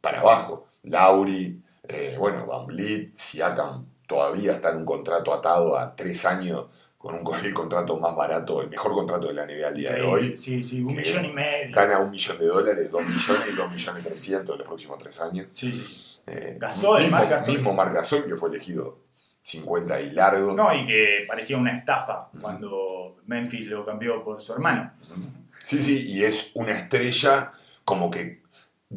para 0.00 0.18
abajo. 0.18 0.66
Lauri, 0.82 1.62
eh, 1.84 2.16
bueno, 2.18 2.44
Van 2.44 2.66
Vliet, 2.66 3.14
Siakam 3.14 3.86
todavía 4.08 4.50
está 4.50 4.70
en 4.70 4.78
un 4.78 4.84
contrato 4.84 5.32
atado 5.32 5.78
a 5.78 5.94
tres 5.94 6.26
años 6.26 6.66
con 6.98 7.14
un, 7.14 7.24
el 7.44 7.54
contrato 7.54 7.96
más 8.00 8.16
barato, 8.16 8.60
el 8.62 8.68
mejor 8.68 8.94
contrato 8.94 9.28
de 9.28 9.34
la 9.34 9.46
NBA 9.46 9.68
al 9.68 9.74
día 9.76 9.92
de 9.92 10.02
hoy. 10.02 10.36
Sí, 10.36 10.60
sí, 10.64 10.82
un 10.82 10.88
millón 10.88 11.24
y 11.24 11.32
medio. 11.32 11.72
Gana 11.72 12.00
un 12.00 12.10
millón 12.10 12.36
de 12.36 12.46
dólares, 12.46 12.90
dos 12.90 13.04
millones 13.04 13.48
y 13.48 13.54
dos 13.54 13.70
millones 13.70 14.02
trescientos 14.02 14.54
en 14.54 14.58
los 14.58 14.66
próximos 14.66 14.98
tres 14.98 15.20
años. 15.20 15.46
Sí, 15.52 15.70
sí. 15.70 16.18
Eh, 16.26 16.56
Gasol, 16.58 16.98
mismo, 16.98 17.16
Marc 17.16 17.30
Gasol. 17.30 17.54
mismo 17.54 17.72
Marc 17.72 17.94
Gasol, 17.94 18.26
que 18.26 18.34
fue 18.34 18.48
elegido 18.48 19.05
50 19.46 20.00
y 20.00 20.10
largo. 20.10 20.54
No, 20.54 20.74
y 20.74 20.84
que 20.84 21.24
parecía 21.26 21.56
una 21.56 21.72
estafa 21.72 22.28
cuando 22.40 23.14
Memphis 23.26 23.68
lo 23.68 23.86
cambió 23.86 24.24
por 24.24 24.40
su 24.42 24.52
hermano. 24.52 24.92
Sí, 25.64 25.80
sí, 25.80 26.04
y 26.08 26.24
es 26.24 26.50
una 26.54 26.72
estrella 26.72 27.52
como 27.84 28.10
que 28.10 28.42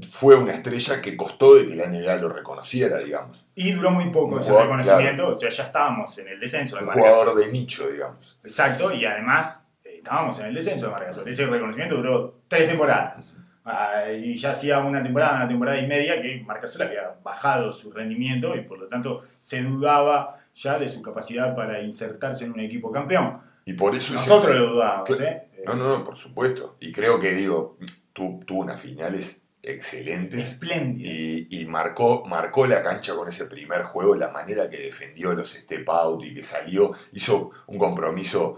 fue 0.09 0.35
una 0.35 0.51
estrella 0.51 1.01
que 1.01 1.15
costó 1.15 1.53
de 1.53 1.67
que 1.67 1.75
la 1.75 1.85
NBA 1.85 2.15
lo 2.15 2.29
reconociera, 2.29 2.97
digamos. 2.97 3.45
Y 3.53 3.73
duró 3.73 3.91
muy 3.91 4.05
poco 4.09 4.35
Un 4.35 4.39
ese 4.39 4.49
jugador, 4.49 4.77
reconocimiento, 4.77 5.27
o 5.27 5.39
sea, 5.39 5.49
ya 5.51 5.63
estábamos 5.65 6.17
en 6.17 6.29
el 6.29 6.39
descenso 6.39 6.77
de 6.77 6.83
Un 6.83 6.93
jugador 6.93 7.35
de 7.35 7.51
nicho, 7.51 7.87
digamos. 7.87 8.39
Exacto, 8.43 8.91
y 8.91 9.05
además 9.05 9.67
eh, 9.83 9.97
estábamos 9.97 10.39
en 10.39 10.47
el 10.47 10.55
descenso 10.55 10.87
de 10.87 10.91
Marc 10.93 11.05
Gasol. 11.05 11.29
Ese 11.29 11.45
reconocimiento 11.45 11.95
duró 11.95 12.41
tres 12.47 12.67
temporadas. 12.67 13.35
Ah, 13.65 14.05
y 14.11 14.35
ya 14.35 14.49
hacía 14.49 14.79
una 14.79 15.03
temporada, 15.03 15.35
una 15.35 15.47
temporada 15.47 15.77
y 15.77 15.85
media 15.85 16.19
que 16.19 16.41
Marc 16.43 16.63
Gasol 16.63 16.87
había 16.87 17.13
bajado 17.21 17.71
su 17.71 17.91
rendimiento 17.91 18.55
y 18.55 18.61
por 18.61 18.79
lo 18.79 18.87
tanto 18.87 19.21
se 19.39 19.61
dudaba 19.61 20.38
ya 20.61 20.77
de 20.77 20.89
su 20.89 21.01
capacidad 21.01 21.55
para 21.55 21.81
insertarse 21.81 22.45
en 22.45 22.51
un 22.53 22.59
equipo 22.59 22.91
campeón. 22.91 23.41
Y 23.65 23.73
por 23.73 23.95
eso 23.95 24.13
ese- 24.15 24.29
Nosotros 24.29 24.55
lo 24.55 24.73
dudábamos. 24.73 25.21
¿eh? 25.21 25.43
No, 25.65 25.73
no, 25.75 25.97
no, 25.99 26.03
por 26.03 26.17
supuesto. 26.17 26.75
Y 26.79 26.91
creo 26.91 27.19
que, 27.19 27.31
digo, 27.33 27.77
tu- 28.13 28.39
tuvo 28.45 28.61
unas 28.61 28.79
finales 28.79 29.43
excelentes. 29.63 30.39
Espléndido. 30.51 31.09
Y, 31.11 31.47
y 31.49 31.65
marcó, 31.65 32.23
marcó 32.25 32.65
la 32.65 32.81
cancha 32.81 33.13
con 33.15 33.27
ese 33.27 33.45
primer 33.45 33.83
juego, 33.83 34.15
la 34.15 34.29
manera 34.29 34.69
que 34.69 34.77
defendió 34.77 35.33
los 35.33 35.49
step 35.53 35.87
out 35.89 36.23
y 36.25 36.33
que 36.33 36.43
salió, 36.43 36.93
hizo 37.13 37.51
un 37.67 37.77
compromiso 37.77 38.57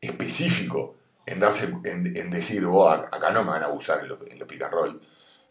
específico 0.00 0.96
en 1.26 1.40
darse, 1.40 1.72
en, 1.84 2.16
en 2.16 2.30
decir, 2.30 2.64
"Oh, 2.66 2.88
ac- 2.88 3.08
acá 3.12 3.30
no 3.30 3.44
me 3.44 3.50
van 3.50 3.62
a 3.62 3.66
abusar 3.66 4.00
en 4.02 4.08
los, 4.08 4.18
en 4.28 4.38
los 4.38 4.48
pick 4.48 4.62
and 4.62 4.72
roll. 4.72 5.00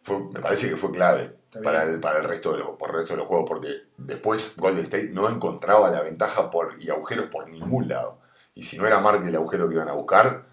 Fue, 0.01 0.19
me 0.19 0.39
parece 0.39 0.69
que 0.69 0.77
fue 0.77 0.91
clave 0.91 1.31
para 1.63 1.83
el, 1.83 1.99
para 1.99 2.19
el 2.19 2.25
resto 2.25 2.53
de 2.53 2.59
los, 2.59 2.69
por 2.71 2.89
el 2.89 2.95
resto 2.97 3.13
de 3.13 3.17
los 3.17 3.27
juegos, 3.27 3.45
porque 3.47 3.69
después 3.97 4.53
Golden 4.57 4.83
State 4.83 5.09
no 5.11 5.29
encontraba 5.29 5.89
la 5.91 6.01
ventaja 6.01 6.49
por, 6.49 6.75
y 6.79 6.89
agujeros 6.89 7.25
por 7.27 7.49
ningún 7.49 7.87
lado. 7.87 8.19
Y 8.55 8.63
si 8.63 8.77
no 8.77 8.87
era 8.87 8.99
Mark 8.99 9.21
el 9.25 9.35
agujero 9.35 9.67
que 9.69 9.75
iban 9.75 9.89
a 9.89 9.93
buscar, 9.93 10.43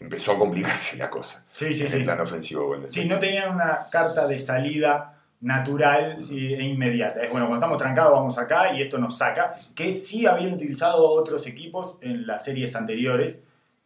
empezó 0.00 0.32
a 0.32 0.38
complicarse 0.38 0.96
la 0.96 1.10
cosa 1.10 1.44
Sí, 1.50 1.72
sí, 1.72 1.82
en 1.82 1.88
sí. 1.90 1.96
el 1.98 2.04
plano 2.04 2.22
ofensivo 2.22 2.62
de 2.62 2.66
Golden 2.68 2.84
State. 2.88 3.02
Sí, 3.02 3.08
no 3.08 3.18
tenían 3.18 3.54
una 3.54 3.88
carta 3.90 4.26
de 4.26 4.38
salida 4.38 5.14
natural 5.40 6.18
e 6.30 6.62
inmediata. 6.62 7.22
Es 7.22 7.30
bueno, 7.30 7.46
cuando 7.46 7.56
estamos 7.56 7.78
trancados 7.78 8.12
vamos 8.12 8.38
acá 8.38 8.72
y 8.72 8.82
esto 8.82 8.98
nos 8.98 9.18
saca, 9.18 9.52
que 9.74 9.92
sí 9.92 10.26
habían 10.26 10.52
utilizado 10.52 11.08
otros 11.10 11.46
equipos 11.46 11.98
en 12.00 12.26
las 12.26 12.44
series 12.44 12.74
anteriores. 12.74 13.40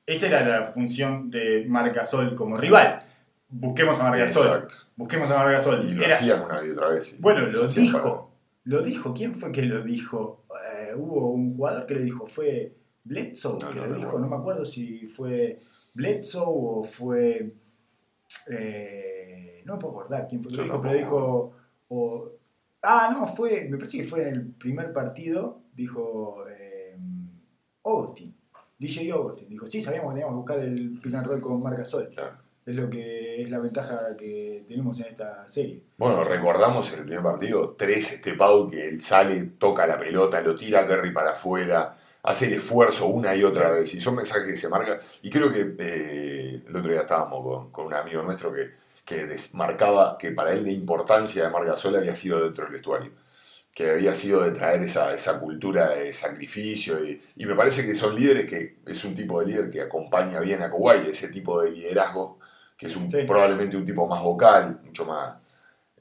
Esa 0.06 0.26
era 0.28 0.60
la 0.60 0.66
función 0.66 1.30
de 1.30 1.64
Marcasol 1.68 2.34
como 2.34 2.56
rival. 2.56 3.00
Busquemos 3.52 4.00
a 4.00 4.04
Marcasol. 4.10 4.46
Exacto. 4.46 4.74
Busquemos 4.96 5.30
a 5.30 5.36
Marcasol. 5.36 5.84
Y 5.84 5.92
lo 5.94 6.04
Era- 6.04 6.14
hacían 6.14 6.42
una 6.42 6.64
y 6.66 6.70
otra 6.70 6.88
vez. 6.88 7.20
bueno, 7.20 7.46
lo 7.46 7.68
dijo. 7.68 8.30
Lo 8.64 8.82
dijo. 8.82 9.12
¿Quién 9.14 9.34
fue 9.34 9.52
que 9.52 9.62
lo 9.62 9.82
dijo? 9.82 10.44
Eh, 10.74 10.92
hubo 10.96 11.30
un 11.32 11.54
jugador 11.56 11.84
que 11.86 11.94
lo 11.94 12.00
dijo. 12.00 12.26
Fue 12.26 12.74
Bledsoe 13.04 13.58
No, 13.60 13.68
que 13.70 13.74
no, 13.76 13.86
lo 13.86 13.88
no, 13.92 13.96
dijo. 13.96 14.18
No 14.18 14.28
me 14.28 14.36
acuerdo 14.36 14.64
si 14.64 15.06
fue 15.06 15.60
Bledsoe 15.94 16.44
o 16.46 16.84
fue. 16.84 17.54
eh, 18.48 19.62
no 19.64 19.74
me 19.74 19.80
puedo 19.80 20.00
acordar 20.00 20.26
quién 20.28 20.42
fue 20.42 20.50
que 20.50 20.56
lo 20.58 20.62
dijo, 20.64 20.80
pero 20.82 20.94
dijo. 20.98 21.52
o- 21.88 22.32
ah, 22.82 23.10
no, 23.12 23.26
fue. 23.26 23.68
Me 23.68 23.76
parece 23.76 23.98
que 23.98 24.04
fue 24.04 24.22
en 24.28 24.34
el 24.34 24.46
primer 24.52 24.92
partido. 24.92 25.60
Dijo. 25.74 26.44
Eh. 26.48 26.96
DJ 28.78 29.10
Augustin. 29.12 29.48
Dijo: 29.48 29.66
Sí, 29.66 29.80
sabíamos 29.80 30.10
que 30.10 30.14
teníamos 30.20 30.34
que 30.34 30.38
buscar 30.52 30.58
el 30.60 30.98
pick 31.02 31.14
and 31.14 31.26
roll 31.26 31.40
con 31.40 31.62
Marca 31.62 31.84
Sol. 31.84 32.08
Claro. 32.12 32.36
Es 32.64 32.76
lo 32.76 32.88
que 32.88 33.42
es 33.42 33.50
la 33.50 33.58
ventaja 33.58 34.16
que 34.16 34.64
tenemos 34.68 35.00
en 35.00 35.06
esta 35.06 35.46
serie. 35.48 35.82
Bueno, 35.98 36.22
recordamos 36.22 36.92
el 36.92 37.00
primer 37.04 37.22
partido, 37.22 37.74
tres 37.76 38.18
step 38.18 38.40
out 38.40 38.70
que 38.70 38.86
él 38.88 39.00
sale, 39.00 39.42
toca 39.58 39.84
la 39.86 39.98
pelota, 39.98 40.40
lo 40.42 40.54
tira 40.54 40.80
a 40.80 40.86
Kerry 40.86 41.12
para 41.12 41.32
afuera, 41.32 41.96
hace 42.22 42.46
el 42.46 42.54
esfuerzo 42.54 43.06
una 43.06 43.34
y 43.34 43.42
otra 43.42 43.70
vez. 43.70 43.92
Y 43.94 44.00
son 44.00 44.14
mensajes 44.14 44.44
que 44.46 44.56
se 44.56 44.68
marcan. 44.68 44.98
Y 45.22 45.30
creo 45.30 45.52
que 45.52 45.74
eh, 45.76 46.62
el 46.68 46.76
otro 46.76 46.90
día 46.90 47.00
estábamos 47.00 47.42
con, 47.42 47.72
con 47.72 47.86
un 47.86 47.94
amigo 47.94 48.22
nuestro 48.22 48.52
que, 48.52 48.70
que 49.04 49.26
marcaba 49.54 50.16
que 50.16 50.30
para 50.30 50.52
él 50.52 50.62
la 50.62 50.70
importancia 50.70 51.42
de 51.42 51.50
Marga 51.50 51.76
Sol 51.76 51.96
había 51.96 52.14
sido 52.14 52.42
dentro 52.44 52.64
del 52.64 52.74
vestuario. 52.74 53.10
Que 53.74 53.90
había 53.90 54.14
sido 54.14 54.42
de 54.42 54.52
traer 54.52 54.82
esa, 54.82 55.12
esa 55.12 55.40
cultura 55.40 55.90
de 55.90 56.12
sacrificio. 56.12 57.04
Y, 57.04 57.20
y 57.36 57.46
me 57.46 57.56
parece 57.56 57.84
que 57.84 57.94
son 57.94 58.14
líderes 58.14 58.46
que 58.46 58.76
es 58.86 59.04
un 59.04 59.14
tipo 59.14 59.40
de 59.40 59.46
líder 59.46 59.70
que 59.70 59.80
acompaña 59.80 60.38
bien 60.40 60.62
a 60.62 60.70
Kuwait, 60.70 61.08
ese 61.08 61.28
tipo 61.28 61.60
de 61.60 61.70
liderazgo, 61.70 62.38
que 62.82 62.88
es 62.88 62.96
un, 62.96 63.08
Sí. 63.08 63.18
probablemente 63.24 63.76
un 63.76 63.86
tipo 63.86 64.08
más 64.08 64.20
vocal, 64.20 64.80
mucho 64.84 65.04
más 65.04 65.36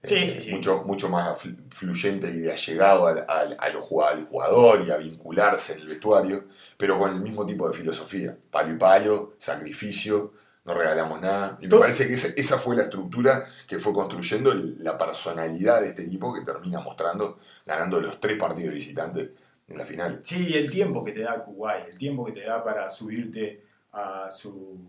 eh, 0.02 0.26
sí. 0.26 0.52
Mucho, 0.52 0.82
mucho 0.84 1.10
más 1.10 1.38
fl- 1.38 1.56
fluyente 1.72 2.28
y 2.32 2.40
de 2.40 2.52
allegado 2.52 3.06
al, 3.06 3.24
al, 3.28 3.56
al 3.60 3.76
jugador 3.76 4.82
y 4.84 4.90
a 4.90 4.98
vincularse 4.98 5.74
en 5.74 5.82
el 5.82 5.88
vestuario, 5.90 6.46
pero 6.76 6.98
con 6.98 7.12
el 7.12 7.22
mismo 7.22 7.46
tipo 7.46 7.70
de 7.70 7.78
filosofía. 7.78 8.36
Palo 8.50 8.74
y 8.74 8.78
palo, 8.80 9.36
sacrificio, 9.38 10.34
no 10.66 10.74
regalamos 10.74 11.22
nada. 11.22 11.56
Y 11.62 11.68
me 11.68 11.78
parece 11.78 12.08
que 12.08 12.16
esa, 12.16 12.58
fue 12.58 12.76
la 12.76 12.82
estructura 12.84 13.46
que 13.68 13.78
fue 13.78 13.94
construyendo 13.94 14.52
la 14.80 14.98
personalidad 14.98 15.82
de 15.82 15.90
este 15.90 16.02
equipo 16.04 16.34
que 16.34 16.42
termina 16.42 16.80
mostrando, 16.80 17.38
ganando 17.64 18.02
los 18.02 18.20
tres 18.20 18.38
partidos 18.40 18.74
visitantes 18.74 19.30
en 19.68 19.78
la 19.78 19.86
final. 19.86 20.22
Sí, 20.24 20.52
el 20.56 20.72
tiempo 20.72 21.04
que 21.06 21.12
te 21.12 21.22
da 21.22 21.44
Kuwait, 21.44 21.90
el 21.90 21.98
tiempo 22.00 22.26
que 22.26 22.32
te 22.32 22.42
da 22.44 22.64
para 22.64 22.90
subirte 22.90 23.64
a 23.92 24.32
su 24.32 24.80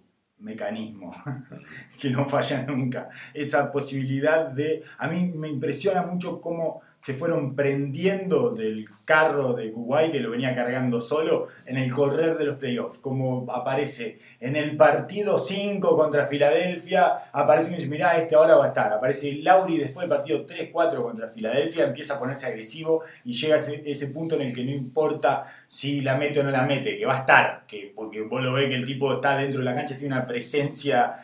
mecanismo, 0.42 1.14
que 2.00 2.10
no 2.10 2.28
falla 2.28 2.62
nunca. 2.62 3.08
Esa 3.32 3.70
posibilidad 3.70 4.48
de... 4.48 4.82
A 4.98 5.08
mí 5.08 5.32
me 5.34 5.48
impresiona 5.48 6.02
mucho 6.02 6.40
cómo 6.40 6.82
se 7.02 7.14
fueron 7.14 7.56
prendiendo 7.56 8.50
del 8.50 8.88
carro 9.04 9.54
de 9.54 9.72
Kuwait 9.72 10.12
que 10.12 10.20
lo 10.20 10.30
venía 10.30 10.54
cargando 10.54 11.00
solo 11.00 11.48
en 11.66 11.76
el 11.76 11.90
correr 11.92 12.38
de 12.38 12.44
los 12.44 12.58
playoffs, 12.58 12.98
como 12.98 13.44
aparece 13.50 14.20
en 14.38 14.54
el 14.54 14.76
partido 14.76 15.36
5 15.36 15.96
contra 15.96 16.26
Filadelfia, 16.26 17.14
aparece 17.32 17.72
y 17.72 17.74
dice, 17.74 17.88
mirá, 17.88 18.16
este 18.16 18.36
ahora 18.36 18.54
va 18.54 18.66
a 18.66 18.68
estar, 18.68 18.92
aparece 18.92 19.34
Lauri 19.42 19.78
después 19.78 20.08
del 20.08 20.16
partido 20.16 20.46
3-4 20.46 21.02
contra 21.02 21.26
Filadelfia, 21.26 21.86
empieza 21.86 22.14
a 22.14 22.18
ponerse 22.20 22.46
agresivo 22.46 23.02
y 23.24 23.32
llega 23.32 23.56
a 23.56 23.58
ese, 23.58 24.06
punto 24.06 24.36
en 24.36 24.42
el 24.42 24.54
que 24.54 24.62
no 24.62 24.70
importa 24.70 25.42
si 25.66 26.02
la 26.02 26.16
mete 26.16 26.38
o 26.38 26.44
no 26.44 26.52
la 26.52 26.62
mete, 26.62 26.96
que 26.96 27.04
va 27.04 27.16
a 27.16 27.20
estar, 27.20 27.64
que, 27.66 27.92
porque 27.96 28.20
vos 28.20 28.40
lo 28.40 28.52
ves 28.52 28.68
que 28.68 28.76
el 28.76 28.84
tipo 28.84 29.12
está 29.12 29.36
dentro 29.36 29.58
de 29.58 29.64
la 29.64 29.74
cancha, 29.74 29.96
tiene 29.96 30.14
una 30.14 30.24
presencia 30.24 31.14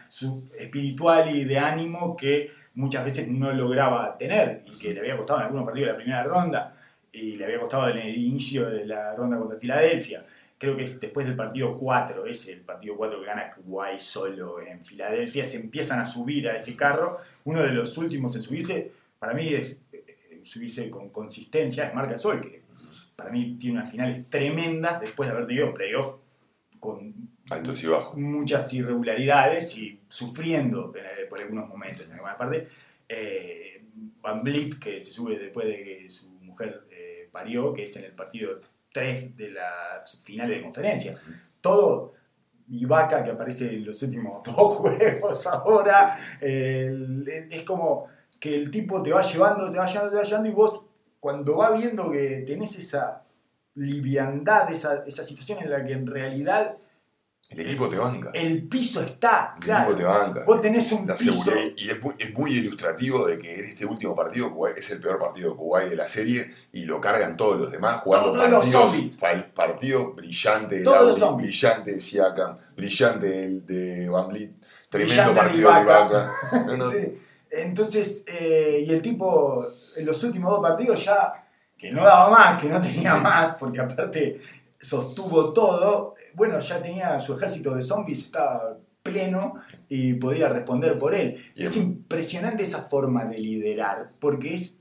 espiritual 0.59 1.33
y 1.33 1.45
de 1.45 1.57
ánimo 1.57 2.17
que 2.17 2.58
muchas 2.79 3.05
veces 3.05 3.27
no 3.29 3.53
lograba 3.53 4.17
tener 4.17 4.63
y 4.65 4.79
que 4.79 4.95
le 4.95 5.01
había 5.01 5.17
costado 5.17 5.41
en 5.41 5.47
algunos 5.47 5.65
partidos 5.65 5.91
la 5.91 5.97
primera 5.97 6.23
ronda 6.23 6.77
y 7.13 7.33
le 7.33 7.45
había 7.45 7.59
costado 7.59 7.89
en 7.89 7.99
el 7.99 8.17
inicio 8.17 8.71
de 8.71 8.87
la 8.87 9.17
ronda 9.17 9.37
contra 9.37 9.59
Filadelfia. 9.59 10.25
Creo 10.57 10.77
que 10.77 10.85
es 10.85 11.01
después 11.01 11.27
del 11.27 11.35
partido 11.35 11.77
4, 11.77 12.25
ese 12.27 12.53
el 12.53 12.61
partido 12.61 12.97
4 12.97 13.21
que 13.21 13.27
gana 13.27 13.51
Kuwait 13.51 13.99
solo 13.99 14.61
en 14.61 14.85
Filadelfia, 14.85 15.45
se 15.45 15.57
empiezan 15.57 15.99
a 15.99 16.05
subir 16.05 16.49
a 16.49 16.55
ese 16.55 16.77
carro. 16.77 17.19
Uno 17.45 17.63
de 17.63 17.71
los 17.71 17.99
últimos 17.99 18.37
en 18.37 18.43
subirse, 18.43 18.93
para 19.19 19.35
mí 19.35 19.49
es 19.49 19.83
eh, 19.93 20.41
subirse 20.45 20.89
con 20.89 21.09
consistencia, 21.09 21.89
es 21.89 21.95
Marca 21.95 22.17
Sol, 22.17 22.41
que 22.41 22.63
para 23.17 23.31
mí 23.31 23.57
tiene 23.59 23.81
unas 23.81 23.91
finales 23.91 24.25
tremendas 24.31 25.01
después 25.01 25.29
de 25.29 25.35
haber 25.35 25.49
tenido 25.49 25.75
playoff 25.75 26.15
con 26.79 27.13
Altos 27.51 27.83
y 27.83 27.87
bajos. 27.87 28.17
muchas 28.17 28.73
irregularidades 28.73 29.77
y 29.79 30.01
sufriendo 30.09 30.93
eh, 30.95 31.27
por 31.29 31.41
algunos 31.41 31.69
momentos 31.69 32.07
en 32.07 32.13
alguna 32.13 32.37
parte. 32.37 32.69
Eh, 33.09 33.85
Van 34.21 34.43
Vliet, 34.43 34.79
que 34.79 35.01
se 35.01 35.11
sube 35.11 35.39
después 35.39 35.67
de 35.67 35.77
que 35.83 36.11
su 36.11 36.31
mujer 36.31 36.87
eh, 36.91 37.29
parió, 37.33 37.73
que 37.73 37.85
es 37.85 37.97
en 37.97 38.05
el 38.05 38.13
partido 38.13 38.61
3 38.93 39.37
de 39.37 39.51
las 39.51 40.23
finales 40.23 40.57
de 40.57 40.63
conferencia. 40.63 41.15
Todo, 41.61 42.15
Ibaka, 42.71 43.25
que 43.25 43.31
aparece 43.31 43.75
en 43.75 43.87
los 43.87 44.03
últimos 44.03 44.43
dos 44.45 44.75
juegos 44.75 45.47
ahora, 45.47 46.17
es 46.41 47.63
como 47.63 48.09
que 48.39 48.55
el 48.55 48.71
tipo 48.71 49.03
te 49.03 49.13
va 49.13 49.23
llevando, 49.23 49.71
te 49.71 49.79
va 49.79 49.87
llevando, 49.87 50.11
te 50.11 50.17
va 50.17 50.23
llevando 50.23 50.49
y 50.49 50.53
vos 50.53 50.83
cuando 51.21 51.57
va 51.57 51.71
viendo 51.73 52.11
que 52.11 52.45
tenés 52.47 52.79
esa 52.79 53.25
liviandad, 53.75 54.71
esa, 54.71 55.05
esa 55.07 55.23
situación 55.23 55.63
en 55.63 55.71
la 55.71 55.85
que 55.85 55.93
en 55.93 56.07
realidad 56.07 56.77
El 57.51 57.61
equipo 57.61 57.89
te 57.89 57.97
banca. 57.97 58.31
El 58.35 58.69
piso 58.69 59.01
está, 59.03 59.55
El 59.57 59.65
claro. 59.65 59.85
equipo 59.93 59.97
te 59.99 60.05
banca. 60.05 60.45
Vos 60.45 60.61
tenés 60.61 60.93
un 60.93 61.07
La 61.09 61.15
piso. 61.15 61.51
y 61.77 61.89
es 61.89 62.03
muy, 62.03 62.15
es 62.19 62.35
muy 62.35 62.53
ilustrativo 62.53 63.27
de 63.27 63.39
que 63.39 63.55
en 63.55 63.65
este 63.65 63.87
último 63.87 64.15
partido 64.15 64.53
es 64.69 64.91
el 64.91 65.01
peor 65.01 65.19
partido 65.19 65.51
de 65.53 65.57
Kuwait 65.57 65.89
de 65.89 65.97
la 65.97 66.07
serie 66.07 66.51
y 66.73 66.85
lo 66.85 67.01
cargan 67.01 67.37
todos 67.39 67.59
los 67.59 67.73
demás 67.73 68.03
jugando 68.03 68.33
Todos 68.33 68.51
los 68.51 68.67
partidos, 68.75 69.17
pa- 69.17 69.47
partido 69.55 70.13
brillante 70.13 70.81
de 70.81 70.85
los 70.85 71.37
brillante 71.37 71.93
de 71.93 72.01
Siakam, 72.03 72.59
brillante 72.77 73.61
de 73.61 74.09
Van 74.11 74.29
Vliet, 74.29 74.53
tremendo 74.91 75.35
partido 75.35 75.71
de 75.73 77.01
Sí. 77.01 77.19
Entonces, 77.51 78.25
eh, 78.27 78.85
y 78.87 78.91
el 78.93 79.01
tipo 79.01 79.67
en 79.97 80.05
los 80.05 80.23
últimos 80.23 80.51
dos 80.51 80.61
partidos 80.61 81.03
ya, 81.03 81.47
que 81.79 81.91
no 81.91 82.05
daba 82.05 82.29
más, 82.31 82.61
que 82.61 82.69
no 82.69 82.79
tenía 82.81 83.15
más, 83.17 83.55
porque 83.55 83.81
aparte 83.81 84.39
sostuvo 84.81 85.53
todo, 85.53 86.15
bueno, 86.35 86.59
ya 86.59 86.81
tenía 86.81 87.19
su 87.19 87.35
ejército 87.35 87.75
de 87.75 87.83
zombies, 87.83 88.21
estaba 88.21 88.79
pleno 89.03 89.55
y 89.89 90.15
podía 90.15 90.49
responder 90.49 90.99
por 90.99 91.15
él. 91.15 91.43
Es 91.57 91.77
impresionante 91.77 92.63
esa 92.63 92.83
forma 92.83 93.25
de 93.25 93.39
liderar, 93.39 94.13
porque 94.19 94.55
es 94.55 94.79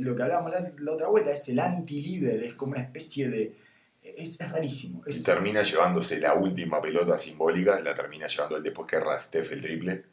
lo 0.00 0.14
que 0.14 0.22
hablábamos 0.22 0.52
la, 0.52 0.72
la 0.78 0.92
otra 0.92 1.08
vuelta, 1.08 1.32
es 1.32 1.48
el 1.48 1.58
anti-líder, 1.58 2.42
es 2.42 2.54
como 2.54 2.72
una 2.72 2.82
especie 2.82 3.28
de... 3.28 3.54
Es, 4.02 4.40
es 4.40 4.50
rarísimo. 4.50 5.02
Y 5.06 5.22
termina 5.22 5.62
llevándose 5.62 6.18
la 6.18 6.34
última 6.34 6.82
pelota 6.82 7.18
simbólica, 7.18 7.80
la 7.80 7.94
termina 7.94 8.26
llevando 8.26 8.56
él 8.56 8.62
después 8.62 8.86
que 8.86 8.96
erra 8.96 9.18
Steph 9.18 9.52
el 9.52 9.60
triple. 9.60 10.04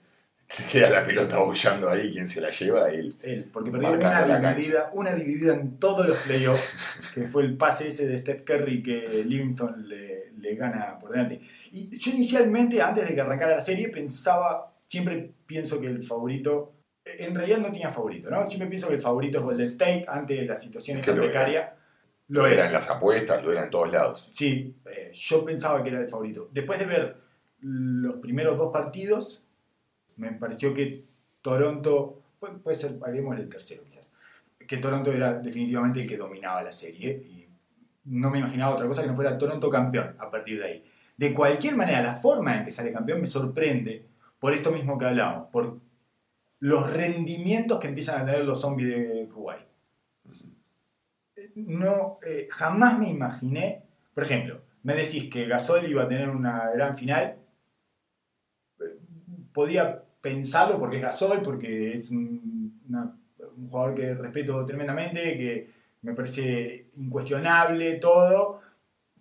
Se 0.50 0.66
queda 0.72 0.90
la 0.90 1.04
pelota 1.04 1.38
bollando 1.40 1.90
ahí, 1.90 2.12
quien 2.12 2.28
se 2.28 2.42
la 2.42 2.50
lleva, 2.50 2.90
él. 2.90 3.16
él, 3.22 3.50
porque 3.52 3.70
perdió 3.70 3.92
una 3.92 4.52
dividida, 4.52 4.90
una 4.94 5.14
dividida 5.14 5.54
en 5.54 5.78
todos 5.78 6.08
los 6.08 6.18
playoffs, 6.18 7.12
que 7.14 7.26
fue 7.26 7.44
el 7.44 7.56
pase 7.56 7.90
ese 7.90 8.08
de 8.08 8.18
Steph 8.18 8.44
Curry 8.44 8.82
que 8.82 9.24
Livingston 9.26 9.88
le, 9.88 10.32
le 10.38 10.56
gana 10.56 10.98
por 11.00 11.12
delante. 11.12 11.40
Y 11.72 11.96
yo 11.98 12.12
inicialmente, 12.12 12.82
antes 12.82 13.08
de 13.08 13.14
que 13.14 13.22
arrancara 13.22 13.56
la 13.56 13.62
serie, 13.62 13.90
pensaba, 13.90 14.76
siempre 14.88 15.32
pienso 15.46 15.80
que 15.80 15.88
el 15.88 16.02
favorito, 16.02 16.74
en 17.06 17.36
realidad 17.36 17.60
no 17.60 17.72
tenía 17.72 17.90
favorito, 17.90 18.30
¿no? 18.32 18.50
Siempre 18.50 18.70
pienso 18.70 18.88
que 18.88 18.96
el 18.96 19.02
favorito 19.02 19.38
es 19.38 19.44
Golden 19.44 19.68
State, 19.68 20.06
antes 20.08 20.40
de 20.40 20.46
la 20.46 20.56
situación 20.56 20.98
Es 20.98 21.06
que 21.06 21.14
lo 21.14 21.24
precaria. 21.24 21.76
Lo 22.28 22.46
era 22.46 22.68
en 22.68 22.74
las 22.74 22.90
apuestas, 22.90 23.44
lo 23.44 23.52
era 23.52 23.64
en 23.64 23.70
todos 23.70 23.92
lados. 23.92 24.28
Sí, 24.32 24.76
eh, 24.86 25.12
yo 25.14 25.44
pensaba 25.44 25.84
que 25.84 25.90
era 25.90 26.00
el 26.00 26.10
favorito. 26.10 26.50
Después 26.52 26.80
de 26.80 26.86
ver 26.86 27.18
los 27.62 28.18
primeros 28.18 28.56
dos 28.56 28.72
partidos, 28.72 29.44
me 30.20 30.32
pareció 30.34 30.74
que 30.74 31.06
Toronto, 31.42 32.22
puede, 32.40 32.56
puede 32.56 32.76
ser, 32.76 32.98
haremos 33.04 33.38
el 33.38 33.50
tercero 33.50 33.84
quizás, 33.84 34.12
que 34.58 34.78
Toronto 34.78 35.12
era 35.12 35.34
definitivamente 35.34 36.02
el 36.02 36.08
que 36.08 36.18
dominaba 36.18 36.62
la 36.62 36.72
serie 36.72 37.12
y 37.12 37.48
no 38.06 38.30
me 38.30 38.40
imaginaba 38.40 38.76
otra 38.76 38.88
cosa 38.88 39.02
que 39.02 39.08
no 39.08 39.16
fuera 39.16 39.38
Toronto 39.38 39.70
campeón 39.70 40.16
a 40.20 40.30
partir 40.30 40.60
de 40.60 40.66
ahí. 40.66 40.86
De 41.18 41.34
cualquier 41.34 41.76
manera, 41.76 42.02
la 42.02 42.16
forma 42.16 42.58
en 42.58 42.66
que 42.66 42.72
sale 42.72 42.94
campeón 42.94 43.22
me 43.22 43.28
sorprende 43.28 44.06
por 44.40 44.54
esto 44.54 44.72
mismo 44.72 44.98
que 44.98 45.06
hablamos, 45.06 45.48
por 45.50 45.80
los 46.60 46.94
rendimientos 46.94 47.80
que 47.80 47.88
empiezan 47.88 48.22
a 48.22 48.26
tener 48.26 48.46
los 48.46 48.62
zombies 48.62 48.90
de 48.90 49.28
Kuwait 49.28 49.70
no, 51.56 52.20
eh, 52.26 52.48
jamás 52.50 53.00
me 53.00 53.10
imaginé, 53.10 53.84
por 54.14 54.24
ejemplo, 54.24 54.62
me 54.84 54.94
decís 54.94 55.30
que 55.30 55.46
Gasol 55.46 55.90
iba 55.90 56.04
a 56.04 56.08
tener 56.08 56.30
una 56.30 56.70
gran 56.72 56.98
final, 56.98 57.38
eh, 58.80 59.00
podía 59.54 60.04
pensarlo 60.22 60.78
porque 60.80 60.98
es 60.98 61.04
Gasol, 61.04 61.42
porque 61.42 61.94
es 61.94 62.12
un, 62.12 62.78
jugador 63.70 63.96
que 63.96 64.14
respeto 64.16 64.66
tremendamente, 64.66 65.38
que 65.38 65.70
me 66.02 66.14
parece 66.14 66.88
incuestionable 66.98 67.96
todo, 67.96 68.62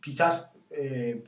quizás 0.01 0.53
eh, 0.71 1.23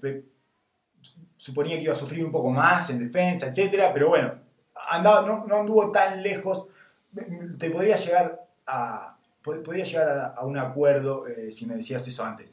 suponía 1.36 1.76
que 1.76 1.84
iba 1.84 1.92
a 1.92 1.96
sufrir 1.96 2.24
un 2.24 2.32
poco 2.32 2.50
más 2.50 2.90
en 2.90 2.98
defensa, 2.98 3.46
etcétera, 3.46 3.92
pero 3.92 4.08
bueno, 4.08 4.34
andaba, 4.90 5.26
no, 5.26 5.46
no 5.46 5.56
anduvo 5.56 5.90
tan 5.90 6.22
lejos, 6.22 6.68
te 7.58 7.70
podría 7.70 7.96
llegar 7.96 8.46
a, 8.66 9.16
pod- 9.42 9.62
podía 9.62 9.84
llegar 9.84 10.34
a, 10.36 10.44
un 10.44 10.58
acuerdo 10.58 11.26
eh, 11.26 11.50
si 11.52 11.66
me 11.66 11.76
decías 11.76 12.06
eso 12.06 12.24
antes. 12.24 12.50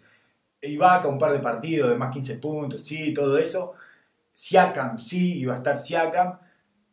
Ibaka, 0.62 1.08
un 1.08 1.20
par 1.20 1.34
de 1.34 1.40
partidos 1.40 1.90
de 1.92 1.98
más 1.98 2.14
15 2.14 2.38
puntos, 2.38 2.84
sí, 2.84 3.14
todo 3.14 3.38
eso. 3.38 3.74
Siakam, 4.34 5.00
sí, 5.00 5.40
iba 5.40 5.54
a 5.54 5.58
estar 5.58 5.78
Siakam. 5.78 6.40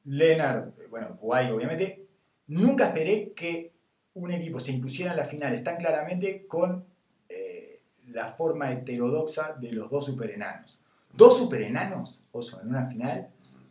Leonard, 0.05 0.69
eh, 0.79 0.87
bueno, 0.89 1.17
Kuwait 1.17 1.51
obviamente. 1.51 2.07
Nunca 2.47 2.89
esperé 2.89 3.33
que 3.35 3.73
un 4.15 4.31
equipo 4.31 4.61
se 4.61 4.73
impusiera 4.73 5.13
en 5.13 5.17
las 5.17 5.29
finales 5.29 5.63
tan 5.63 5.77
claramente 5.77 6.47
con 6.47 6.85
eh, 7.29 7.81
la 8.09 8.29
forma 8.29 8.73
heterodoxa 8.73 9.55
de 9.59 9.73
los 9.73 9.91
dos 9.91 10.07
superenanos. 10.07 10.79
Dos 11.13 11.39
superenanos, 11.39 12.21
Oso, 12.33 12.61
en 12.61 12.69
una 12.69 12.87
final. 12.87 13.29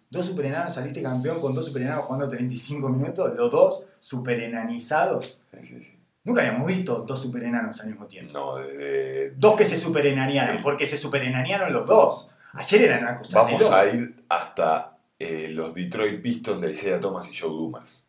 Dos 0.10 0.28
superenanos, 0.28 0.74
saliste 0.74 1.02
campeón 1.02 1.42
con 1.42 1.54
dos 1.54 1.66
superenanos 1.66 2.06
jugando 2.06 2.30
35 2.30 2.90
minutos, 2.90 3.36
los 3.36 3.52
dos 3.52 3.86
superenanizados. 4.00 5.42
Sí, 5.52 5.58
sí, 5.66 5.82
sí. 5.82 6.00
Nunca 6.24 6.42
habíamos 6.42 6.68
visto 6.68 7.02
dos 7.02 7.22
superenanos 7.22 7.82
al 7.82 7.88
mismo 7.88 8.06
tiempo. 8.08 8.34
No, 8.34 8.56
desde. 8.56 9.32
Dos 9.32 9.58
que 9.58 9.66
se 9.66 9.78
superenanearon, 9.78 10.62
porque 10.62 10.86
se 10.86 10.98
superenanearon 10.98 11.74
los 11.74 11.86
dos. 11.86 12.30
Ayer 12.54 12.84
era 12.84 13.00
una 13.00 13.18
cosa 13.18 13.42
Vamos 13.42 13.72
a 13.72 13.86
ir 13.88 14.24
hasta 14.30 14.93
eh, 15.20 15.50
los 15.52 15.74
Detroit 15.74 16.22
Pistons 16.22 16.62
de 16.62 16.72
Isaiah 16.72 17.00
Thomas 17.00 17.28
y 17.32 17.36
Joe 17.36 17.50
Dumas. 17.50 18.04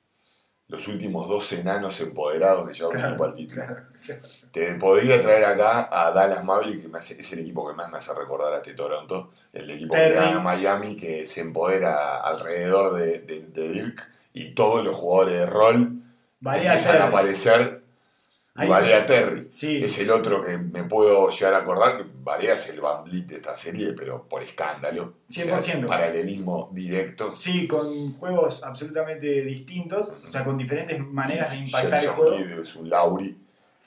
Los 0.67 0.89
últimos 0.89 1.29
dos 1.29 1.53
enanos 1.53 2.01
empoderados 2.01 2.67
que 2.67 2.75
llevaron 2.75 2.99
el 3.01 3.09
equipo 3.11 3.25
al 3.25 3.35
título. 3.35 3.63
Claro, 3.67 3.83
claro. 4.05 4.23
Te 4.51 4.75
podría 4.77 5.21
traer 5.23 5.45
acá 5.45 5.89
a 5.93 6.11
Dallas 6.11 6.43
Maverick, 6.43 6.81
que 6.83 6.89
me 6.89 6.99
hace- 6.99 7.21
es 7.21 7.33
el 7.35 7.41
equipo 7.41 7.69
que 7.69 7.75
más 7.75 7.93
me 7.93 7.99
hace 7.99 8.15
recordar 8.15 8.55
a 8.55 8.57
este 8.57 8.73
Toronto. 8.73 9.31
El 9.53 9.69
equipo 9.71 9.93
que 9.95 10.01
Terry. 10.01 10.15
gana 10.15 10.41
Miami, 10.41 10.97
que 10.97 11.27
se 11.27 11.43
empodera 11.43 12.17
alrededor 12.21 12.95
de, 12.95 13.19
de- 13.21 13.43
de 13.43 13.69
Dirk 13.69 14.11
y 14.33 14.55
todos 14.55 14.83
los 14.85 14.97
jugadores 14.97 15.35
de 15.41 15.47
rol 15.47 16.03
empiezan 16.71 16.97
a 17.03 17.07
aparecer. 17.09 17.84
Ahí. 18.57 18.71
Terry. 19.07 19.49
Sí, 19.51 19.79
Es 19.83 19.99
el 19.99 20.11
otro 20.11 20.45
que 20.45 20.57
me 20.57 20.85
puedo 20.85 21.29
llegar 21.29 21.55
a 21.55 21.59
acordar. 21.59 21.97
que 21.97 22.05
Varea 22.23 22.53
es 22.55 22.71
el 22.71 22.81
Van 22.81 23.05
de 23.05 23.35
esta 23.35 23.57
serie, 23.57 23.95
pero 23.95 24.29
por 24.29 24.43
escándalo. 24.43 25.15
O 25.29 25.33
sea, 25.33 25.59
es 25.59 25.75
100%. 25.77 25.87
paralelismo 25.89 26.71
directo. 26.73 27.31
sí, 27.31 27.67
con 27.67 28.13
juegos 28.15 28.63
absolutamente 28.63 29.27
distintos, 29.43 30.13
o 30.23 30.31
sea, 30.31 30.45
con 30.45 30.57
diferentes 30.57 31.01
maneras 31.01 31.51
de 31.51 31.57
impactar 31.59 32.01
el 32.01 32.09
Jason 32.09 32.15
juego. 32.17 32.37
Kidd 32.37 32.59
es 32.63 32.77
un 32.77 32.89
Lauri, 32.89 33.39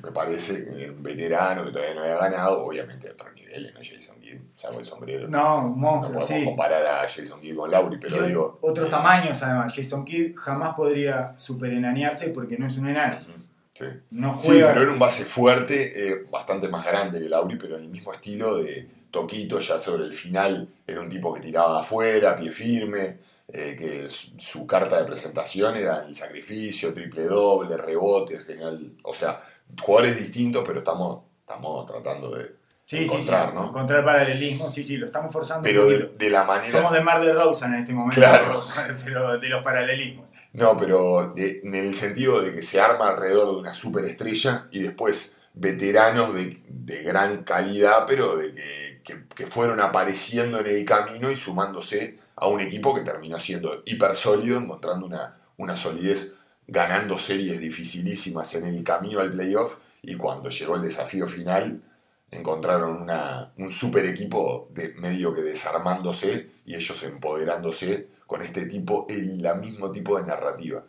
me 0.04 0.12
parece, 0.12 0.90
un 0.90 1.02
veterano 1.02 1.64
que 1.66 1.72
todavía 1.72 1.96
no 1.96 2.02
había 2.02 2.18
ganado, 2.18 2.66
obviamente 2.66 3.08
a 3.08 3.14
otros 3.14 3.34
niveles, 3.36 3.74
no 3.74 3.80
Jason 3.82 4.20
Kidd, 4.20 4.38
salvo 4.54 4.80
el 4.80 4.86
sombrero. 4.86 5.28
No, 5.30 5.60
un 5.60 5.72
No 5.72 5.78
monstruo, 5.78 6.20
podemos 6.20 6.40
sí. 6.42 6.44
comparar 6.46 6.86
a 6.86 7.08
Jason 7.08 7.40
Kidd 7.40 7.56
con 7.56 7.72
Lauri, 7.72 7.98
pero 8.00 8.24
Y 8.24 8.28
digo, 8.28 8.60
otros 8.62 8.90
tamaños 8.90 9.42
además. 9.42 9.74
Jason 9.74 10.04
Kidd 10.04 10.36
jamás 10.36 10.76
podría 10.76 11.34
superenanearse 11.38 12.30
porque 12.32 12.58
no 12.58 12.68
es 12.68 12.78
un 12.78 12.90
enano. 12.90 13.18
Sí. 13.78 13.86
No 14.12 14.38
Sí, 14.40 14.48
juega. 14.48 14.68
pero 14.70 14.82
era 14.84 14.92
un 14.92 15.00
base 15.00 15.24
fuerte, 15.26 16.10
eh, 16.10 16.26
bastante 16.30 16.68
más 16.68 16.86
grande 16.86 17.20
que 17.20 17.30
Lauri, 17.30 17.58
pero 17.58 17.78
en 17.78 17.84
el 17.84 17.90
mismo 17.90 18.14
estilo 18.14 18.58
de 18.58 18.88
Toquito, 19.12 19.60
ya 19.60 19.80
sobre 19.80 20.06
el 20.06 20.14
final, 20.14 20.68
era 20.86 21.02
un 21.02 21.10
tipo 21.10 21.34
que 21.34 21.42
tiraba 21.42 21.80
afuera, 21.82 22.36
pie 22.36 22.52
firme, 22.52 23.20
eh, 23.48 23.76
que 23.80 24.10
su, 24.10 24.32
su 24.40 24.68
carta 24.68 24.98
de 25.00 25.06
presentación 25.06 25.76
era 25.78 26.06
el 26.06 26.14
sacrificio, 26.16 26.94
triple 26.94 27.24
doble, 27.24 27.78
rebotes, 27.78 28.46
genial. 28.46 28.92
O 29.04 29.14
sea, 29.14 29.40
jugadores 29.82 30.18
distintos, 30.20 30.64
pero 30.68 30.80
estamos, 30.80 31.24
estamos 31.40 31.86
tratando 31.86 32.32
de 32.36 32.57
sí, 32.88 33.00
sí, 33.00 33.06
sí. 33.08 33.14
encontrar, 33.14 33.54
¿no? 33.54 33.68
Encontrar 33.68 34.06
paralelismo, 34.06 34.70
sí, 34.72 34.84
sí, 34.84 34.98
lo 34.98 35.06
estamos 35.06 35.32
forzando 35.34 35.64
Pero 35.64 35.88
un 35.88 36.18
de, 36.18 36.30
la 36.30 36.44
manera... 36.46 36.72
Somos 36.72 36.94
de 36.94 37.02
Mar 37.02 37.24
de 37.24 37.34
Rosa 37.34 37.66
en 37.68 37.76
este 37.76 37.94
momento, 37.94 38.22
Claro. 38.22 38.64
pero 39.06 39.38
de 39.40 39.50
los 39.50 39.64
paralelismos. 39.64 40.32
No, 40.54 40.78
pero 40.78 41.34
de- 41.36 41.62
en 41.64 41.76
el 41.76 41.94
sentido 41.94 42.42
de 42.42 42.54
que 42.54 42.62
se 42.62 42.80
arma 42.80 43.10
alrededor 43.10 43.54
de 43.54 43.60
una 43.60 43.74
superestrella 43.74 44.68
y 44.72 44.80
después 44.80 45.34
veteranos 45.54 46.34
de, 46.34 46.62
de 46.68 47.04
gran 47.04 47.44
calidad, 47.44 48.06
pero 48.08 48.38
de 48.38 48.54
que, 48.56 49.02
que- 49.04 49.24
que 49.36 49.48
fueron 49.48 49.80
apareciendo 49.82 50.60
en 50.60 50.68
el 50.68 50.86
camino 50.86 51.30
y 51.32 51.36
sumándose 51.36 52.20
a 52.36 52.48
un 52.48 52.62
equipo 52.62 52.94
que 52.96 53.02
terminó 53.02 53.38
siendo 53.40 53.82
hiper 53.86 54.14
sólido, 54.16 54.60
encontrando 54.60 55.06
una, 55.08 55.36
una 55.58 55.76
solidez, 55.76 56.34
ganando 56.68 57.18
series 57.18 57.60
dificilísimas 57.60 58.54
en 58.56 58.66
el 58.66 58.84
camino 58.84 59.20
al 59.20 59.32
playoff 59.32 59.78
y 60.04 60.16
cuando 60.16 60.50
llegó 60.50 60.76
el 60.76 60.84
desafío 60.84 61.28
final 61.28 61.82
encontraron 62.32 63.02
una, 63.02 63.52
un 63.58 63.72
super 63.72 64.06
equipo 64.06 64.70
de 64.74 64.94
medio 64.96 65.34
que 65.34 65.42
desarmándose 65.42 66.50
y 66.66 66.76
ellos 66.76 67.04
empoderándose 67.04 68.08
con 68.26 68.42
este 68.42 68.66
tipo, 68.66 69.08
el 69.10 69.42
la 69.42 69.56
mismo 69.56 69.92
tipo 69.92 70.20
de 70.20 70.26
narrativa. 70.26 70.84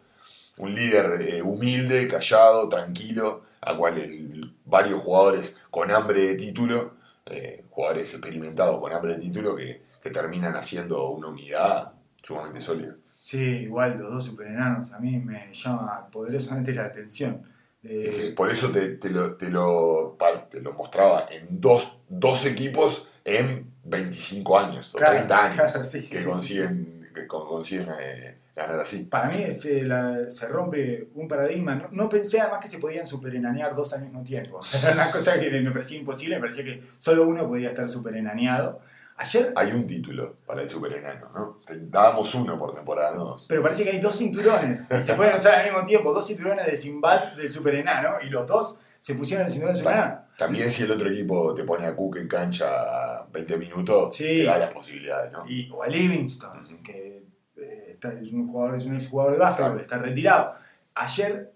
Un 0.56 0.74
líder 0.74 1.20
eh, 1.20 1.42
humilde, 1.42 2.08
callado, 2.08 2.68
tranquilo, 2.68 3.44
a 3.60 3.76
cual 3.76 4.52
varios 4.64 5.00
jugadores 5.00 5.56
con 5.70 5.90
hambre 5.90 6.22
de 6.22 6.34
título, 6.34 6.94
eh, 7.26 7.64
jugadores 7.70 8.12
experimentados 8.12 8.80
con 8.80 8.92
hambre 8.92 9.14
de 9.14 9.20
título 9.20 9.54
que, 9.54 9.82
que 10.02 10.10
terminan 10.10 10.56
haciendo 10.56 11.10
una 11.10 11.28
unidad 11.28 11.92
sumamente 12.22 12.60
sólida. 12.60 12.96
Sí, 13.20 13.38
igual 13.38 13.98
los 13.98 14.10
dos 14.12 14.24
superenanos 14.24 14.92
a 14.92 14.98
mí 14.98 15.18
me 15.18 15.52
llama 15.52 16.08
poderosamente 16.10 16.72
la 16.72 16.84
atención. 16.84 17.42
Eh, 17.84 18.32
por 18.36 18.50
eso 18.50 18.70
te, 18.70 18.88
te 18.96 19.10
lo, 19.10 19.34
te, 19.36 19.50
lo, 19.50 20.16
te 20.50 20.60
lo 20.60 20.72
mostraba 20.72 21.26
en 21.30 21.46
dos, 21.60 21.92
dos 22.08 22.44
equipos 22.44 23.08
en 23.24 23.70
25 23.84 24.58
años 24.58 24.94
o 24.94 24.98
Claro, 24.98 25.12
30 25.16 25.44
años 25.44 25.54
claro, 25.72 25.84
sí, 25.84 26.04
sí, 26.04 26.12
que 26.14 26.18
sí, 26.20 26.24
consiguen, 26.28 27.08
que 27.14 27.26
con- 27.26 27.46
consiguen 27.46 27.86
eh, 28.00 28.38
ganar 28.54 28.80
así. 28.80 29.04
Para 29.04 29.28
mí 29.28 29.50
se, 29.52 29.82
la- 29.84 30.28
se 30.28 30.48
rompe 30.48 31.08
un 31.14 31.28
paradigma. 31.28 31.76
No, 31.76 31.88
no 31.92 32.08
pensé 32.08 32.40
además 32.40 32.60
que 32.60 32.68
se 32.68 32.78
podían 32.78 33.06
superenanear 33.06 33.74
dos 33.76 33.92
al 33.92 34.02
mismo 34.02 34.24
tiempo. 34.24 34.60
Era 34.82 34.92
una 34.94 35.10
cosa 35.10 35.38
que 35.38 35.48
me 35.50 35.70
parecía 35.70 35.98
imposible, 35.98 36.34
me 36.36 36.40
parecía 36.42 36.64
que 36.64 36.82
solo 36.98 37.26
uno 37.28 37.46
podía 37.46 37.68
estar 37.68 37.88
superenaneado. 37.88 38.80
Ayer, 39.20 39.52
Hay 39.56 39.72
un 39.72 39.84
título 39.86 40.36
para 40.46 40.62
el 40.62 40.70
super 40.70 40.92
enano, 40.92 41.28
¿no? 41.34 41.58
Dábamos 41.90 42.32
uno 42.36 42.56
por 42.58 42.72
temporada, 42.74 43.14
no 43.16 43.24
dos. 43.24 43.46
pero 43.48 43.62
parece 43.62 43.82
que 43.84 43.90
hay 43.90 43.98
dos 44.00 44.16
cinturones 44.16 44.86
se 44.86 45.14
pueden 45.14 45.36
usar 45.36 45.54
al 45.56 45.64
mismo 45.70 45.84
tiempo, 45.84 46.12
dos 46.12 46.26
cinturones 46.26 46.64
de 46.66 46.76
Sinbad 46.76 47.32
del 47.32 47.48
superenano 47.50 48.16
y 48.24 48.30
los 48.30 48.46
dos 48.46 48.78
se 49.00 49.14
pusieron 49.16 49.46
el 49.46 49.52
cinturón 49.52 49.74
del 49.74 49.82
superenano. 49.82 50.20
También 50.36 50.70
si 50.70 50.84
el 50.84 50.92
otro 50.92 51.10
equipo 51.10 51.52
te 51.52 51.64
pone 51.64 51.84
a 51.86 51.96
Cook 51.96 52.16
en 52.18 52.28
cancha 52.28 53.24
20 53.32 53.56
minutos, 53.56 54.14
Sí. 54.14 54.24
te 54.24 54.44
da 54.44 54.56
las 54.58 54.72
posibilidades, 54.72 55.32
¿no? 55.32 55.44
y, 55.48 55.68
o 55.70 55.82
a 55.82 55.88
Livingston, 55.88 56.82
que 56.84 57.24
eh, 57.56 57.84
está- 57.90 58.12
es 58.12 58.32
un 58.32 58.46
jugador, 58.48 58.76
es 58.76 58.86
un 58.86 58.94
ex 58.94 59.08
jugador 59.08 59.32
de 59.32 59.38
básquetbol, 59.40 59.80
está 59.80 59.98
retirado. 59.98 60.54
Ayer 60.94 61.52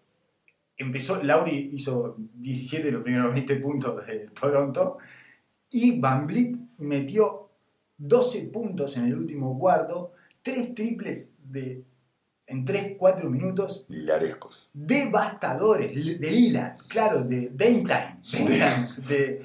empezó, 0.77 1.23
Lauri 1.23 1.71
hizo 1.73 2.17
17 2.19 2.87
de 2.87 2.93
los 2.93 3.03
primeros 3.05 3.33
20 3.33 3.55
puntos 3.57 4.05
de 4.05 4.29
Toronto 4.31 4.99
y 5.71 6.01
Van 6.01 6.27
Vliet 6.27 6.57
metió 6.79 7.42
12 8.07 8.43
puntos 8.53 8.97
en 8.97 9.05
el 9.05 9.15
último 9.17 9.59
cuarto, 9.59 10.13
tres 10.43 10.75
triples 10.75 11.33
de, 11.45 11.85
en 12.47 12.67
3-4 12.67 13.29
minutos 13.31 13.85
Lilarescos. 13.89 14.69
devastadores 14.73 15.95
de 16.21 16.31
Lillard, 16.31 16.77
claro, 16.89 17.23
de 17.23 17.51
Dame 17.55 17.85
Time. 17.85 18.19
Dame 18.33 18.51
Time, 18.57 19.07
de- 19.09 19.43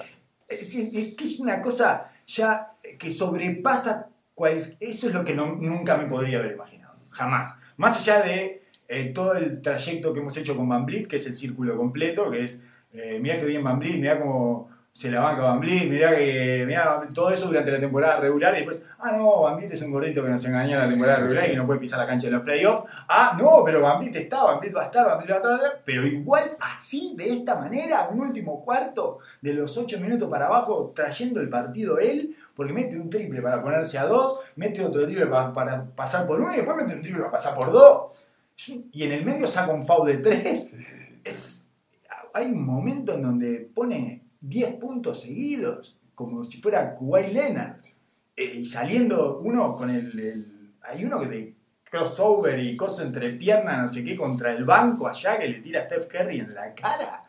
es, 0.47 0.75
es 0.75 1.15
que 1.15 1.23
es 1.25 1.39
una 1.39 1.61
cosa 1.61 2.11
ya 2.25 2.67
que 2.97 3.11
sobrepasa 3.11 4.09
cual, 4.33 4.75
eso 4.79 5.07
es 5.07 5.13
lo 5.13 5.23
que 5.23 5.35
no- 5.35 5.55
nunca 5.55 5.97
me 5.97 6.05
podría 6.07 6.39
haber 6.39 6.53
imaginado, 6.53 6.95
jamás. 7.11 7.53
Más 7.77 7.99
allá 7.99 8.21
de 8.21 8.63
eh, 8.87 9.05
todo 9.13 9.33
el 9.35 9.61
trayecto 9.61 10.13
que 10.13 10.19
hemos 10.21 10.35
hecho 10.37 10.55
con 10.55 10.67
Van 10.69 10.85
Vliet, 10.85 11.07
que 11.07 11.17
es 11.17 11.27
el 11.27 11.35
círculo 11.35 11.75
completo, 11.77 12.31
que 12.31 12.43
es, 12.45 12.61
eh, 12.93 13.19
mirá 13.21 13.37
que 13.37 13.45
bien 13.45 13.63
Van 13.63 13.77
Vliet, 13.79 13.99
mirá 13.99 14.19
cómo 14.19 14.69
se 14.97 15.11
la 15.11 15.19
banca 15.19 15.43
Van 15.43 15.59
mirá 15.59 16.15
que, 16.15 16.63
mirá 16.65 17.07
todo 17.13 17.29
eso 17.29 17.45
durante 17.45 17.69
la 17.69 17.79
temporada 17.79 18.19
regular 18.19 18.55
y 18.55 18.65
después, 18.65 18.83
ah 18.97 19.11
no, 19.11 19.41
Van 19.41 19.61
es 19.61 19.79
un 19.83 19.91
gordito 19.91 20.23
que 20.23 20.29
nos 20.29 20.43
engañó 20.43 20.73
en 20.73 20.79
la 20.79 20.89
temporada 20.89 21.19
regular 21.19 21.45
y 21.45 21.51
que 21.51 21.55
no 21.55 21.67
puede 21.67 21.79
pisar 21.79 21.99
la 21.99 22.07
cancha 22.07 22.25
de 22.25 22.31
los 22.31 22.41
playoffs, 22.41 22.91
ah 23.07 23.37
no, 23.39 23.61
pero 23.63 23.79
Van 23.83 23.99
Vliet 23.99 24.15
está, 24.15 24.41
Van 24.41 24.55
va 24.57 24.81
a 24.81 24.85
estar, 24.85 25.05
Van 25.05 25.19
va 25.19 25.21
a 25.21 25.37
estar, 25.37 25.81
pero 25.85 26.03
igual 26.03 26.49
así, 26.59 27.13
de 27.15 27.29
esta 27.29 27.53
manera, 27.53 28.09
un 28.11 28.21
último 28.21 28.59
cuarto 28.59 29.19
de 29.39 29.53
los 29.53 29.77
8 29.77 29.99
minutos 29.99 30.31
para 30.31 30.47
abajo, 30.47 30.91
trayendo 30.95 31.41
el 31.41 31.49
partido 31.49 31.99
él, 31.99 32.35
porque 32.55 32.73
mete 32.73 32.97
un 32.97 33.07
triple 33.07 33.39
para 33.43 33.61
ponerse 33.61 33.99
a 33.99 34.05
dos, 34.07 34.39
mete 34.55 34.83
otro 34.83 35.05
triple 35.05 35.27
para, 35.27 35.53
para 35.53 35.85
pasar 35.85 36.25
por 36.25 36.41
uno 36.41 36.51
y 36.51 36.55
después 36.55 36.75
mete 36.75 36.95
un 36.95 37.01
triple 37.03 37.19
para 37.19 37.31
pasar 37.33 37.53
por 37.53 37.71
dos. 37.71 38.13
Y 38.91 39.03
en 39.03 39.11
el 39.11 39.23
medio 39.23 39.45
saca 39.45 39.71
un 39.71 39.85
foul 39.85 40.07
de 40.07 40.17
tres. 40.17 40.73
Es, 41.23 41.67
hay 42.33 42.47
un 42.47 42.65
momento 42.65 43.13
en 43.13 43.21
donde 43.21 43.69
pone 43.75 44.26
10 44.41 44.75
puntos 44.75 45.21
seguidos, 45.21 45.97
como 46.15 46.43
si 46.43 46.59
fuera 46.61 46.95
Kuwait 46.95 47.31
Leonard. 47.33 47.77
Eh, 48.35 48.57
y 48.59 48.65
saliendo 48.65 49.39
uno 49.39 49.75
con 49.75 49.89
el, 49.89 50.17
el- 50.19 50.73
Hay 50.81 51.03
uno 51.03 51.19
que 51.19 51.25
de 51.27 51.55
crossover 51.89 52.59
y 52.59 52.75
cosa 52.77 53.03
entre 53.03 53.31
piernas, 53.31 53.81
no 53.81 53.87
sé 53.87 54.03
qué, 54.03 54.15
contra 54.15 54.51
el 54.53 54.63
banco 54.65 55.07
allá 55.07 55.37
que 55.39 55.47
le 55.47 55.59
tira 55.59 55.81
a 55.81 55.85
Steph 55.85 56.07
Curry 56.07 56.39
en 56.39 56.53
la 56.53 56.73
cara. 56.75 57.21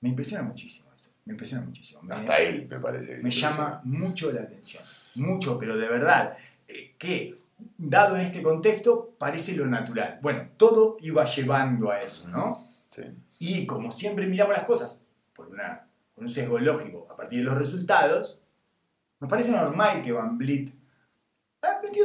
Me 0.00 0.08
impresiona 0.10 0.42
muchísimo 0.44 0.88
eso. 0.96 1.10
Me 1.24 1.32
impresiona 1.32 1.64
muchísimo. 1.64 2.02
Me- 2.02 2.14
Hasta 2.14 2.38
él, 2.38 2.66
me 2.68 2.78
parece. 2.80 3.18
me 3.18 3.30
llama 3.30 3.80
mucho 3.84 4.32
la 4.32 4.42
atención. 4.42 4.82
Mucho, 5.16 5.58
pero 5.58 5.76
de 5.76 5.88
verdad. 5.88 6.36
eh, 6.68 6.94
que, 6.98 7.34
dado 7.76 8.14
en 8.16 8.22
este 8.22 8.40
contexto, 8.42 9.14
parece 9.18 9.54
lo 9.56 9.66
natural. 9.66 10.18
Bueno, 10.22 10.48
todo 10.56 10.96
iba 11.00 11.24
llevando 11.24 11.90
a 11.90 12.00
eso, 12.02 12.28
¿no? 12.28 12.64
Sí. 12.88 13.02
Y 13.40 13.66
como 13.66 13.90
siempre 13.90 14.26
miramos 14.26 14.54
las 14.56 14.64
cosas 14.64 14.96
por, 15.34 15.48
una, 15.48 15.87
por 16.18 16.24
un 16.26 16.30
sesgo 16.34 16.58
lógico 16.58 17.06
a 17.08 17.16
partir 17.16 17.38
de 17.38 17.44
los 17.44 17.56
resultados, 17.56 18.40
nos 19.20 19.30
parece 19.30 19.52
normal 19.52 20.02
que 20.02 20.10
Van 20.10 20.36
Vliet 20.36 20.72
ah, 21.62 21.78
metió 21.80 22.04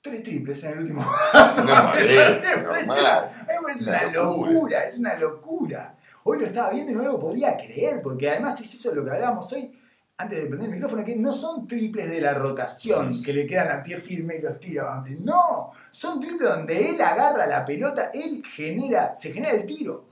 tres 0.00 0.22
triples 0.22 0.62
en 0.62 0.70
el 0.72 0.78
último. 0.78 1.02
No 1.34 1.66
parece 1.66 2.60
normal. 2.62 2.88
una- 2.88 3.62
parece 3.62 4.10
locura. 4.12 4.52
locura, 4.52 4.84
es 4.84 4.98
una 4.98 5.14
locura. 5.16 5.96
Hoy 6.22 6.38
lo 6.38 6.46
estaba 6.46 6.70
viendo 6.70 6.92
y 6.92 6.94
no 6.94 7.02
lo 7.02 7.18
podía 7.18 7.56
creer, 7.56 8.00
porque 8.02 8.30
además 8.30 8.60
es 8.60 8.72
eso 8.72 8.94
lo 8.94 9.04
que 9.04 9.10
hablábamos 9.10 9.52
hoy 9.52 9.80
antes 10.16 10.38
de 10.40 10.46
prender 10.46 10.68
el 10.68 10.74
micrófono, 10.76 11.04
que 11.04 11.16
no 11.16 11.32
son 11.32 11.66
triples 11.66 12.08
de 12.08 12.20
la 12.20 12.34
rotación 12.34 13.20
que 13.20 13.32
le 13.32 13.48
quedan 13.48 13.76
a 13.76 13.82
pie 13.82 13.96
firme 13.96 14.36
y 14.36 14.42
los 14.42 14.60
tira 14.60 14.84
Van 14.84 15.02
Vliet. 15.02 15.18
No, 15.18 15.70
son 15.90 16.20
triples 16.20 16.48
donde 16.50 16.90
él 16.90 17.00
agarra 17.00 17.48
la 17.48 17.64
pelota, 17.64 18.12
él 18.14 18.44
genera, 18.46 19.12
se 19.12 19.32
genera 19.32 19.54
el 19.54 19.66
tiro. 19.66 20.06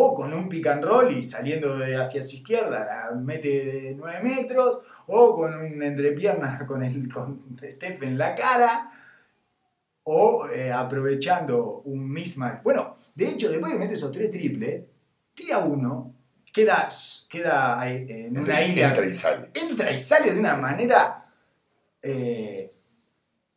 O 0.00 0.14
con 0.14 0.32
un 0.32 0.48
pick 0.48 0.64
and 0.68 0.84
roll 0.84 1.10
y 1.10 1.24
saliendo 1.24 1.76
de 1.76 1.96
hacia 1.96 2.22
su 2.22 2.36
izquierda 2.36 2.84
la 2.84 3.16
mete 3.18 3.48
de 3.48 3.94
9 3.96 4.20
metros, 4.22 4.80
o 5.08 5.34
con 5.34 5.52
un 5.54 5.82
entrepierna 5.82 6.64
con, 6.68 6.84
el, 6.84 7.12
con 7.12 7.58
Steph 7.68 8.02
en 8.04 8.16
la 8.16 8.32
cara, 8.36 8.92
o 10.04 10.48
eh, 10.48 10.70
aprovechando 10.70 11.82
un 11.84 12.08
mismatch. 12.10 12.62
Bueno, 12.62 12.96
de 13.12 13.28
hecho, 13.30 13.50
después 13.50 13.72
que 13.72 13.78
mete 13.80 13.94
esos 13.94 14.12
tres 14.12 14.30
triples, 14.30 14.84
tira 15.34 15.58
uno, 15.58 16.14
queda, 16.52 16.88
queda 17.28 17.90
eh, 17.90 18.26
en 18.26 18.38
una 18.38 18.60
Entra, 18.60 18.62
isla 18.62 18.88
entra 18.88 19.06
y 19.06 19.14
sale. 19.14 19.50
entra 19.52 19.90
y 19.90 19.98
sale 19.98 20.32
de 20.32 20.38
una 20.38 20.54
manera 20.56 21.26
eh, 22.00 22.72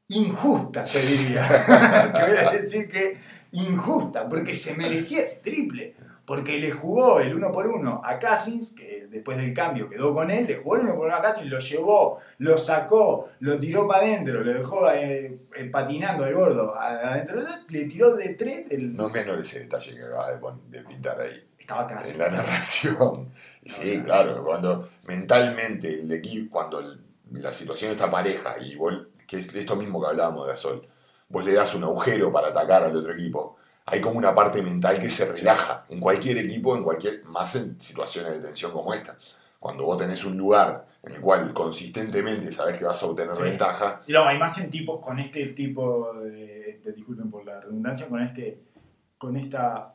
injusta, 0.07 0.83
te 0.85 0.99
diría. 1.05 1.47
te 2.15 2.21
voy 2.27 2.37
a 2.37 2.51
decir 2.51 2.89
que 2.89 3.15
injusta, 3.51 4.27
porque 4.27 4.55
se 4.55 4.73
merecía 4.75 5.21
ese 5.21 5.41
triple. 5.41 5.95
Porque 6.31 6.59
le 6.59 6.71
jugó 6.71 7.19
el 7.19 7.35
uno 7.35 7.51
por 7.51 7.67
uno 7.67 7.99
a 8.05 8.17
Cousins, 8.17 8.71
que 8.71 9.05
después 9.09 9.37
del 9.37 9.53
cambio 9.53 9.89
quedó 9.89 10.13
con 10.13 10.31
él, 10.31 10.47
le 10.47 10.55
jugó 10.55 10.77
el 10.77 10.83
uno 10.83 10.95
por 10.95 11.07
uno 11.07 11.15
a 11.17 11.21
Cousins, 11.21 11.47
lo 11.47 11.59
llevó, 11.59 12.19
lo 12.37 12.57
sacó, 12.57 13.27
lo 13.41 13.59
tiró 13.59 13.85
para 13.85 14.03
adentro, 14.05 14.41
lo 14.41 14.53
dejó 14.53 14.89
eh, 14.91 15.39
eh, 15.57 15.65
patinando 15.65 16.23
al 16.23 16.33
gordo 16.33 16.73
adentro, 16.79 17.41
le 17.67 17.83
tiró 17.85 18.15
de 18.15 18.29
tres, 18.35 18.69
del- 18.69 18.93
No 18.95 19.09
menor 19.09 19.39
ese 19.39 19.59
detalle 19.59 19.93
que 19.93 20.03
acabas 20.05 20.39
de, 20.69 20.77
de 20.79 20.85
pintar 20.85 21.19
ahí. 21.19 21.43
estaba 21.59 21.85
casi. 21.85 22.11
en 22.13 22.19
la 22.19 22.29
narración. 22.29 23.29
Sí, 23.65 24.01
claro, 24.05 24.41
cuando 24.45 24.87
mentalmente 25.07 25.93
el 25.99 26.11
equipo, 26.13 26.49
cuando 26.51 26.81
la 27.31 27.51
situación 27.51 27.91
está 27.91 28.09
pareja 28.09 28.55
y 28.59 28.75
vos, 28.75 28.93
que 29.27 29.35
es 29.37 29.53
esto 29.53 29.75
mismo 29.75 30.01
que 30.01 30.07
hablábamos 30.07 30.45
de 30.47 30.53
Gasol, 30.53 30.87
vos 31.29 31.45
le 31.45 31.53
das 31.53 31.75
un 31.75 31.83
agujero 31.83 32.31
para 32.31 32.47
atacar 32.47 32.83
al 32.83 32.95
otro 32.95 33.13
equipo, 33.13 33.57
hay 33.91 33.99
como 34.01 34.17
una 34.17 34.33
parte 34.33 34.61
mental 34.61 34.97
que 34.99 35.09
se 35.09 35.25
relaja 35.25 35.85
en 35.89 35.99
cualquier 35.99 36.37
equipo, 36.37 36.75
en 36.77 36.83
cualquier, 36.83 37.23
más 37.25 37.55
en 37.55 37.79
situaciones 37.79 38.31
de 38.33 38.39
tensión 38.39 38.71
como 38.71 38.93
esta. 38.93 39.17
Cuando 39.59 39.83
vos 39.85 39.97
tenés 39.97 40.23
un 40.25 40.37
lugar 40.37 40.87
en 41.03 41.13
el 41.15 41.21
cual 41.21 41.53
consistentemente 41.53 42.51
sabés 42.51 42.75
que 42.75 42.85
vas 42.85 43.01
a 43.03 43.05
obtener 43.05 43.35
Sí. 43.35 43.43
ventaja, 43.43 44.01
Y 44.07 44.13
no, 44.13 44.25
hay 44.25 44.37
más 44.39 44.57
en 44.59 44.69
tipos 44.71 44.99
con 45.01 45.19
este 45.19 45.47
tipo 45.47 46.13
de, 46.13 46.79
de- 46.83 46.93
disculpen 46.93 47.29
por 47.29 47.45
la 47.45 47.59
redundancia, 47.59 48.07
con 48.07 48.21
este, 48.21 48.59
con 49.17 49.35
esta 49.37 49.93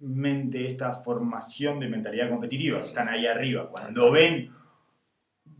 mente, 0.00 0.64
esta 0.64 0.92
formación 0.92 1.80
de 1.80 1.88
mentalidad 1.88 2.28
competitiva, 2.30 2.78
están 2.80 3.08
ahí 3.08 3.26
arriba. 3.26 3.68
Cuando 3.68 4.10
ven, 4.10 4.48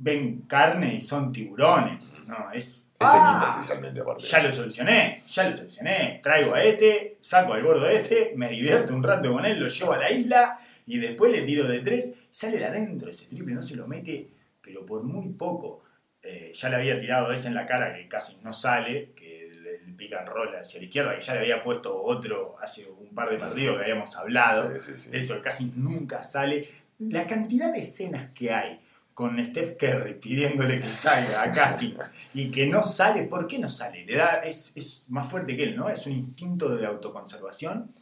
ven 0.01 0.43
carne 0.49 0.95
y 0.95 1.01
son 1.03 1.31
tiburones, 1.31 2.17
no, 2.27 2.51
es 2.51 2.91
este 2.93 2.97
¡Ah! 3.01 3.37
equipo 3.37 3.61
especialmente 3.61 4.01
aparte. 4.01 4.25
ya 4.25 4.43
lo 4.43 4.53
solucioné, 4.53 5.23
ya 5.27 5.49
lo 5.49 5.55
solucioné. 5.55 6.21
Traigo 6.23 6.55
a 6.55 6.65
este, 6.65 7.19
saco 7.21 7.53
al 7.53 7.63
gordo 7.63 7.89
este, 7.89 8.33
me 8.35 8.49
divierto 8.49 8.95
un 8.95 9.03
rato 9.03 9.33
con 9.33 9.45
él, 9.45 9.61
lo 9.61 9.69
llevo 9.69 9.93
a 9.93 9.99
la 9.99 10.11
isla 10.11 10.59
y 10.87 10.99
después 10.99 11.31
le 11.31 11.43
tiro 11.43 11.67
de 11.67 11.81
tres. 11.81 12.15
Sale 12.31 12.59
de 12.59 12.65
adentro 12.65 13.11
ese 13.11 13.27
triple, 13.27 13.55
no 13.55 13.63
se 13.63 13.77
lo 13.77 13.87
mete, 13.87 14.29
pero 14.61 14.85
por 14.87 15.03
muy 15.03 15.29
poco. 15.31 15.85
Eh, 16.23 16.53
ya 16.55 16.69
le 16.69 16.77
había 16.77 17.01
tirado 17.01 17.33
ese 17.33 17.49
en 17.49 17.55
la 17.55 17.65
cara 17.65 17.95
que 17.95 18.07
casi 18.07 18.37
no 18.43 18.53
sale, 18.53 19.13
que 19.17 19.49
el, 19.49 19.67
el 19.67 19.95
pick 19.97 20.13
and 20.13 20.29
roll 20.29 20.55
hacia 20.55 20.79
la 20.79 20.85
izquierda, 20.85 21.15
que 21.15 21.23
ya 21.23 21.35
le 21.35 21.41
había 21.41 21.63
puesto 21.63 22.03
otro 22.03 22.57
hace 22.61 22.87
un 22.87 23.15
par 23.15 23.31
de 23.31 23.39
partidos 23.39 23.79
que 23.79 23.85
habíamos 23.85 24.15
hablado. 24.17 24.71
Sí, 24.75 24.81
sí, 24.81 24.99
sí. 24.99 25.11
De 25.11 25.19
eso 25.19 25.37
que 25.37 25.43
casi 25.43 25.73
nunca 25.75 26.23
sale. 26.23 26.69
La 26.99 27.27
cantidad 27.27 27.73
de 27.73 27.79
escenas 27.79 28.31
que 28.35 28.53
hay 28.53 28.79
con 29.21 29.45
Steph 29.45 29.77
Curry 29.79 30.15
pidiéndole 30.15 30.81
que 30.81 30.91
salga 30.91 31.43
a 31.43 31.53
casi 31.53 31.95
y 32.33 32.51
que 32.51 32.65
no 32.65 32.83
sale, 32.83 33.25
¿por 33.25 33.47
qué 33.47 33.59
no 33.59 33.69
sale? 33.69 34.07
Le 34.07 34.17
da, 34.17 34.37
es, 34.37 34.73
es 34.75 35.05
más 35.09 35.29
fuerte 35.31 35.55
que 35.55 35.65
él, 35.65 35.77
¿no? 35.77 35.91
Es 35.91 36.07
un 36.07 36.13
instinto 36.13 36.75
de 36.75 36.87
autoconservación. 36.87 37.95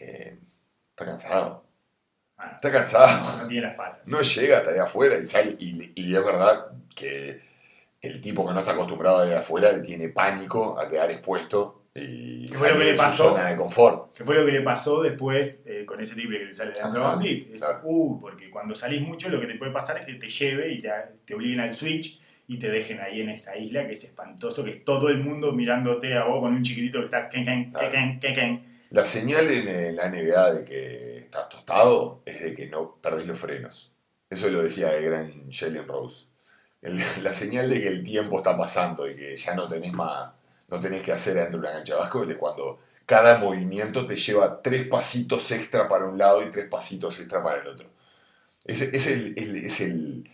Eh, 0.00 0.40
está 0.90 1.06
cansado. 1.06 1.64
Ah, 2.36 2.54
Está 2.54 2.72
cansado. 2.72 3.38
no 3.42 3.46
tiene 3.46 3.68
las 3.68 3.76
patas. 3.76 4.08
no 4.08 4.20
llega 4.20 4.58
hasta 4.58 4.70
allá 4.70 4.82
afuera 4.82 5.16
y 5.16 5.28
sale. 5.28 5.54
Y, 5.60 5.92
y 5.94 6.16
es 6.16 6.24
verdad 6.24 6.66
que 6.92 7.40
el 8.00 8.20
tipo 8.20 8.44
que 8.44 8.52
no 8.52 8.58
está 8.58 8.72
acostumbrado 8.72 9.20
a 9.20 9.28
ir 9.28 9.34
afuera 9.34 9.70
le 9.70 9.82
tiene 9.84 10.08
pánico 10.08 10.76
a 10.76 10.88
quedar 10.88 11.08
expuesto 11.12 11.77
y 12.00 12.46
¿Qué 12.48 12.54
fue 12.54 12.70
lo 12.72 12.78
que 12.78 12.84
le 12.84 12.94
pasó? 12.94 13.30
zona 13.30 13.46
de 13.50 13.56
confort. 13.56 14.12
Que 14.14 14.24
fue 14.24 14.34
lo 14.34 14.44
que 14.46 14.52
le 14.52 14.62
pasó 14.62 15.02
después 15.02 15.62
eh, 15.66 15.84
con 15.86 16.00
ese 16.00 16.14
triple 16.14 16.38
que 16.38 16.44
le 16.46 16.54
sale 16.54 16.72
de 16.72 17.16
Vliet. 17.18 17.54
Es, 17.54 17.60
claro. 17.62 17.80
uh, 17.84 18.20
porque 18.20 18.50
cuando 18.50 18.74
salís 18.74 19.00
mucho 19.02 19.28
lo 19.28 19.40
que 19.40 19.46
te 19.46 19.54
puede 19.56 19.72
pasar 19.72 19.98
es 19.98 20.06
que 20.06 20.14
te 20.14 20.28
lleve 20.28 20.72
y 20.72 20.80
te, 20.80 20.90
te 21.24 21.34
obliguen 21.34 21.60
al 21.60 21.74
switch 21.74 22.20
y 22.46 22.58
te 22.58 22.70
dejen 22.70 23.00
ahí 23.00 23.20
en 23.20 23.28
esa 23.28 23.56
isla 23.56 23.86
que 23.86 23.92
es 23.92 24.04
espantoso, 24.04 24.64
que 24.64 24.70
es 24.70 24.84
todo 24.84 25.08
el 25.10 25.18
mundo 25.18 25.52
mirándote 25.52 26.14
a 26.14 26.24
vos 26.24 26.40
con 26.40 26.54
un 26.54 26.62
chiquitito 26.62 26.98
que 27.00 27.04
está 27.04 27.28
ken, 27.28 27.44
ken, 27.44 27.70
ken, 27.72 27.90
ken, 27.90 28.20
ken, 28.20 28.34
ken. 28.34 28.80
La 28.90 29.04
señal 29.04 29.46
en 29.50 29.96
la 29.96 30.08
NBA 30.08 30.52
de 30.54 30.64
que 30.64 31.18
estás 31.18 31.48
tostado 31.50 32.22
es 32.24 32.42
de 32.42 32.54
que 32.54 32.66
no 32.68 32.96
perdés 33.02 33.26
los 33.26 33.38
frenos. 33.38 33.92
Eso 34.30 34.48
lo 34.48 34.62
decía 34.62 34.96
el 34.96 35.04
gran 35.04 35.50
Jalen 35.52 35.86
Rose. 35.86 36.26
El- 36.80 36.98
la 37.22 37.34
señal 37.34 37.68
de 37.68 37.82
que 37.82 37.88
el 37.88 38.02
tiempo 38.02 38.38
está 38.38 38.56
pasando 38.56 39.06
y 39.10 39.14
que 39.14 39.36
ya 39.36 39.54
no 39.54 39.68
tenés 39.68 39.92
más, 39.92 40.32
no 40.68 40.78
tenés 40.78 41.02
que 41.02 41.12
hacer 41.12 41.38
adentro 41.38 41.60
de 41.60 41.66
una 41.66 41.76
cancha 41.76 41.94
de 41.94 41.98
básquetbol 42.00 42.30
es 42.30 42.36
cuando 42.38 42.78
cada 43.06 43.38
movimiento 43.38 44.06
te 44.06 44.16
lleva 44.16 44.60
tres 44.62 44.86
pasitos 44.86 45.50
extra 45.50 45.88
para 45.88 46.04
un 46.06 46.18
lado 46.18 46.42
y 46.42 46.50
tres 46.50 46.66
pasitos 46.66 47.18
extra 47.20 47.42
para 47.42 47.60
el 47.62 47.66
otro. 47.68 47.88
Es, 48.64 48.82
es 48.82 49.06
el, 49.06 49.34
es 49.38 49.80
el- 49.80 50.24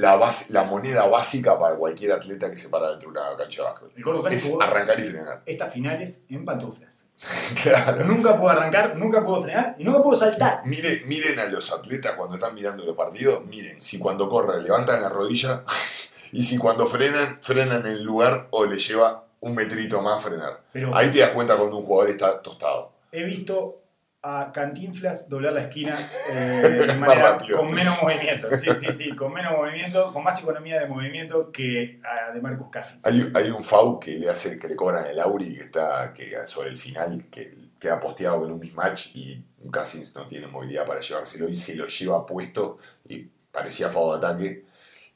la, 0.00 0.16
base- 0.16 0.52
la 0.52 0.64
moneda 0.64 1.06
básica 1.06 1.58
para 1.58 1.76
cualquier 1.76 2.12
atleta 2.12 2.48
que 2.50 2.56
se 2.56 2.68
para 2.70 2.90
dentro 2.90 3.10
de 3.12 3.18
una 3.18 3.36
cancha 3.36 3.62
de 3.62 3.68
básquetbol. 3.68 3.92
El 3.96 4.02
gordo 4.02 4.28
Es 4.28 4.52
arrancar 4.60 5.00
y 5.00 5.04
frenar. 5.04 5.42
estas 5.44 5.72
finales 5.72 6.22
en 6.30 6.44
pantuflas. 6.44 7.04
Claro. 7.62 8.04
Nunca 8.06 8.36
puedo 8.38 8.50
arrancar, 8.50 8.96
nunca 8.96 9.24
puedo 9.24 9.42
frenar 9.42 9.74
y 9.78 9.84
nunca 9.84 10.02
puedo 10.02 10.16
saltar. 10.16 10.60
Mire, 10.64 11.02
miren 11.06 11.38
a 11.38 11.46
los 11.46 11.72
atletas 11.72 12.14
cuando 12.14 12.36
están 12.36 12.54
mirando 12.54 12.84
los 12.84 12.94
partidos, 12.96 13.44
miren, 13.46 13.80
si 13.82 13.98
cuando 13.98 14.28
corren 14.28 14.62
levantan 14.62 15.00
la 15.02 15.08
rodilla 15.08 15.62
y 16.32 16.42
si 16.42 16.56
cuando 16.58 16.86
frenan, 16.86 17.38
frenan 17.42 17.84
en 17.86 17.92
el 17.92 18.02
lugar 18.02 18.48
o 18.50 18.64
le 18.66 18.76
lleva 18.76 19.25
un 19.40 19.54
metrito 19.54 20.02
más 20.02 20.22
frenar. 20.22 20.62
Pero 20.72 20.94
Ahí 20.96 21.10
te 21.10 21.20
das 21.20 21.30
cuenta 21.30 21.56
cuando 21.56 21.76
un 21.76 21.86
jugador 21.86 22.10
está 22.10 22.40
tostado. 22.42 22.92
he 23.12 23.24
visto 23.24 23.82
a 24.28 24.50
Cantinflas 24.50 25.28
doblar 25.28 25.52
la 25.52 25.62
esquina 25.62 25.96
eh, 26.32 26.86
de 26.88 26.94
manera 26.96 27.38
con 27.38 27.70
menos 27.70 28.02
movimiento. 28.02 28.48
Sí, 28.56 28.70
sí, 28.72 28.92
sí, 28.92 29.10
con 29.14 29.32
menos 29.32 29.52
movimiento, 29.52 30.12
con 30.12 30.24
más 30.24 30.42
economía 30.42 30.80
de 30.80 30.86
movimiento 30.88 31.52
que 31.52 32.00
a 32.04 32.32
de 32.32 32.40
Marcus 32.40 32.68
Cousins. 32.72 33.06
Hay, 33.06 33.30
hay 33.34 33.50
un 33.50 33.62
FAU 33.62 34.00
que 34.00 34.18
le 34.18 34.28
hace, 34.28 34.58
que 34.58 34.66
le 34.66 34.74
cobran 34.74 35.06
el 35.06 35.20
Auri 35.20 35.54
que 35.54 35.62
está 35.62 36.12
que 36.12 36.34
sobre 36.46 36.70
el 36.70 36.76
final, 36.76 37.26
que 37.30 37.54
queda 37.78 38.00
posteado 38.00 38.40
con 38.40 38.50
un 38.50 38.58
mismatch 38.58 39.14
y 39.14 39.44
un 39.62 39.70
Cousins 39.70 40.12
no 40.16 40.26
tiene 40.26 40.48
movilidad 40.48 40.86
para 40.86 41.00
llevárselo 41.00 41.48
y 41.48 41.54
se 41.54 41.76
lo 41.76 41.86
lleva 41.86 42.26
puesto 42.26 42.78
y 43.08 43.28
parecía 43.52 43.90
FAU 43.90 44.12
de 44.12 44.26
ataque. 44.26 44.64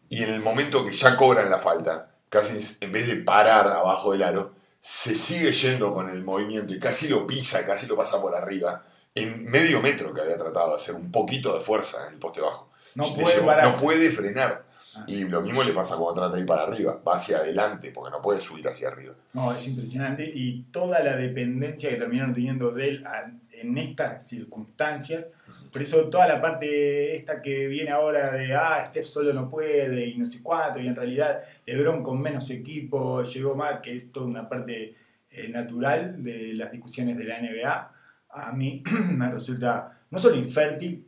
Y 0.09 0.23
en 0.23 0.31
el 0.35 0.41
momento 0.41 0.85
que 0.85 0.93
ya 0.93 1.17
cobran 1.17 1.51
la 1.51 1.59
falta, 1.59 2.10
Cousins 2.31 2.79
en 2.81 2.93
vez 2.93 3.09
de 3.09 3.17
parar 3.17 3.67
abajo 3.69 4.13
del 4.13 4.23
aro, 4.23 4.53
se 4.81 5.15
sigue 5.15 5.53
yendo 5.53 5.93
con 5.93 6.09
el 6.09 6.25
movimiento 6.25 6.73
y 6.73 6.79
casi 6.79 7.09
lo 7.09 7.27
pisa, 7.27 7.67
casi 7.67 7.87
lo 7.87 7.97
pasa 7.97 8.21
por 8.21 8.35
arriba, 8.35 8.83
en 9.15 9.45
medio 9.51 9.83
metro 9.83 10.15
que 10.15 10.21
había 10.23 10.39
tratado 10.39 10.71
de 10.71 10.77
hacer 10.77 10.95
un 10.95 11.11
poquito 11.11 11.57
de 11.59 11.65
fuerza 11.65 12.07
en 12.07 12.15
el 12.15 12.19
poste 12.19 12.41
bajo. 12.41 12.71
No 12.95 13.05
puede 13.15 13.37
llevó- 13.37 13.63
no 13.63 13.73
puede 13.75 14.11
frenar. 14.11 14.65
Ah. 14.97 15.05
Y 15.07 15.25
lo 15.25 15.41
mismo 15.41 15.63
le 15.63 15.73
pasa 15.73 15.97
cuando 15.97 16.15
trata 16.21 16.35
de 16.35 16.41
ir 16.41 16.47
para 16.47 16.63
arriba, 16.63 16.99
va 17.07 17.15
hacia 17.17 17.39
adelante 17.39 17.93
porque 17.95 18.11
no 18.11 18.21
puede 18.23 18.41
subir 18.41 18.67
hacia 18.67 18.89
arriba. 18.89 19.15
No, 19.35 19.53
es 19.55 19.67
impresionante. 19.69 20.25
Y 20.35 20.63
toda 20.73 20.99
la 21.01 21.15
dependencia 21.17 21.91
que 21.91 21.97
terminaron 21.97 22.33
teniendo 22.35 22.73
de 22.73 22.89
él 22.89 23.07
a- 23.07 23.31
en 23.61 23.77
estas 23.79 24.27
circunstancias. 24.27 25.31
Por 25.73 25.83
eso 25.83 26.09
toda 26.09 26.27
la 26.27 26.41
parte 26.41 27.15
esta 27.15 27.43
que 27.43 27.67
viene 27.67 27.91
ahora 27.91 28.33
de, 28.33 28.55
ah, 28.55 28.85
Steph 28.87 29.05
solo 29.05 29.33
no 29.33 29.49
puede 29.49 30.07
y 30.07 30.17
no 30.17 30.27
sé 30.27 30.43
cuánto, 30.43 30.81
y 30.81 30.89
en 30.89 30.97
realidad 30.97 31.43
LeBron 31.67 32.03
con 32.03 32.21
menos 32.21 32.51
equipo 32.51 33.23
llegó 33.23 33.55
más, 33.55 33.81
que 33.81 33.97
es 33.97 34.13
toda 34.13 34.27
una 34.27 34.49
parte 34.49 34.95
eh, 35.31 35.49
natural 35.49 36.23
de 36.23 36.55
las 36.55 36.73
discusiones 36.73 37.17
de 37.17 37.25
la 37.25 37.41
NBA, 37.41 37.93
a 38.31 38.53
mí 38.53 38.83
me 39.11 39.31
resulta 39.31 40.01
no 40.11 40.19
solo 40.19 40.37
infértil, 40.37 41.05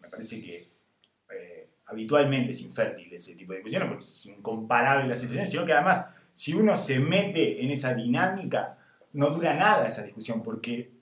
me 0.00 0.08
parece 0.08 0.40
que 0.40 0.72
eh, 1.32 1.68
habitualmente 1.86 2.52
es 2.52 2.60
infértil 2.62 3.12
ese 3.12 3.34
tipo 3.34 3.52
de 3.52 3.58
discusiones, 3.58 3.88
porque 3.88 4.04
es 4.04 4.26
incomparable 4.26 5.08
la 5.08 5.16
situación, 5.16 5.46
sino 5.46 5.66
que 5.66 5.72
además, 5.72 6.10
si 6.34 6.54
uno 6.54 6.76
se 6.76 6.98
mete 6.98 7.64
en 7.64 7.70
esa 7.70 7.94
dinámica, 7.94 8.78
no 9.12 9.30
dura 9.30 9.54
nada 9.54 9.86
esa 9.86 10.02
discusión, 10.02 10.42
porque 10.42 10.93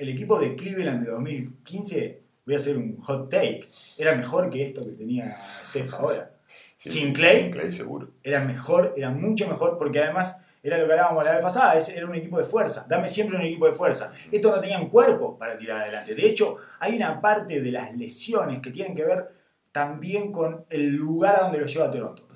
el 0.00 0.08
equipo 0.08 0.38
de 0.38 0.56
Cleveland 0.56 1.04
de 1.04 1.10
2015, 1.10 2.22
voy 2.46 2.54
a 2.54 2.56
hacer 2.56 2.76
un 2.76 2.96
hot 2.98 3.30
take, 3.30 3.66
era 3.98 4.14
mejor 4.14 4.50
que 4.50 4.62
esto 4.62 4.84
que 4.84 4.92
tenía 4.92 5.36
Steph 5.68 5.94
ahora. 5.94 6.30
Sí, 6.76 6.88
Sin 6.88 7.12
Clay. 7.12 7.42
Sin 7.42 7.50
Clay 7.50 7.72
seguro. 7.72 8.08
Era 8.22 8.42
mejor, 8.42 8.94
era 8.96 9.10
mucho 9.10 9.46
mejor, 9.46 9.76
porque 9.76 10.00
además 10.00 10.42
era 10.62 10.78
lo 10.78 10.86
que 10.86 10.92
hablábamos 10.92 11.22
la 11.24 11.32
vez 11.32 11.42
pasada, 11.42 11.78
era 11.94 12.06
un 12.06 12.14
equipo 12.14 12.38
de 12.38 12.44
fuerza. 12.44 12.86
Dame 12.88 13.06
siempre 13.06 13.36
un 13.36 13.42
equipo 13.42 13.66
de 13.66 13.72
fuerza. 13.72 14.12
Estos 14.32 14.56
no 14.56 14.62
tenían 14.62 14.88
cuerpo 14.88 15.38
para 15.38 15.58
tirar 15.58 15.82
adelante. 15.82 16.14
De 16.14 16.26
hecho, 16.26 16.56
hay 16.78 16.96
una 16.96 17.20
parte 17.20 17.60
de 17.60 17.70
las 17.70 17.94
lesiones 17.94 18.60
que 18.60 18.70
tienen 18.70 18.94
que 18.94 19.04
ver 19.04 19.28
también 19.72 20.32
con 20.32 20.64
el 20.70 20.96
lugar 20.96 21.36
a 21.36 21.42
donde 21.42 21.60
los 21.60 21.72
lleva 21.72 21.90
Toronto. 21.90 22.26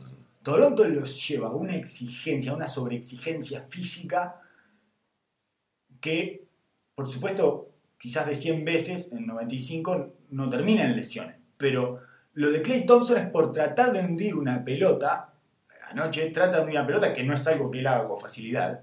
Toronto 0.42 0.84
los 0.84 1.26
lleva 1.26 1.48
a 1.48 1.52
una 1.52 1.74
exigencia, 1.74 2.52
a 2.52 2.54
una 2.54 2.68
sobreexigencia 2.68 3.62
física 3.62 4.42
que, 6.02 6.44
por 6.94 7.10
supuesto, 7.10 7.70
quizás 7.98 8.26
de 8.26 8.34
100 8.34 8.64
veces 8.64 9.12
en 9.12 9.26
95 9.26 10.12
no 10.30 10.48
termina 10.48 10.84
en 10.84 10.96
lesiones. 10.96 11.36
Pero 11.56 12.00
lo 12.34 12.50
de 12.50 12.62
Clay 12.62 12.86
Thompson 12.86 13.16
es 13.16 13.28
por 13.28 13.52
tratar 13.52 13.92
de 13.92 14.00
hundir 14.00 14.34
una 14.34 14.64
pelota. 14.64 15.32
Anoche 15.90 16.30
trata 16.30 16.56
de 16.56 16.62
hundir 16.62 16.78
una 16.78 16.86
pelota 16.86 17.12
que 17.12 17.24
no 17.24 17.34
es 17.34 17.46
algo 17.46 17.70
que 17.70 17.80
él 17.80 17.86
haga 17.86 18.06
con 18.06 18.18
facilidad. 18.18 18.80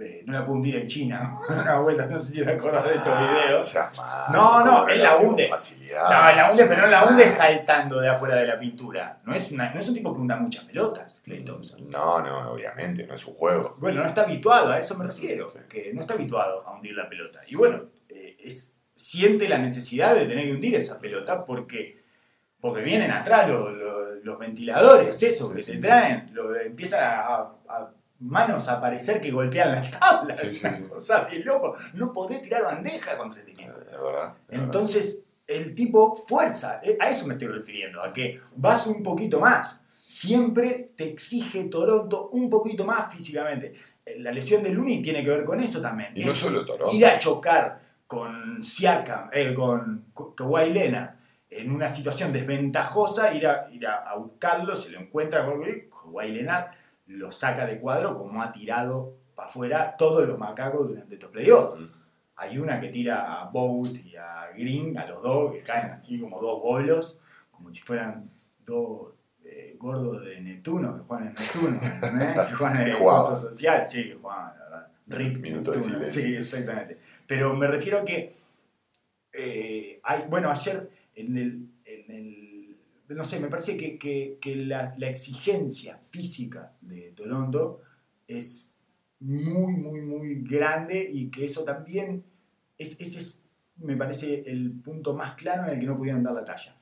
Eh, 0.00 0.22
no 0.26 0.32
la 0.34 0.44
pudo 0.46 0.56
hundir 0.56 0.76
en 0.76 0.86
China. 0.86 1.38
Una 1.48 1.80
vuelta, 1.80 2.06
no 2.06 2.20
sé 2.20 2.32
si 2.32 2.44
te 2.44 2.52
acordás 2.52 2.84
de 2.88 2.94
esos 2.94 3.08
Ah, 3.08 3.20
videos. 3.44 3.74
no 4.32 4.64
No, 4.64 4.88
él 4.88 5.02
la 5.02 5.16
hunde. 5.16 5.48
No, 5.50 6.32
la 6.36 6.48
hunde, 6.50 6.66
pero 6.66 6.82
no 6.82 6.86
la 6.86 7.04
hunde 7.04 7.24
Ah. 7.24 7.28
saltando 7.28 8.00
de 8.00 8.08
afuera 8.08 8.36
de 8.36 8.46
la 8.46 8.58
pintura. 8.60 9.18
No 9.24 9.34
es, 9.34 9.50
una- 9.50 9.70
no 9.72 9.78
es 9.80 9.88
un 9.88 9.94
tipo 9.94 10.14
que 10.14 10.20
hunda 10.20 10.36
muchas 10.36 10.64
pelotas, 10.64 11.20
Clay 11.24 11.44
Thompson. 11.44 11.90
No, 11.90 12.20
no, 12.20 12.52
obviamente, 12.52 13.06
no 13.08 13.14
es 13.14 13.26
un 13.26 13.34
juego. 13.34 13.74
Bueno, 13.78 14.02
no 14.02 14.06
está 14.06 14.22
habituado, 14.22 14.70
a 14.70 14.78
eso 14.78 14.96
me 14.96 15.04
refiero, 15.06 15.48
Sí. 15.48 15.58
que 15.68 15.92
no 15.92 16.00
está 16.02 16.14
habituado 16.14 16.64
a 16.64 16.74
hundir 16.76 16.94
la 16.94 17.08
pelota. 17.08 17.40
Y 17.48 17.56
bueno, 17.56 17.86
eh, 18.08 18.36
es, 18.38 18.76
siente 18.94 19.48
la 19.48 19.58
necesidad 19.58 20.14
de 20.14 20.26
tener 20.26 20.44
que 20.46 20.52
hundir 20.52 20.76
esa 20.76 21.00
pelota 21.00 21.44
porque, 21.44 22.04
porque 22.60 22.82
vienen 22.82 23.10
atrás 23.10 23.50
lo- 23.50 23.70
lo- 23.70 23.98
los 24.22 24.38
ventiladores, 24.38 25.20
eso, 25.22 25.52
que 25.52 25.62
Sí, 25.62 25.72
te 25.72 25.78
traen, 25.78 26.26
lo, 26.34 26.54
empiezan 26.56 27.02
a- 27.04 27.52
manos 28.20 28.68
a 28.68 28.80
parecer 28.80 29.20
que 29.20 29.30
golpean 29.30 29.72
las 29.72 29.90
tablas, 29.90 30.40
Sí, 30.40 30.46
sí, 30.54 30.82
cosa 30.88 31.28
loco. 31.44 31.74
No 31.94 32.12
podés 32.12 32.42
tirar 32.42 32.64
bandeja 32.64 33.16
contra 33.16 33.40
este 33.40 33.52
equipo. 33.52 33.70
Es 33.88 34.00
verdad. 34.02 34.34
es 34.48 34.58
Entonces, 34.58 35.24
el 35.46 35.74
tipo 35.74 36.16
fuerza, 36.16 36.80
eh, 36.82 36.96
a 37.00 37.08
eso 37.08 37.26
me 37.26 37.34
estoy 37.34 37.48
refiriendo, 37.48 38.02
a 38.02 38.12
que 38.12 38.40
vas 38.56 38.86
un 38.86 39.02
poquito 39.02 39.40
más. 39.40 39.80
Siempre 40.04 40.90
te 40.96 41.04
exige 41.04 41.64
Toronto 41.64 42.28
un 42.32 42.48
poquito 42.50 42.84
más 42.84 43.12
físicamente. 43.14 43.74
Eh, 44.04 44.16
La 44.18 44.32
lesión 44.32 44.62
de 44.62 44.70
Looney 44.70 45.00
tiene 45.02 45.22
que 45.22 45.30
ver 45.30 45.44
con 45.44 45.60
eso 45.60 45.80
también. 45.80 46.12
no 46.16 46.30
solo 46.30 46.64
Toronto. 46.64 46.94
ir 46.94 47.06
a 47.06 47.18
chocar 47.18 47.80
con 48.06 48.62
Siakam, 48.64 49.28
eh, 49.32 49.52
con 49.54 50.06
Ka- 50.16 50.34
Kawhi 50.34 50.70
Leonard 50.72 51.10
en 51.50 51.70
una 51.72 51.88
situación 51.88 52.32
desventajosa, 52.32 53.32
ir 53.34 53.46
a, 53.46 53.68
ir 53.70 53.86
a, 53.86 54.10
a 54.10 54.16
buscarlo, 54.16 54.74
se 54.76 54.90
lo 54.90 54.98
encuentra 54.98 55.44
con 55.46 55.62
Kawhi 55.62 56.32
Leonard, 56.32 56.70
lo 57.08 57.30
saca 57.32 57.66
de 57.66 57.78
cuadro 57.80 58.16
como 58.16 58.42
ha 58.42 58.52
tirado 58.52 59.14
para 59.34 59.48
afuera 59.48 59.96
todos 59.96 60.26
los 60.28 60.38
macacos 60.38 60.88
durante 60.88 61.14
estos 61.14 61.30
playoffs. 61.30 62.02
Hay 62.36 62.56
una 62.58 62.80
que 62.80 62.88
tira 62.88 63.40
a 63.40 63.44
Boat 63.50 63.98
y 64.04 64.14
a 64.16 64.48
Green, 64.56 64.96
a 64.96 65.06
los 65.06 65.22
dos, 65.22 65.52
que 65.52 65.62
caen 65.62 65.90
así 65.90 66.20
como 66.20 66.40
dos 66.40 66.60
bolos, 66.62 67.18
como 67.50 67.72
si 67.74 67.80
fueran 67.80 68.30
dos 68.64 69.12
eh, 69.44 69.76
gordos 69.78 70.24
de 70.24 70.40
Neptuno, 70.40 70.96
que 70.96 71.02
juegan 71.04 71.28
en 71.28 71.34
Neptuno, 71.34 71.80
que 72.48 72.54
juegan 72.54 72.80
en 72.82 72.88
el 72.88 72.98
curso 72.98 73.34
social, 73.36 73.86
sí, 73.88 74.04
que 74.04 74.14
juegan, 74.14 74.52
la 74.58 74.64
verdad. 74.64 74.88
Rip 75.08 75.38
Minuto 75.38 75.70
de 75.72 75.78
Neptuno, 75.78 75.98
silencio. 76.04 76.22
sí, 76.22 76.36
exactamente. 76.36 76.98
Pero 77.26 77.54
me 77.54 77.66
refiero 77.66 77.98
a 78.00 78.04
que, 78.04 78.32
eh, 79.32 80.00
hay, 80.02 80.24
bueno, 80.28 80.50
ayer 80.50 80.90
en 81.14 81.36
el, 81.38 81.68
en 81.84 82.10
el- 82.14 82.47
no 83.08 83.24
sé, 83.24 83.40
me 83.40 83.48
parece 83.48 83.76
que, 83.76 83.98
que- 83.98 84.38
que 84.40 84.56
la, 84.56 84.94
la 84.98 85.08
exigencia 85.08 85.98
física 86.10 86.72
de 86.80 87.12
Toronto 87.16 87.80
es 88.26 88.72
muy, 89.20 89.76
muy, 89.76 90.00
muy 90.02 90.42
grande 90.42 91.08
y 91.12 91.28
que 91.30 91.44
eso 91.44 91.64
también, 91.64 92.22
es, 92.76 93.00
ese 93.00 93.18
es, 93.18 93.44
me 93.78 93.96
parece, 93.96 94.42
el 94.46 94.72
punto 94.72 95.14
más 95.14 95.32
claro 95.32 95.64
en 95.64 95.70
el 95.74 95.80
que 95.80 95.86
no 95.86 95.96
pudieron 95.96 96.22
dar 96.22 96.34
la 96.34 96.44
talla. 96.44 96.76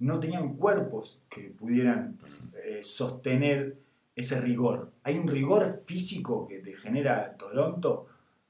No 0.00 0.20
tenían 0.20 0.54
cuerpos 0.56 1.18
que 1.28 1.50
pudieran 1.50 2.18
eh, 2.64 2.82
sostener 2.82 3.76
ese 4.14 4.40
rigor. 4.40 4.92
Hay 5.02 5.18
un 5.18 5.28
rigor 5.28 5.80
físico 5.84 6.46
que 6.46 6.58
te 6.58 6.74
genera 6.74 7.36
Toronto 7.36 8.06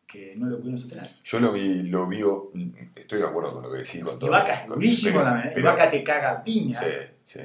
que 0.06 0.34
no 0.36 0.46
lo 0.46 0.56
pudieron 0.56 0.78
sostener. 0.78 1.06
Yo 1.22 1.38
lo 1.40 1.52
vi, 1.52 1.82
lo 1.84 2.06
vi, 2.06 2.22
estoy 2.96 3.18
de 3.20 3.26
acuerdo 3.26 3.52
con 3.54 3.62
lo 3.62 3.70
que 3.70 3.78
decís 3.78 4.02
con 4.02 4.18
todo. 4.18 4.30
Ibaka 4.30 4.52
es 4.62 4.68
durísimo 4.68 5.20
también. 5.22 5.48
¿eh? 5.48 5.60
Ibaka 5.60 5.90
te 5.90 6.02
caga 6.02 6.42
piña. 6.42 6.78
Sí, 6.78 6.86
sí. 7.28 7.40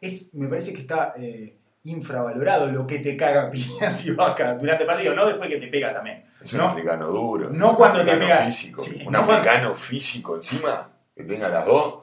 Es, 0.00 0.34
me 0.34 0.48
parece 0.48 0.72
que 0.72 0.80
está 0.80 1.12
eh, 1.16 1.56
infravalorado 1.84 2.66
lo 2.68 2.86
que 2.86 2.98
te 3.00 3.16
caga 3.16 3.50
piñas 3.50 4.04
Ibaka 4.06 4.54
durante 4.54 4.84
el 4.84 4.86
partido, 4.88 5.14
no 5.14 5.26
después 5.26 5.48
que 5.48 5.58
te 5.58 5.68
pega 5.68 5.92
también. 5.92 6.24
Es 6.40 6.52
un 6.54 6.60
No. 6.60 6.66
africano 6.68 7.08
duro. 7.08 7.50
No 7.50 7.70
un 7.70 7.76
cuando 7.76 8.04
te 8.04 8.16
pega- 8.16 8.44
físico. 8.44 8.82
sí, 8.82 8.90
un 9.06 9.12
no 9.12 9.24
cuando- 9.24 9.32
africano 9.34 9.74
físico 9.74 10.36
encima, 10.36 10.90
que 11.14 11.24
tenga 11.24 11.48
las 11.48 11.66
dos. 11.66 12.02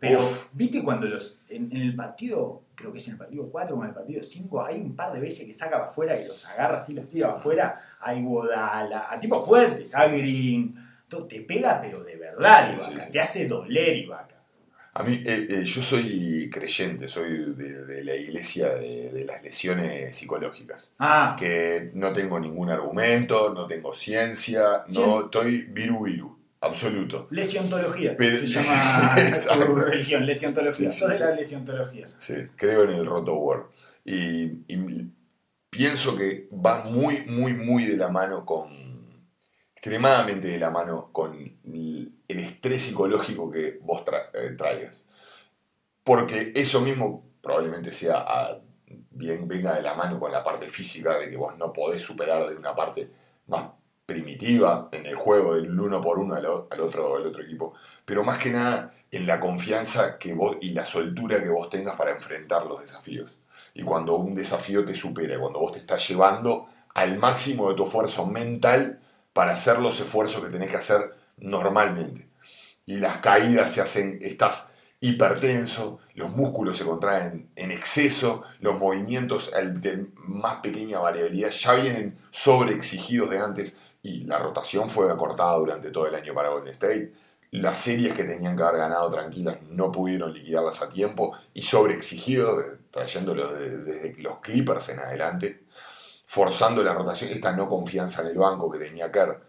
Pero, 0.00 0.20
Uf. 0.20 0.48
¿viste 0.52 0.82
cuando 0.84 1.06
los. 1.08 1.40
En, 1.48 1.68
en 1.72 1.82
el 1.82 1.96
partido, 1.96 2.62
creo 2.76 2.92
que 2.92 2.98
es 2.98 3.06
en 3.08 3.14
el 3.14 3.18
partido 3.18 3.48
4 3.50 3.74
o 3.76 3.82
en 3.82 3.88
el 3.88 3.94
partido 3.94 4.22
5, 4.22 4.64
hay 4.64 4.80
un 4.80 4.94
par 4.94 5.12
de 5.12 5.18
veces 5.18 5.44
que 5.44 5.52
saca 5.52 5.76
para 5.76 5.86
afuera 5.90 6.20
y 6.20 6.24
los 6.28 6.44
agarra 6.46 6.76
así, 6.76 6.94
los 6.94 7.08
tira 7.08 7.26
para 7.28 7.38
afuera. 7.40 7.80
Hay 8.00 8.22
Godala, 8.22 9.06
a 9.10 9.18
tipos 9.18 9.44
fuertes, 9.46 9.94
a 9.96 10.06
Green. 10.06 10.74
todo, 11.08 11.26
Te 11.26 11.40
pega, 11.40 11.80
pero 11.80 12.04
de 12.04 12.14
verdad, 12.16 12.68
Sí, 12.68 12.74
Ibaka. 12.76 12.90
sí, 12.92 13.00
sí. 13.06 13.10
Te 13.10 13.18
hace 13.20 13.48
doler, 13.48 13.96
Ibaka. 13.96 14.36
A 14.98 15.04
mí, 15.04 15.22
eh, 15.24 15.46
eh, 15.48 15.64
yo 15.64 15.80
soy 15.80 16.50
creyente, 16.52 17.06
soy 17.08 17.54
de, 17.54 17.84
de 17.86 18.02
la 18.02 18.16
iglesia 18.16 18.74
de, 18.74 19.10
de 19.12 19.24
las 19.24 19.42
lesiones 19.44 20.16
psicológicas. 20.16 20.90
Ah, 20.98 21.36
Que 21.38 21.92
no 21.94 22.12
tengo 22.12 22.40
ningún 22.40 22.68
argumento, 22.70 23.54
no 23.54 23.66
tengo 23.68 23.94
ciencia, 23.94 24.84
Sí. 24.88 24.98
no 24.98 25.26
estoy 25.26 25.62
viru 25.70 26.02
viru, 26.04 26.36
absoluto. 26.60 27.28
lesiontología. 27.30 28.16
Pero- 28.18 28.38
se 28.38 28.46
llama 28.54 29.14
tu 29.66 29.74
religión, 29.76 30.26
lesiontología. 30.26 30.90
Sí, 30.90 30.98
sí, 31.04 31.06
de 31.08 31.18
la 31.20 31.30
lesiontología. 31.30 32.08
Sí, 32.18 32.34
creo 32.56 32.82
en 32.82 32.90
el 32.94 33.06
roto 33.06 33.34
word. 33.34 33.66
Y, 34.04 34.64
y 34.66 35.12
pienso 35.70 36.16
que 36.16 36.48
va 36.52 36.82
muy, 36.84 37.22
muy, 37.28 37.52
muy 37.54 37.84
de 37.84 37.96
la 37.96 38.08
mano 38.08 38.44
con, 38.44 38.68
extremadamente 39.74 40.48
de 40.48 40.58
la 40.58 40.70
mano 40.70 41.10
con 41.12 41.38
el 42.28 42.40
estrés 42.40 42.82
psicológico 42.82 43.50
que 43.50 43.78
vos 43.82 44.04
tra- 44.04 44.30
eh, 44.34 44.50
traigas. 44.56 45.06
Porque 46.04 46.52
eso 46.54 46.80
mismo 46.80 47.24
probablemente 47.42 47.92
sea 47.92 48.18
a- 48.18 48.60
bien 49.10 49.46
venga 49.46 49.74
de 49.74 49.82
la 49.82 49.94
mano 49.94 50.18
con 50.18 50.32
la 50.32 50.42
parte 50.42 50.66
física 50.68 51.18
de 51.18 51.30
que 51.30 51.36
vos 51.36 51.56
no 51.58 51.72
podés 51.72 52.02
superar 52.02 52.48
de 52.48 52.56
una 52.56 52.74
parte 52.74 53.10
más 53.48 53.64
primitiva 54.06 54.88
en 54.92 55.04
el 55.06 55.16
juego 55.16 55.54
del 55.56 55.78
uno 55.78 56.00
por 56.00 56.18
uno 56.18 56.34
al, 56.34 56.46
al 56.46 56.80
otro, 56.80 57.16
al 57.16 57.26
otro 57.26 57.42
equipo, 57.42 57.74
pero 58.04 58.24
más 58.24 58.38
que 58.38 58.50
nada 58.50 58.94
en 59.10 59.26
la 59.26 59.38
confianza 59.40 60.18
que 60.18 60.32
vos 60.34 60.56
y 60.62 60.70
la 60.70 60.86
soltura 60.86 61.42
que 61.42 61.48
vos 61.50 61.68
tengas 61.68 61.96
para 61.96 62.12
enfrentar 62.12 62.64
los 62.66 62.80
desafíos. 62.80 63.36
Y 63.74 63.82
cuando 63.82 64.16
un 64.16 64.34
desafío 64.34 64.84
te 64.84 64.94
supera, 64.94 65.38
cuando 65.38 65.60
vos 65.60 65.72
te 65.72 65.78
estás 65.78 66.06
llevando 66.08 66.68
al 66.94 67.18
máximo 67.18 67.68
de 67.68 67.74
tu 67.74 67.84
esfuerzo 67.84 68.26
mental 68.26 69.00
para 69.34 69.52
hacer 69.52 69.78
los 69.78 70.00
esfuerzos 70.00 70.42
que 70.42 70.50
tenés 70.50 70.70
que 70.70 70.76
hacer 70.76 71.14
normalmente. 71.40 72.28
Y 72.86 72.96
las 72.98 73.18
caídas 73.18 73.72
se 73.72 73.80
hacen, 73.80 74.18
estás 74.22 74.70
hipertenso, 75.00 76.00
los 76.14 76.30
músculos 76.30 76.78
se 76.78 76.84
contraen 76.84 77.50
en 77.54 77.70
exceso, 77.70 78.42
los 78.60 78.78
movimientos 78.78 79.52
de 79.52 80.06
más 80.16 80.56
pequeña 80.56 80.98
variabilidad 80.98 81.50
ya 81.50 81.74
vienen 81.74 82.18
sobreexigidos 82.30 83.30
de 83.30 83.38
antes 83.38 83.74
y 84.02 84.24
la 84.24 84.38
rotación 84.38 84.90
fue 84.90 85.10
acortada 85.10 85.56
durante 85.58 85.90
todo 85.90 86.06
el 86.06 86.14
año 86.14 86.34
para 86.34 86.48
Golden 86.48 86.72
State. 86.72 87.12
Las 87.50 87.78
series 87.78 88.12
que 88.12 88.24
tenían 88.24 88.56
que 88.56 88.62
haber 88.62 88.78
ganado 88.78 89.08
tranquilas 89.08 89.62
no 89.70 89.90
pudieron 89.92 90.32
liquidarlas 90.32 90.82
a 90.82 90.88
tiempo 90.88 91.34
y 91.54 91.62
sobreexigidos, 91.62 92.64
trayéndolos 92.90 93.58
de- 93.58 93.78
desde 93.78 94.14
los 94.18 94.38
Clippers 94.40 94.88
en 94.90 94.98
adelante, 94.98 95.64
forzando 96.26 96.82
la 96.82 96.92
rotación, 96.92 97.30
esta 97.30 97.52
no 97.52 97.68
confianza 97.68 98.22
en 98.22 98.28
el 98.28 98.38
banco 98.38 98.70
que 98.70 98.78
tenía 98.78 99.10
Kerr 99.10 99.47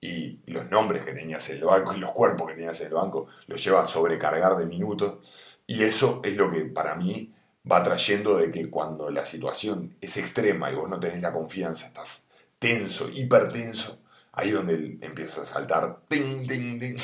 y 0.00 0.40
los 0.46 0.70
nombres 0.70 1.02
que 1.02 1.12
tenías 1.12 1.48
en 1.50 1.58
el 1.58 1.64
banco 1.64 1.92
y 1.92 1.98
los 1.98 2.12
cuerpos 2.12 2.48
que 2.48 2.54
tenías 2.54 2.80
en 2.80 2.88
el 2.88 2.94
banco 2.94 3.26
los 3.46 3.62
lleva 3.62 3.80
a 3.80 3.86
sobrecargar 3.86 4.56
de 4.56 4.66
minutos 4.66 5.18
y 5.66 5.82
eso 5.82 6.20
es 6.24 6.36
lo 6.36 6.50
que 6.50 6.64
para 6.64 6.94
mí 6.94 7.34
va 7.70 7.82
trayendo 7.82 8.36
de 8.36 8.50
que 8.50 8.70
cuando 8.70 9.10
la 9.10 9.26
situación 9.26 9.96
es 10.00 10.16
extrema 10.16 10.70
y 10.70 10.74
vos 10.74 10.88
no 10.88 10.98
tenés 10.98 11.22
la 11.22 11.32
confianza, 11.32 11.86
estás 11.86 12.28
tenso, 12.58 13.08
hipertenso, 13.10 13.98
ahí 14.32 14.48
es 14.48 14.54
donde 14.54 14.98
empiezas 15.02 15.38
a 15.38 15.46
saltar 15.46 16.00
ting, 16.08 16.46
ting, 16.46 16.78
ting, 16.78 16.96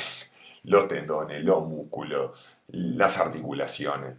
los 0.63 0.87
tendones, 0.87 1.43
los 1.43 1.65
músculos, 1.67 2.31
las 2.67 3.19
articulaciones. 3.19 4.15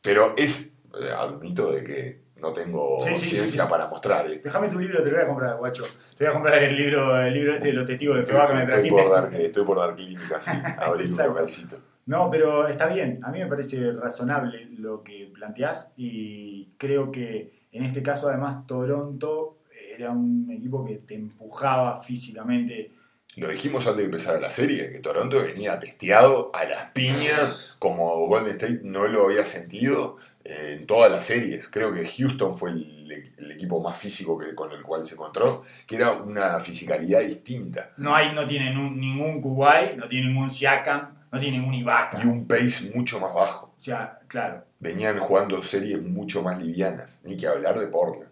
Pero 0.00 0.34
es, 0.36 0.76
admito 1.16 1.72
de 1.72 1.84
que 1.84 2.22
no 2.40 2.52
tengo 2.52 2.98
Sí, 3.00 3.14
ciencia 3.16 3.64
sí. 3.64 3.70
para 3.70 3.86
mostrar. 3.88 4.30
¿eh? 4.30 4.40
Déjame 4.42 4.68
tu 4.68 4.78
libro, 4.78 5.02
te 5.02 5.10
lo 5.10 5.16
voy 5.16 5.24
a 5.24 5.28
comprar, 5.28 5.56
guacho. 5.56 5.84
Te 6.16 6.24
voy 6.24 6.30
a 6.30 6.34
comprar 6.34 6.62
el 6.62 6.76
libro, 6.76 7.20
el 7.20 7.34
libro 7.34 7.54
este 7.54 7.68
de 7.68 7.72
los 7.74 7.84
testigos 7.84 8.20
de 8.20 8.26
Jehová 8.26 8.48
que 8.48 8.54
me 8.54 8.60
Estoy 8.60 8.74
trajiste. 8.74 9.02
por 9.02 9.10
dar, 9.12 9.34
estoy 9.34 9.64
por 9.64 9.78
dar 9.78 9.94
clínica, 9.96 10.38
sí, 10.40 10.50
abrir 10.78 11.08
un 11.10 11.26
localcito. 11.26 11.78
No, 12.06 12.30
pero 12.30 12.68
está 12.68 12.86
bien. 12.86 13.20
A 13.22 13.30
mí 13.30 13.38
me 13.40 13.46
parece 13.46 13.92
razonable 13.92 14.68
lo 14.78 15.02
que 15.02 15.30
planteás 15.34 15.92
y 15.96 16.70
creo 16.78 17.10
que 17.12 17.66
en 17.72 17.84
este 17.84 18.02
caso 18.02 18.28
además 18.28 18.66
Toronto 18.66 19.58
era 19.94 20.10
un 20.12 20.48
equipo 20.50 20.84
que 20.86 20.96
te 20.98 21.14
empujaba 21.16 22.00
físicamente. 22.00 22.92
Lo 23.36 23.48
dijimos 23.48 23.86
antes 23.86 23.98
de 23.98 24.04
empezar 24.06 24.40
la 24.40 24.50
serie, 24.50 24.90
que 24.90 24.98
Toronto 25.00 25.40
venía 25.42 25.78
testeado 25.78 26.50
a 26.54 26.64
las 26.64 26.90
piñas, 26.92 27.74
como 27.78 28.26
Golden 28.26 28.50
State 28.52 28.80
no 28.84 29.06
lo 29.06 29.26
había 29.26 29.42
sentido 29.42 30.16
eh, 30.16 30.27
en 30.48 30.86
todas 30.86 31.10
las 31.10 31.24
series. 31.24 31.68
Creo 31.68 31.92
que 31.92 32.06
Houston 32.08 32.56
fue 32.56 32.70
el, 32.70 33.32
el 33.36 33.50
equipo 33.52 33.80
más 33.82 33.98
físico 33.98 34.38
que, 34.38 34.54
con 34.54 34.72
el 34.72 34.82
cual 34.82 35.04
se 35.04 35.14
encontró, 35.14 35.62
que 35.86 35.96
era 35.96 36.12
una 36.12 36.58
fisicalidad 36.60 37.20
distinta 37.20 37.92
No 37.98 38.14
hay, 38.14 38.32
no 38.32 38.46
tienen 38.46 38.76
un- 38.78 38.98
ningún 38.98 39.40
Kuwait, 39.42 39.96
no 39.96 40.08
tienen 40.08 40.30
ningún 40.32 40.50
Siakam, 40.50 41.14
no 41.30 41.38
tienen 41.38 41.60
ningún 41.60 41.74
Ibaka. 41.74 42.20
y 42.22 42.26
un 42.26 42.46
pace 42.46 42.90
mucho 42.94 43.20
más 43.20 43.34
bajo. 43.34 43.74
O 43.76 43.80
sea, 43.80 44.18
claro. 44.28 44.64
Venían 44.80 45.18
jugando 45.18 45.62
series 45.62 46.00
mucho 46.02 46.42
más 46.42 46.62
livianas, 46.62 47.20
ni 47.24 47.36
que 47.36 47.46
hablar 47.46 47.78
de 47.78 47.88
Portland. 47.88 48.30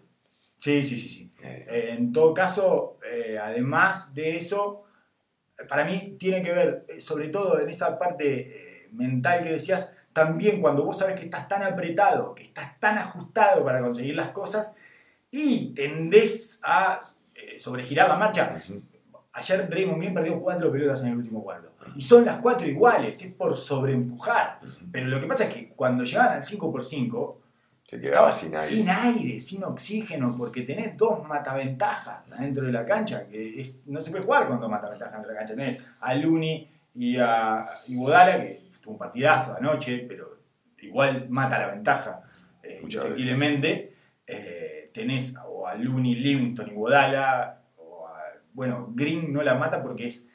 Sí, 0.57 0.81
sí, 0.81 0.97
sí, 0.97 1.09
sí. 1.09 1.31
Eh, 1.43 1.65
Eh, 1.69 1.89
en 1.97 2.11
todo 2.11 2.33
caso, 2.33 2.97
eh, 3.07 3.37
además 3.39 4.13
de 4.15 4.37
eso, 4.37 4.83
para 5.67 5.83
mí 5.85 6.15
tiene 6.19 6.41
que 6.41 6.53
ver, 6.53 6.85
sobre 6.99 7.27
todo 7.29 7.59
en 7.59 7.69
esa 7.69 7.97
parte 7.99 8.85
eh, 8.85 8.89
mental 8.93 9.43
que 9.43 9.51
decías, 9.51 9.96
también 10.17 10.59
cuando 10.61 10.83
vos 10.83 10.97
sabes 10.97 11.13
que 11.19 11.25
estás 11.25 11.47
tan 11.47 11.61
apretado, 11.61 12.33
que 12.33 12.41
estás 12.41 12.79
tan 12.79 12.97
ajustado 12.97 13.63
para 13.63 13.79
conseguir 13.81 14.15
las 14.15 14.29
cosas 14.29 14.73
y 15.29 15.75
tendés 15.75 16.59
a 16.63 16.99
eh, 17.35 17.55
sobregirar 17.55 18.09
la 18.09 18.15
marcha. 18.15 18.55
Ayer 19.33 19.69
Draymond 19.69 19.99
Green 19.99 20.15
perdió 20.15 20.39
cuatro 20.41 20.71
pelotas 20.71 21.01
en 21.03 21.09
el 21.09 21.17
último 21.17 21.43
cuarto. 21.43 21.71
Y 21.95 22.01
son 22.01 22.25
las 22.25 22.37
cuatro 22.37 22.67
iguales, 22.67 23.21
es 23.23 23.31
por 23.33 23.55
sobreempujar. 23.55 24.59
Pero 24.91 25.05
lo 25.07 25.21
que 25.21 25.27
pasa 25.27 25.43
es 25.43 25.53
que 25.53 25.69
cuando 25.69 26.03
llegaban 26.03 26.37
al 26.37 26.41
5x5, 26.41 27.35
Se 27.83 28.01
quedaba 28.01 28.33
sin 28.33 28.55
aire. 28.55 28.67
sin 28.67 28.89
aire, 28.89 29.39
sin 29.39 29.63
oxígeno, 29.65 30.35
porque 30.35 30.63
tenés 30.63 30.97
dos 30.97 31.23
mataventajas 31.27 32.23
adentro 32.31 32.65
de 32.65 32.71
la 32.71 32.83
cancha, 32.85 33.27
que 33.27 33.61
es- 33.61 33.85
no 33.85 33.99
se 34.01 34.09
puede 34.09 34.23
jugar 34.23 34.47
con 34.47 34.59
dos 34.59 34.69
mataventajas 34.71 35.13
dentro 35.13 35.29
de 35.29 35.33
la 35.35 35.39
cancha. 35.41 35.55
Tenés 35.55 35.83
a 35.99 36.15
Luni 36.15 36.71
y 36.95 37.17
a 37.17 37.67
Iguodala, 37.87 38.41
que 38.41 38.66
un 38.91 38.97
partidazo 38.97 39.55
anoche, 39.55 40.05
pero 40.07 40.37
igual 40.79 41.29
mata 41.29 41.59
la 41.59 41.67
ventaja 41.69 42.21
eh, 42.63 42.79
indefectiblemente. 42.83 43.93
Eh, 44.25 44.89
tenés 44.93 45.35
o 45.45 45.67
a 45.67 45.75
Luni, 45.75 46.15
Livingston, 46.15 46.69
Iguodala, 46.69 47.63
o 47.77 48.07
a, 48.07 48.21
bueno, 48.53 48.91
Green 48.93 49.31
no 49.31 49.41
la 49.43 49.55
mata 49.55 49.81
porque 49.81 50.07
es... 50.07 50.27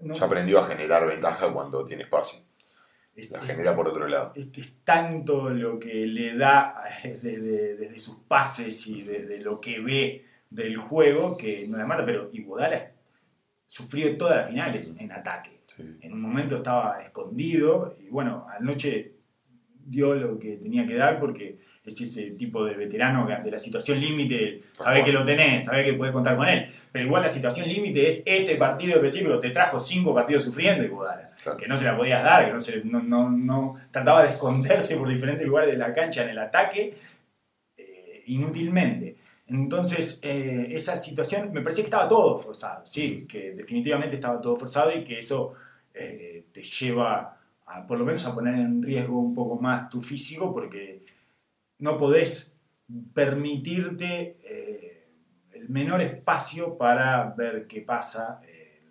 no- 0.00 0.14
Ya 0.14 0.24
aprendió 0.26 0.60
a 0.60 0.66
generar 0.68 1.06
ventaja 1.06 1.52
cuando 1.52 1.84
tiene 1.84 2.02
espacio. 2.04 2.40
es- 3.14 3.30
La 3.30 3.38
es- 3.38 3.44
genera 3.44 3.76
por 3.76 3.86
otro 3.88 4.08
lado. 4.08 4.32
es, 4.34 4.48
es 4.56 4.82
tanto 4.84 5.50
lo 5.50 5.78
que 5.78 6.06
le 6.06 6.36
da 6.36 6.74
eh, 7.04 7.18
desde, 7.22 7.76
desde 7.76 7.98
sus 7.98 8.20
pases 8.20 8.86
y 8.86 9.02
desde 9.02 9.38
lo 9.38 9.60
que 9.60 9.80
ve 9.80 10.26
del 10.50 10.76
juego 10.76 11.36
que 11.36 11.66
no 11.68 11.78
la 11.78 11.86
mata, 11.86 12.04
pero 12.04 12.28
Iguodala 12.32 12.90
sufrió 13.66 14.16
todas 14.18 14.38
las 14.38 14.48
finales 14.48 14.94
en 14.98 15.12
ataque. 15.12 15.61
Sí. 15.82 15.98
En 16.06 16.12
un 16.12 16.20
momento 16.20 16.56
estaba 16.56 17.02
escondido 17.02 17.96
y 18.00 18.08
bueno, 18.08 18.46
anoche 18.58 19.12
dio 19.84 20.14
lo 20.14 20.38
que 20.38 20.56
tenía 20.58 20.86
que 20.86 20.94
dar 20.94 21.18
porque 21.18 21.58
es 21.84 22.00
ese 22.00 22.30
tipo 22.32 22.64
de 22.64 22.74
veterano 22.76 23.26
que 23.26 23.32
ante 23.32 23.50
la 23.50 23.58
situación 23.58 23.98
límite 24.00 24.62
sabe 24.78 25.02
que 25.04 25.10
lo 25.10 25.24
tenés, 25.24 25.64
sabe 25.64 25.82
que 25.84 25.94
puede 25.94 26.12
contar 26.12 26.36
con 26.36 26.48
él. 26.48 26.64
Pero 26.92 27.06
igual 27.06 27.22
la 27.22 27.28
situación 27.28 27.68
límite 27.68 28.06
es 28.06 28.22
este 28.24 28.54
partido 28.54 28.94
específico, 28.96 29.40
te 29.40 29.50
trajo 29.50 29.80
cinco 29.80 30.14
partidos 30.14 30.44
sufriendo 30.44 30.84
Iguodala 30.84 31.30
Claro. 31.42 31.58
que 31.58 31.66
no 31.66 31.76
se 31.76 31.84
la 31.84 31.96
podías 31.96 32.22
dar, 32.22 32.46
que 32.46 32.52
no, 32.52 32.60
se, 32.60 32.84
no, 32.84 33.02
no, 33.02 33.28
no- 33.28 33.74
trataba 33.90 34.22
de 34.22 34.30
esconderse 34.30 34.96
por 34.96 35.08
diferentes 35.08 35.44
lugares 35.44 35.72
de 35.72 35.76
la 35.76 35.92
cancha 35.92 36.22
en 36.22 36.28
el 36.30 36.38
ataque 36.38 36.94
eh, 37.76 38.22
inútilmente. 38.26 39.16
Entonces, 39.48 40.20
eh, 40.22 40.68
esa 40.70 40.94
situación, 40.96 41.50
me 41.52 41.60
parecía 41.60 41.82
que 41.82 41.88
estaba 41.88 42.08
todo 42.08 42.38
forzado, 42.38 42.86
sí, 42.86 43.26
que 43.28 43.52
definitivamente 43.52 44.14
estaba 44.14 44.40
todo 44.40 44.54
forzado 44.56 44.96
y 44.96 45.02
que 45.02 45.18
eso 45.18 45.54
eh, 45.94 46.46
te 46.52 46.62
lleva 46.62 47.38
a, 47.66 47.86
por 47.86 47.98
lo 47.98 48.04
menos 48.04 48.24
a 48.26 48.34
poner 48.34 48.54
en 48.54 48.82
riesgo 48.82 49.20
un 49.20 49.34
poco 49.34 49.60
más 49.60 49.88
tu 49.88 50.00
físico 50.00 50.52
porque 50.52 51.04
no 51.78 51.96
podés 51.96 52.56
permitirte 53.14 54.38
eh, 54.44 55.08
el 55.54 55.68
menor 55.68 56.00
espacio 56.00 56.76
para 56.76 57.30
ver 57.36 57.66
qué 57.66 57.80
pasa 57.82 58.38
eh, 58.46 58.82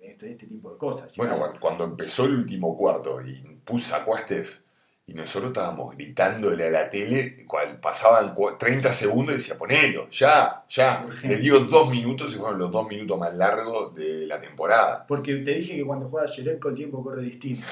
en 0.00 0.10
este, 0.10 0.30
este 0.30 0.46
tipo 0.46 0.72
de 0.72 0.78
cosas. 0.78 1.12
Si 1.12 1.20
Bueno, 1.20 1.34
cuando, 1.60 1.84
empezó 1.84 2.24
el 2.24 2.36
último 2.36 2.76
cuarto 2.76 3.20
y 3.20 3.60
puso, 3.64 3.94
a 3.94 4.18
Steph 4.18 4.63
y 5.06 5.12
nosotros 5.12 5.48
estábamos 5.50 5.94
gritándole 5.96 6.66
a 6.66 6.70
la 6.70 6.88
tele, 6.88 7.44
cual 7.46 7.78
pasaban 7.78 8.34
cua- 8.34 8.56
30 8.58 8.90
segundos 8.92 9.34
y 9.34 9.38
decía, 9.38 9.58
ponelo, 9.58 10.08
ya, 10.10 10.64
ya. 10.70 11.04
Le 11.22 11.36
dio 11.36 11.60
dos 11.60 11.90
minutos 11.90 12.32
y 12.32 12.36
fueron 12.36 12.58
los 12.58 12.70
dos 12.72 12.88
minutos 12.88 13.18
más 13.18 13.34
largos 13.34 13.94
de 13.94 14.26
la 14.26 14.40
temporada. 14.40 15.04
Porque 15.06 15.34
te 15.36 15.52
dije 15.56 15.76
que 15.76 15.84
cuando 15.84 16.08
juega 16.08 16.26
Jerebko 16.26 16.70
el 16.70 16.74
tiempo 16.74 17.02
corre 17.02 17.22
distinto. 17.22 17.66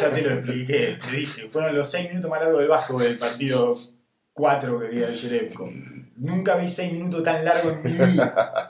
Ya 0.00 0.08
te 0.10 0.22
lo 0.22 0.34
expliqué, 0.36 0.96
te 1.10 1.16
dije. 1.16 1.48
Fueron 1.50 1.76
los 1.76 1.90
6 1.90 2.08
minutos 2.08 2.30
más 2.30 2.40
largos 2.40 2.60
del 2.60 2.68
Vasco 2.68 2.98
del 2.98 3.18
partido 3.18 3.76
4 4.32 4.80
que 4.80 4.86
había 4.86 5.08
de 5.08 5.16
Yerepko. 5.16 5.68
Nunca 6.16 6.56
vi 6.56 6.66
6 6.68 6.92
minutos 6.94 7.22
tan 7.22 7.44
largos 7.44 7.74
en 7.84 7.98
mi 7.98 8.12
vida. 8.12 8.69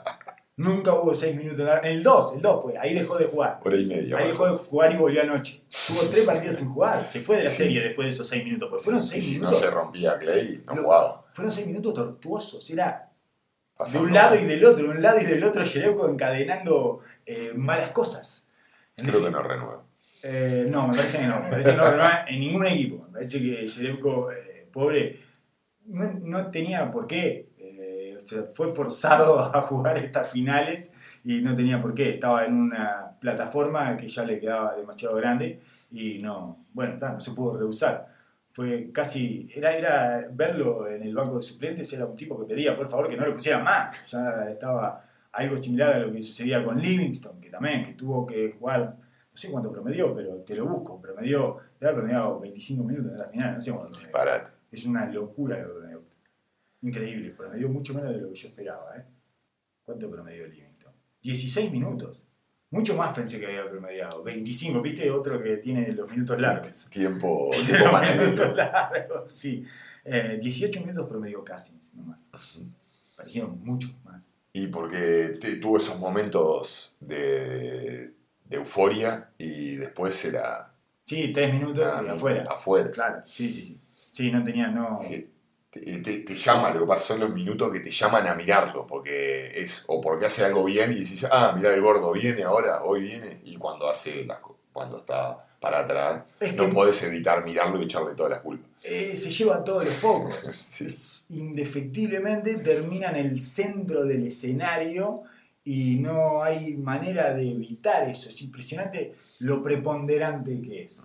Nunca 0.61 0.93
hubo 0.93 1.13
6 1.15 1.35
minutos 1.35 1.59
largos. 1.65 1.85
El 1.85 2.03
2, 2.03 2.33
el 2.35 2.41
2 2.41 2.61
fue. 2.61 2.77
Ahí 2.77 2.93
dejó 2.93 3.17
de 3.17 3.25
jugar. 3.25 3.59
Hora 3.63 3.75
y 3.77 3.85
media. 3.85 4.17
Ahí 4.17 4.27
dejó 4.27 4.45
de 4.47 4.57
jugar 4.57 4.93
y 4.93 4.97
volvió 4.97 5.21
anoche. 5.21 5.61
Tuvo 5.87 6.01
3 6.09 6.25
partidos 6.25 6.55
sin 6.57 6.69
jugar. 6.73 7.07
Se 7.11 7.21
fue 7.21 7.37
de 7.37 7.43
la 7.45 7.49
Sí. 7.49 7.57
serie 7.57 7.81
después 7.81 8.05
de 8.05 8.09
esos 8.11 8.27
6 8.27 8.43
minutos. 8.43 8.69
Porque 8.69 8.83
fueron 8.83 9.01
Y 9.01 9.07
6 9.07 9.23
si 9.23 9.33
no 9.35 9.39
minutos. 9.47 9.59
se 9.59 9.71
rompía 9.71 10.17
Clay, 10.17 10.63
no 10.67 10.73
No. 10.75 10.81
jugaba. 10.83 11.25
Fueron 11.33 11.51
6 11.51 11.67
minutos 11.67 11.93
tortuosos. 11.93 12.69
Era 12.69 13.09
de 13.09 13.77
Pasando- 13.77 14.01
un 14.07 14.13
lado 14.13 14.35
y 14.35 14.45
del 14.45 14.63
otro, 14.65 14.83
de 14.83 14.89
un 14.91 15.01
lado 15.01 15.19
y 15.19 15.25
del 15.25 15.43
otro, 15.43 15.63
Yerepko 15.63 16.07
encadenando 16.09 16.99
eh, 17.25 17.51
malas 17.55 17.91
cosas. 17.91 18.45
En 18.97 19.05
Creo 19.05 19.23
que 19.23 19.31
no 19.31 19.41
renueva. 19.41 19.83
Eh, 20.23 20.65
no, 20.69 20.87
me 20.87 20.95
parece 20.95 21.17
que 21.19 21.25
no. 21.27 21.39
Me 21.41 21.49
parece 21.49 21.71
que 21.71 21.77
no 21.77 21.83
renueva 21.85 22.25
en 22.27 22.39
ningún 22.39 22.65
equipo. 22.67 23.05
Me 23.07 23.13
parece 23.13 23.39
que 23.39 23.67
Yerepko, 23.67 24.31
eh, 24.31 24.67
pobre, 24.71 25.19
no, 25.85 26.11
no 26.21 26.51
tenía 26.51 26.91
por 26.91 27.07
qué. 27.07 27.49
Sea, 28.25 28.43
fue 28.53 28.73
forzado 28.73 29.39
a 29.55 29.61
jugar 29.61 29.97
estas 29.97 30.29
finales 30.29 30.93
y 31.23 31.41
no 31.41 31.55
tenía 31.55 31.81
por 31.81 31.93
qué. 31.93 32.09
Estaba 32.11 32.45
en 32.45 32.55
una 32.55 33.17
plataforma 33.19 33.95
que 33.97 34.07
ya 34.07 34.23
le 34.23 34.39
quedaba 34.39 34.75
demasiado 34.75 35.15
grande 35.15 35.59
y 35.91 36.19
no, 36.19 36.65
bueno, 36.73 36.95
no 36.99 37.19
se 37.19 37.31
pudo 37.31 37.57
rehusar. 37.57 38.07
Fue 38.53 38.91
casi, 38.91 39.49
era, 39.55 39.77
era 39.77 40.27
verlo 40.31 40.87
en 40.87 41.03
el 41.03 41.15
banco 41.15 41.37
de 41.37 41.41
suplentes, 41.41 41.91
era 41.93 42.05
un 42.05 42.17
tipo 42.17 42.37
que 42.39 42.53
pedía 42.53 42.75
por 42.75 42.89
favor 42.89 43.09
que 43.09 43.15
no 43.15 43.25
lo 43.25 43.33
pusieran 43.33 43.63
más. 43.63 44.09
Ya 44.11 44.49
estaba 44.49 45.05
algo 45.31 45.57
similar 45.57 45.93
a 45.93 45.99
lo 45.99 46.11
que 46.11 46.21
sucedía 46.21 46.63
con 46.63 46.79
Livingston, 46.79 47.39
que 47.39 47.49
también, 47.49 47.85
que 47.85 47.93
tuvo 47.93 48.25
que 48.25 48.51
jugar, 48.51 48.81
no 48.81 49.37
sé 49.37 49.49
cuánto 49.49 49.71
promedió, 49.71 50.13
pero 50.13 50.35
te 50.37 50.55
lo 50.55 50.65
busco, 50.65 50.99
promedió, 51.01 51.57
haber 51.79 51.95
promediado 51.95 52.39
25 52.39 52.83
minutos 52.83 53.13
en 53.13 53.17
la 53.17 53.25
final, 53.25 53.55
no 53.55 53.61
sé 53.61 53.71
cuánto. 53.71 53.99
Es 54.71 54.85
una 54.85 55.05
locura 55.05 55.59
lo 55.59 55.81
que. 55.81 55.90
Increíble, 56.81 57.31
promedió 57.31 57.69
mucho 57.69 57.93
menos 57.93 58.13
de 58.13 58.21
lo 58.21 58.29
que 58.29 58.35
yo 58.35 58.47
esperaba. 58.47 58.97
¿eh? 58.97 59.05
¿Cuánto 59.83 60.09
promedió 60.09 60.47
Livingston? 60.47 60.93
16 61.21 61.71
minutos. 61.71 62.23
Mucho 62.71 62.95
más 62.95 63.13
pensé 63.13 63.39
que 63.39 63.47
había 63.47 63.69
promediado. 63.69 64.23
25, 64.23 64.81
¿viste? 64.81 65.11
Otro 65.11 65.41
que 65.43 65.57
tiene 65.57 65.91
los 65.91 66.09
minutos 66.09 66.39
largos. 66.39 66.87
Tiempo, 66.89 67.49
tiempo 67.65 67.85
los 67.91 68.01
minutos 68.01 68.39
lento. 68.39 68.55
largos, 68.55 69.31
sí. 69.31 69.65
Eh, 70.05 70.39
18 70.41 70.79
minutos 70.81 71.07
promedió 71.09 71.43
Cousins, 71.43 71.93
nomás. 71.93 72.29
Parecieron 73.17 73.59
muchos 73.63 73.93
más. 74.03 74.33
Y 74.53 74.67
porque 74.67 75.37
tuvo 75.61 75.77
esos 75.77 75.99
momentos 75.99 76.95
de, 76.99 78.13
de 78.45 78.55
euforia 78.57 79.29
y 79.37 79.75
después 79.75 80.23
era 80.25 80.73
Sí, 81.03 81.31
3 81.33 81.53
minutos 81.53 81.85
ah, 81.85 82.01
y 82.05 82.09
afuera. 82.09 82.43
afuera. 82.49 82.89
Claro, 82.91 83.23
sí, 83.27 83.51
sí, 83.51 83.63
sí. 83.63 83.79
Sí, 84.09 84.31
no 84.31 84.43
tenía, 84.43 84.67
no. 84.69 84.99
Que 84.99 85.29
Te, 85.71 85.79
te- 86.01 86.19
te 86.19 86.35
llama, 86.35 86.69
lo 86.71 86.81
que 86.81 86.85
pasa 86.87 87.07
son 87.07 87.21
los 87.21 87.33
minutos 87.33 87.71
que 87.71 87.79
te 87.79 87.89
llaman 87.91 88.27
a 88.27 88.35
mirarlo, 88.35 88.85
porque 88.85 89.47
es, 89.55 89.83
o 89.87 90.01
porque 90.01 90.25
hace 90.25 90.43
algo 90.45 90.65
bien 90.65 90.91
y 90.91 90.95
dices, 90.95 91.27
ah, 91.31 91.53
mira 91.55 91.73
el 91.73 91.81
gordo 91.81 92.11
viene 92.11 92.43
ahora, 92.43 92.83
hoy 92.83 93.01
viene, 93.03 93.39
y 93.45 93.55
cuando 93.57 93.89
hace 93.89 94.25
las 94.25 94.39
cuando 94.73 94.99
está 94.99 95.45
para 95.61 95.79
atrás, 95.79 96.23
Es 96.39 96.55
no 96.55 96.67
podés 96.69 97.01
evitar 97.03 97.43
mirarlo 97.45 97.79
y 97.81 97.85
echarle 97.85 98.15
todas 98.15 98.31
las 98.31 98.39
culpas. 98.39 98.69
Eh, 98.83 99.15
se 99.15 99.29
lleva 99.31 99.63
todos 99.63 99.85
los 99.85 99.93
focos. 99.95 100.33
Sí. 100.55 100.85
Es- 100.87 101.25
indefectiblemente 101.29 102.55
termina 102.55 103.09
en 103.11 103.17
el 103.27 103.41
centro 103.41 104.03
del 104.05 104.27
escenario 104.27 105.23
y 105.63 105.97
no 105.97 106.41
hay 106.43 106.73
manera 106.73 107.33
de 107.33 107.49
evitar 107.51 108.09
eso. 108.09 108.29
Es 108.29 108.41
impresionante 108.41 109.13
lo 109.39 109.61
preponderante 109.61 110.59
que 110.61 110.83
es. 110.83 111.01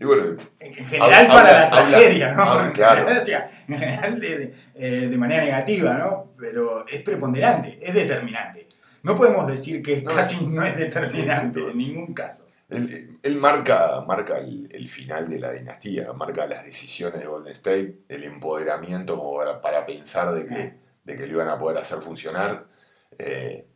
Y 0.00 0.04
bueno, 0.06 0.24
En 0.58 0.78
en 0.78 0.86
general 0.86 1.12
Habla- 1.26 1.28
para 1.34 1.52
la 1.52 1.66
habla- 1.66 1.88
tragedia, 1.90 2.32
¿no? 2.32 2.42
habla- 2.42 2.72
claro. 2.74 3.20
O 3.20 3.24
sea, 3.24 3.48
en 3.68 3.78
general 3.78 4.18
de, 4.20 4.38
de- 4.38 4.54
eh, 4.74 5.08
de 5.08 5.16
manera 5.18 5.44
negativa, 5.44 5.92
¿no? 5.94 6.32
Pero 6.38 6.86
es 6.88 7.02
preponderante, 7.02 7.78
es 7.82 7.94
determinante. 7.94 8.66
No 9.02 9.16
podemos 9.16 9.46
decir 9.46 9.82
que 9.82 10.02
No, 10.02 10.14
casi 10.14 10.46
no 10.46 10.62
es 10.64 10.76
determinante 10.76 11.60
sí, 11.60 11.64
sí. 11.66 11.70
en 11.72 11.78
ningún 11.78 12.14
caso. 12.14 12.46
Él, 12.70 13.18
él 13.22 13.36
marca, 13.36 14.02
marca 14.06 14.38
el, 14.38 14.68
el 14.72 14.88
final 14.88 15.28
de 15.28 15.38
la 15.40 15.52
dinastía, 15.52 16.12
marca 16.12 16.46
las 16.46 16.64
decisiones 16.64 17.20
de 17.20 17.26
Golden 17.26 17.52
State, 17.52 17.98
el 18.08 18.24
empoderamiento 18.24 19.16
como 19.18 19.36
para, 19.36 19.60
para 19.60 19.84
pensar 19.84 20.32
de 20.32 20.46
que, 20.46 20.74
de 21.04 21.16
que 21.16 21.26
lo 21.26 21.32
iban 21.34 21.48
a 21.48 21.58
poder 21.58 21.78
hacer 21.78 21.98
funcionar, 21.98 22.64
eh, 23.18 23.66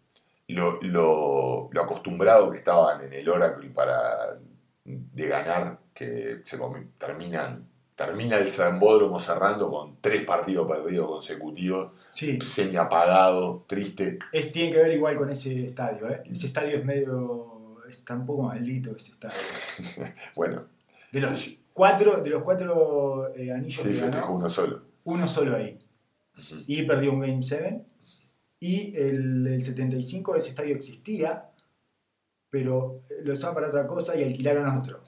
lo, 0.48 0.78
lo- 0.82 1.68
lo 1.72 1.82
acostumbrado 1.82 2.50
que 2.50 2.58
estaban 2.58 3.00
en 3.02 3.12
el 3.12 3.28
Oracle 3.28 3.68
para 3.70 4.38
de 4.84 5.26
ganar, 5.28 5.78
que 5.94 6.42
se 6.44 6.58
terminan, 6.98 7.66
termina 7.94 8.36
el 8.38 8.48
Zambódromo 8.48 9.18
cerrando 9.20 9.70
con 9.70 9.96
tres 10.00 10.22
partidos 10.24 10.66
perdidos 10.68 11.06
consecutivos, 11.08 11.92
Sí, 12.10 12.38
semi 12.42 12.76
apagado, 12.76 13.64
triste. 13.66 14.18
es, 14.32 14.52
tiene 14.52 14.72
que 14.72 14.78
ver 14.78 14.92
igual 14.92 15.16
con 15.16 15.30
ese 15.30 15.64
estadio, 15.64 16.08
¿eh? 16.10 16.22
Ese 16.30 16.46
estadio 16.48 16.76
es 16.78 16.84
medio. 16.84 17.80
está 17.88 18.14
un 18.14 18.26
poco 18.26 18.42
maldito 18.44 18.94
ese 18.96 19.12
estadio. 19.12 19.36
Bueno, 20.36 20.64
De 21.12 21.20
los 21.20 21.38
Sí. 21.38 21.64
cuatro, 21.72 22.20
de 22.22 22.30
los 22.30 22.42
cuatro 22.42 23.32
eh, 23.36 23.52
anillos 23.52 23.82
sí, 23.82 23.88
que 23.90 23.94
festejó 23.94 24.26
ganó, 24.26 24.36
uno 24.36 24.50
solo. 24.50 24.82
uno 25.04 25.26
solo 25.28 25.56
ahí. 25.56 25.78
Y 26.66 26.82
perdió 26.82 27.12
un 27.12 27.20
Game 27.20 27.42
7. 27.42 27.84
Y 28.60 28.96
el, 28.96 29.46
el 29.46 29.62
75 29.62 30.34
ese 30.36 30.48
estadio 30.50 30.74
existía, 30.74 31.50
pero 32.54 33.02
lo 33.24 33.32
usaban 33.32 33.52
para 33.56 33.66
otra 33.66 33.84
cosa 33.84 34.14
y 34.16 34.22
alquilaron 34.22 34.68
otro. 34.68 35.02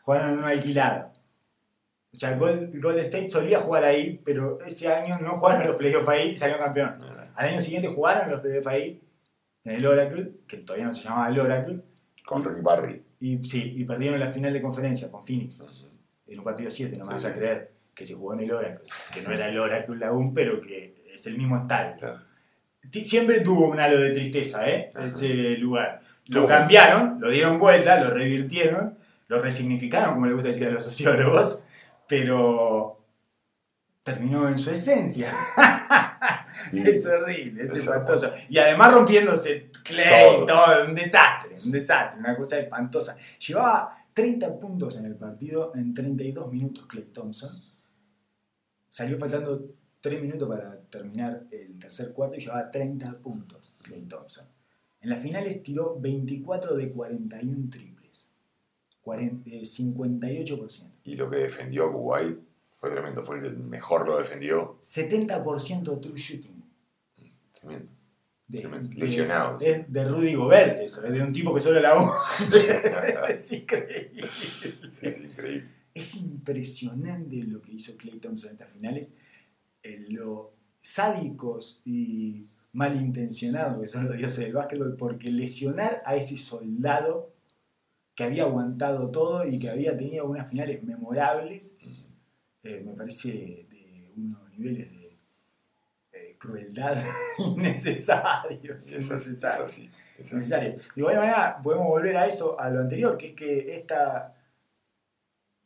Jugaron 0.00 0.30
en 0.32 0.38
un 0.38 0.44
alquilado. 0.44 1.12
O 2.10 2.16
sea, 2.18 2.38
Gold- 2.38 2.80
Golden 2.80 3.04
State 3.04 3.28
solía 3.28 3.60
jugar 3.60 3.84
ahí, 3.84 4.18
pero 4.24 4.58
ese 4.64 4.88
año 4.88 5.18
no 5.18 5.32
jugaron 5.38 5.66
los 5.66 5.76
playoffs 5.76 6.08
ahí 6.08 6.30
y 6.30 6.36
salió 6.36 6.56
campeón. 6.58 6.98
Al 7.34 7.48
año 7.50 7.60
siguiente 7.60 7.88
jugaron 7.88 8.30
los 8.30 8.40
playoffs 8.40 8.66
ahí, 8.66 9.02
en 9.64 9.72
el 9.74 9.84
Oracle, 9.86 10.32
que 10.46 10.56
todavía 10.56 10.86
no 10.86 10.94
se 10.94 11.02
llamaba 11.02 11.28
el 11.28 11.38
Oracle, 11.38 11.80
Con 12.24 12.42
Rick 12.42 12.62
Barry. 12.62 13.02
y 13.20 13.44
sí, 13.44 13.74
y 13.76 13.84
perdieron 13.84 14.18
la 14.18 14.32
final 14.32 14.54
de 14.54 14.62
conferencia 14.62 15.10
con 15.10 15.26
Phoenix. 15.26 15.62
En 16.26 16.38
un 16.38 16.44
partido 16.46 16.70
7, 16.70 16.96
no 16.96 17.04
me 17.04 17.12
vas 17.12 17.22
Sí. 17.22 17.28
a 17.28 17.34
creer 17.34 17.72
que 17.94 18.06
se 18.06 18.14
jugó 18.14 18.32
en 18.32 18.40
el 18.40 18.52
Oracle, 18.52 18.88
que 19.12 19.20
no 19.20 19.32
era 19.32 19.48
el 19.50 19.58
Oracle 19.58 20.02
aún, 20.06 20.32
pero 20.32 20.62
que 20.62 20.94
es 21.12 21.26
el 21.26 21.36
mismo 21.36 21.58
estadio. 21.58 21.96
Claro. 21.98 22.20
Siempre 23.04 23.40
tuvo 23.42 23.68
un 23.68 23.78
halo 23.78 24.00
de 24.00 24.10
tristeza, 24.12 24.66
¿eh? 24.68 24.90
Ese 25.06 25.56
lugar. 25.58 26.00
Lo 26.26 26.46
cambiaron, 26.46 27.20
lo 27.20 27.30
dieron 27.30 27.58
vuelta, 27.58 27.98
lo 28.00 28.10
revirtieron, 28.10 28.98
lo 29.28 29.40
resignificaron, 29.42 30.14
como 30.14 30.26
le 30.26 30.34
gusta 30.34 30.48
decir 30.48 30.66
a 30.66 30.70
los 30.70 30.84
sociólogos, 30.84 31.62
pero 32.08 33.04
terminó 34.02 34.48
en 34.48 34.58
su 34.58 34.70
esencia. 34.70 35.32
Es 36.72 37.04
horrible, 37.06 37.62
es 37.62 37.70
Es 37.70 37.76
espantoso. 37.76 38.32
Y 38.48 38.56
además 38.58 38.92
rompiéndose 38.92 39.70
Clay, 39.82 40.36
Todo. 40.36 40.46
todo. 40.46 40.86
un 40.86 40.94
desastre, 40.94 41.56
un 41.64 41.72
desastre, 41.72 42.20
una 42.20 42.36
cosa 42.36 42.58
espantosa. 42.58 43.16
Llevaba 43.46 43.96
30 44.12 44.60
puntos 44.60 44.96
en 44.96 45.06
el 45.06 45.16
partido 45.16 45.72
en 45.74 45.92
32 45.92 46.52
minutos 46.52 46.86
Clay 46.86 47.06
Thompson. 47.06 47.50
Salió 48.88 49.18
faltando 49.18 49.60
3 50.00 50.22
minutos 50.22 50.48
para 50.48 50.78
terminar 50.82 51.44
el 51.50 51.78
tercer 51.78 52.12
cuarto 52.12 52.36
y 52.36 52.40
llevaba 52.40 52.70
30 52.70 53.18
puntos 53.18 53.74
Clay 53.82 54.02
Thompson. 54.02 54.46
En 55.02 55.10
las 55.10 55.20
finales 55.20 55.62
tiró 55.62 55.98
24 56.00 56.76
de 56.76 56.90
41 56.92 57.68
triples. 57.70 58.28
40, 59.02 59.50
eh, 59.50 59.62
58%. 59.62 60.90
Y 61.04 61.16
lo 61.16 61.28
que 61.28 61.36
defendió 61.38 61.86
a 61.86 61.92
Kuwait 61.92 62.38
fue 62.70 62.90
tremendo, 62.90 63.22
fue 63.24 63.38
el 63.38 63.42
que 63.42 63.50
mejor 63.50 64.06
lo 64.06 64.16
defendió. 64.18 64.78
70% 64.80 66.00
true 66.00 66.18
shooting. 66.18 66.62
Tremendo. 67.60 67.92
de, 68.46 68.58
Tremendo. 68.60 68.88
de- 68.88 68.94
Lesionado, 68.96 69.58
sí. 69.60 69.66
Es 69.66 69.92
de 69.92 70.04
Rudy 70.08 70.34
Gobert, 70.34 70.78
eso, 70.80 71.04
es 71.06 71.12
de 71.12 71.22
un 71.22 71.32
tipo 71.32 71.52
que 71.54 71.60
solo 71.60 71.80
la 71.80 71.96
usa. 71.96 73.28
es 73.34 73.52
increíble. 73.52 74.28
Sí, 74.32 75.06
es 75.06 75.20
increíble. 75.22 75.68
Es 75.94 76.16
impresionante 76.16 77.36
lo 77.44 77.60
que 77.60 77.72
hizo 77.72 77.96
Clay 77.96 78.18
Thompson 78.18 78.50
en 78.50 78.54
estas 78.54 78.70
finales. 78.72 79.12
eh, 79.82 80.06
lo 80.10 80.52
sádicos 80.80 81.80
y 81.84 82.46
malintencionados 82.72 83.80
que 83.80 83.88
son 83.88 84.08
los 84.08 84.16
dioses 84.16 84.44
del 84.44 84.54
básquetbol, 84.54 84.96
porque 84.96 85.30
lesionar 85.30 86.02
a 86.04 86.16
ese 86.16 86.38
soldado 86.38 87.32
que 88.14 88.24
había 88.24 88.44
aguantado 88.44 89.10
todo 89.10 89.46
y 89.46 89.58
que 89.58 89.70
había 89.70 89.96
tenido 89.96 90.26
unas 90.26 90.48
finales 90.48 90.82
memorables, 90.82 91.76
eh, 92.62 92.82
me 92.84 92.92
parece 92.92 93.66
de 93.70 94.12
unos 94.16 94.50
niveles 94.50 94.90
de 94.90 96.36
crueldad 96.38 97.02
innecesarios. 97.38 98.92
Es 98.92 99.10
así, 99.10 99.34
es 99.36 99.42
innecesarios 99.42 99.64
así, 99.64 99.90
es 100.18 100.26
así. 100.26 100.36
necesario. 100.36 100.70
De 100.72 100.78
igual 100.96 101.16
manera, 101.16 101.60
podemos 101.62 101.86
volver 101.88 102.16
a 102.16 102.26
eso, 102.26 102.58
a 102.58 102.68
lo 102.70 102.80
anterior, 102.80 103.16
que 103.16 103.28
es 103.28 103.32
que 103.34 103.74
esta 103.74 104.34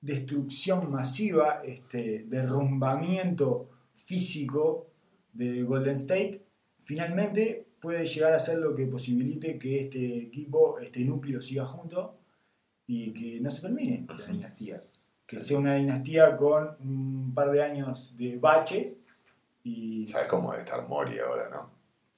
destrucción 0.00 0.90
masiva, 0.90 1.62
este 1.64 2.24
derrumbamiento 2.28 3.70
físico 3.94 4.86
de 5.32 5.62
Golden 5.62 5.94
State, 5.94 6.45
finalmente 6.86 7.66
puede 7.80 8.06
llegar 8.06 8.32
a 8.32 8.38
ser 8.38 8.58
lo 8.58 8.74
que 8.74 8.86
posibilite 8.86 9.58
que 9.58 9.80
este 9.80 10.18
equipo, 10.18 10.78
este 10.78 11.00
núcleo 11.00 11.42
siga 11.42 11.66
junto 11.66 12.18
y 12.86 13.12
que 13.12 13.40
no 13.40 13.50
se 13.50 13.60
termine 13.60 14.06
la 14.08 14.32
dinastía. 14.32 14.82
Que 15.26 15.40
sea 15.40 15.58
una 15.58 15.74
dinastía 15.74 16.36
con 16.36 16.76
un 16.80 17.34
par 17.34 17.50
de 17.50 17.60
años 17.62 18.16
de 18.16 18.38
bache 18.38 18.98
y... 19.64 20.06
¿Sabes 20.06 20.28
cómo 20.28 20.52
debe 20.52 20.62
estar 20.62 20.86
Mori 20.86 21.18
ahora, 21.18 21.50
no? 21.50 21.72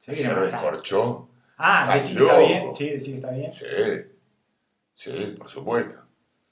Que 0.04 0.14
Se 0.14 0.22
estar. 0.22 0.38
descorchó. 0.40 1.30
Ah, 1.56 1.90
decir 1.94 2.18
que 2.18 2.24
está 2.24 2.36
loco. 2.38 2.46
bien. 2.46 2.74
Sí, 2.74 2.90
decir 2.90 3.10
que 3.12 3.16
está 3.16 3.30
bien. 3.30 3.50
Sí, 3.52 3.64
sí, 4.92 5.34
por 5.38 5.48
supuesto. 5.48 6.07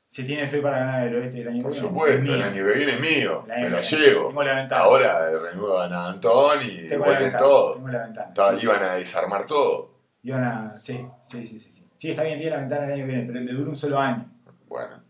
Se 0.09 0.23
tiene 0.23 0.47
fe 0.47 0.61
para 0.63 0.79
ganar 0.79 1.09
el 1.09 1.17
oeste 1.17 1.39
del 1.39 1.49
año 1.49 1.63
Por 1.63 1.73
que 1.73 1.81
viene. 1.81 1.89
supuesto, 1.95 2.23
Es 2.23 2.29
el 2.41 2.43
año 2.43 2.65
que 2.65 2.73
viene 2.73 2.93
es 2.93 3.01
mío. 3.01 3.45
Me 3.47 3.61
viene. 3.61 3.83
llevo. 3.83 4.29
Tengo 4.29 4.43
la 4.45 4.55
ventaja. 4.55 4.83
Ahora 4.83 5.39
renuevan 5.39 5.93
a 5.93 6.09
Antón 6.11 6.59
y 6.65 6.89
Tengo 6.89 7.05
vuelven 7.05 7.37
todo. 7.37 7.75
Tengo 7.75 7.89
la 7.89 8.03
ventana. 8.07 8.33
Iban 8.63 8.83
a 8.83 8.95
desarmar 8.95 9.47
todo. 9.47 9.95
Una, 10.25 10.75
sí, 10.79 11.07
sí, 11.23 11.47
sí, 11.47 11.59
sí, 11.59 11.71
sí. 11.71 11.87
Sí, 11.97 12.11
está 12.11 12.23
bien, 12.23 12.39
tiene 12.39 12.55
la 12.57 12.61
ventana 12.63 12.87
el 12.87 12.93
año 12.93 13.07
que 13.07 13.13
viene, 13.13 13.27
pero 13.33 13.41
le 13.41 13.53
dura 13.53 13.71
un 13.71 13.77
solo 13.77 13.99
año. 13.99 14.31
Bueno, 14.69 15.03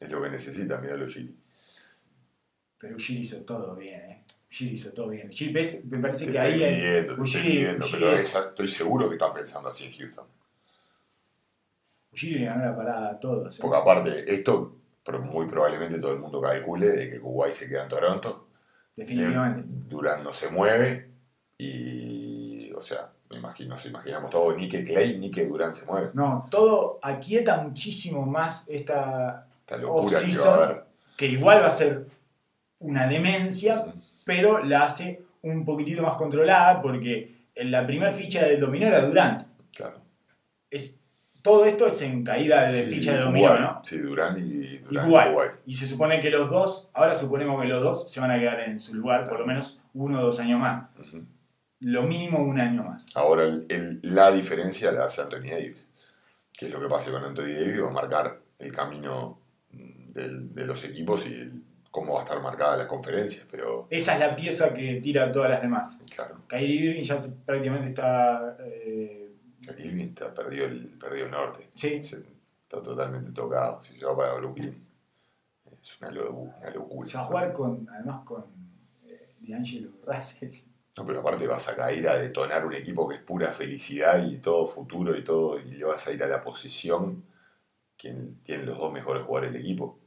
es 0.00 0.10
lo 0.10 0.22
que 0.22 0.28
necesita, 0.30 0.78
mirá 0.78 0.96
los 0.96 1.12
Gili. 1.12 1.36
Pero 2.78 2.96
Ujiri 2.96 3.20
hizo 3.20 3.42
todo 3.44 3.74
bien, 3.76 4.00
¿eh? 4.10 4.24
Ujiri 4.50 4.72
hizo 4.72 4.92
todo 4.92 5.08
bien. 5.08 5.28
Ujiri, 5.28 5.52
¿ves? 5.52 5.84
Me 5.86 5.98
parece 5.98 6.26
Te 6.26 6.32
que 6.32 6.38
estoy 6.38 6.52
ahí... 6.64 6.74
midiendo, 6.74 7.16
te 7.16 7.22
estoy 7.24 7.40
Ujiri 7.40 7.66
pero 7.92 8.12
es- 8.12 8.34
estoy 8.36 8.68
seguro 8.68 9.08
que 9.08 9.14
están 9.14 9.32
pensando 9.34 9.68
así 9.70 9.84
en 9.86 9.92
Houston. 9.92 10.26
Ujiri 12.16 12.38
le 12.40 12.46
ganó 12.46 12.64
la 12.64 12.76
parada 12.76 13.10
a 13.10 13.20
todos. 13.20 13.58
¿eh? 13.58 13.58
Porque 13.60 13.76
aparte, 13.76 14.24
esto 14.32 14.76
pero 15.06 15.20
muy 15.20 15.46
probablemente 15.46 16.00
todo 16.00 16.12
el 16.12 16.18
mundo 16.18 16.40
calcule 16.40 16.88
de 16.88 17.10
que 17.10 17.20
Kuwait 17.20 17.54
se 17.54 17.68
queda 17.68 17.84
en 17.84 17.88
Toronto. 17.88 18.48
Definitivamente. 18.96 19.60
Eh, 19.60 19.84
Durant 19.86 20.24
no 20.24 20.32
se 20.32 20.50
mueve 20.50 21.10
y, 21.56 22.72
o 22.72 22.80
sea, 22.80 23.12
me 23.30 23.36
imagino, 23.36 23.70
nos 23.70 23.86
imaginamos 23.86 24.30
todo, 24.30 24.52
ni 24.56 24.68
que 24.68 24.84
Clay 24.84 25.18
ni 25.18 25.30
que 25.30 25.46
Durant 25.46 25.74
se 25.74 25.86
mueve. 25.86 26.10
No, 26.14 26.48
todo 26.50 26.98
aquieta 27.00 27.58
muchísimo 27.58 28.26
más 28.26 28.64
esta 28.68 29.46
Esta 29.60 29.76
locura 29.76 30.08
que 30.08 30.14
va 30.14 30.18
a 30.18 30.22
Off-season. 30.24 30.64
haber. 30.64 30.84
que 31.16 31.26
igual 31.26 31.62
va 31.62 31.68
a 31.68 31.70
ser 31.70 32.06
una 32.80 33.06
demencia, 33.06 33.86
pero 34.24 34.58
la 34.64 34.84
hace 34.84 35.22
un 35.42 35.64
poquitito 35.64 36.02
más 36.02 36.16
controlada 36.16 36.82
porque 36.82 37.46
en 37.54 37.70
la 37.70 37.86
primera 37.86 38.12
ficha 38.12 38.44
del 38.44 38.58
dominó 38.58 38.88
era 38.88 39.02
Durant. 39.06 39.44
Claro. 39.72 40.00
Es, 40.68 40.98
todo 41.46 41.64
esto 41.64 41.86
es 41.86 42.02
en 42.02 42.24
caída 42.24 42.70
de 42.70 42.84
Sí, 42.84 42.90
ficha 42.96 43.12
de 43.14 43.20
dominó, 43.20 43.58
¿no? 43.58 43.80
Sí, 43.84 43.98
Durant 43.98 44.36
y, 44.38 44.40
Y 44.42 44.78
Durant 44.78 45.06
y 45.06 45.10
Kuwait. 45.10 45.32
Kuwait. 45.32 45.52
Y 45.64 45.72
se 45.74 45.86
supone 45.86 46.20
que 46.20 46.30
los 46.30 46.50
dos, 46.50 46.90
ahora 46.92 47.14
suponemos 47.14 47.60
que 47.62 47.68
los 47.68 47.82
dos 47.82 48.10
se 48.10 48.20
van 48.20 48.32
a 48.32 48.38
quedar 48.38 48.60
en 48.60 48.78
su 48.80 48.94
lugar 48.96 49.28
por 49.28 49.38
lo 49.40 49.46
menos 49.46 49.80
uno 49.94 50.18
o 50.20 50.22
dos 50.22 50.40
años 50.40 50.58
más. 50.60 50.88
Lo 51.80 52.02
mínimo 52.02 52.38
un 52.42 52.58
año 52.58 52.82
más. 52.82 53.06
Ahora 53.14 53.44
el- 53.44 53.64
el- 53.68 54.00
la 54.02 54.30
diferencia 54.32 54.90
la 54.92 55.04
hace 55.04 55.22
Anthony 55.22 55.50
Davis. 55.50 55.86
Que 56.52 56.66
es 56.66 56.72
lo 56.72 56.80
que 56.80 56.88
pase 56.88 57.10
con 57.10 57.22
Anthony 57.22 57.52
Davis, 57.54 57.82
va 57.82 57.88
a 57.88 57.92
marcar 57.92 58.40
el 58.58 58.72
camino 58.72 59.38
mm, 59.72 60.12
del- 60.12 60.54
de 60.54 60.66
los 60.66 60.82
equipos 60.84 61.26
y 61.28 61.34
el- 61.34 61.62
cómo 61.90 62.14
va 62.14 62.20
a 62.20 62.24
estar 62.24 62.40
marcada 62.42 62.76
las 62.76 62.86
conferencias. 62.86 63.46
Pero, 63.50 63.86
Esa 63.90 64.14
es 64.14 64.20
la 64.20 64.34
pieza 64.36 64.74
que 64.74 65.00
tira 65.02 65.24
a 65.26 65.32
todas 65.32 65.50
las 65.50 65.62
demás. 65.62 65.98
claro, 66.14 66.40
Kyrie 66.48 66.90
Irving 66.90 67.02
ya 67.02 67.18
prácticamente 67.44 67.88
está... 67.90 68.56
eh, 68.60 69.25
Irving 69.78 70.04
está- 70.08 70.32
perdió, 70.34 70.64
el, 70.66 70.88
perdió 70.98 71.24
el 71.26 71.30
norte. 71.30 71.70
sí, 71.74 72.02
Se- 72.02 72.24
está 72.62 72.82
totalmente 72.82 73.32
tocado. 73.32 73.82
Si 73.82 73.96
se 73.96 74.04
va 74.04 74.16
para 74.16 74.34
Brooklyn, 74.34 74.86
es 75.80 76.00
una, 76.00 76.10
lo- 76.10 76.32
una 76.32 76.70
locura. 76.70 77.08
se 77.08 77.16
va 77.18 77.22
a 77.24 77.26
jugar 77.26 77.52
con, 77.52 77.88
además 77.90 78.24
con 78.24 78.44
eh, 79.06 79.34
D'Angelo 79.40 79.90
Russell. 80.04 80.54
No, 80.96 81.04
pero 81.06 81.20
aparte 81.20 81.46
vas 81.46 81.68
a 81.68 81.76
caer 81.76 82.08
a 82.08 82.16
detonar 82.16 82.64
un 82.66 82.72
equipo 82.74 83.06
que 83.08 83.16
es 83.16 83.20
pura 83.22 83.48
felicidad 83.48 84.24
y 84.26 84.38
todo 84.38 84.66
futuro 84.66 85.14
y 85.16 85.22
todo, 85.22 85.58
y 85.60 85.64
le 85.72 85.84
vas 85.84 86.06
a 86.08 86.12
ir 86.12 86.22
a 86.22 86.26
la 86.26 86.40
posición 86.40 87.22
quien 87.98 88.40
tiene 88.42 88.64
los 88.64 88.78
dos 88.78 88.92
mejores 88.92 89.22
jugadores 89.24 89.52
del 89.52 89.62
equipo. 89.62 89.98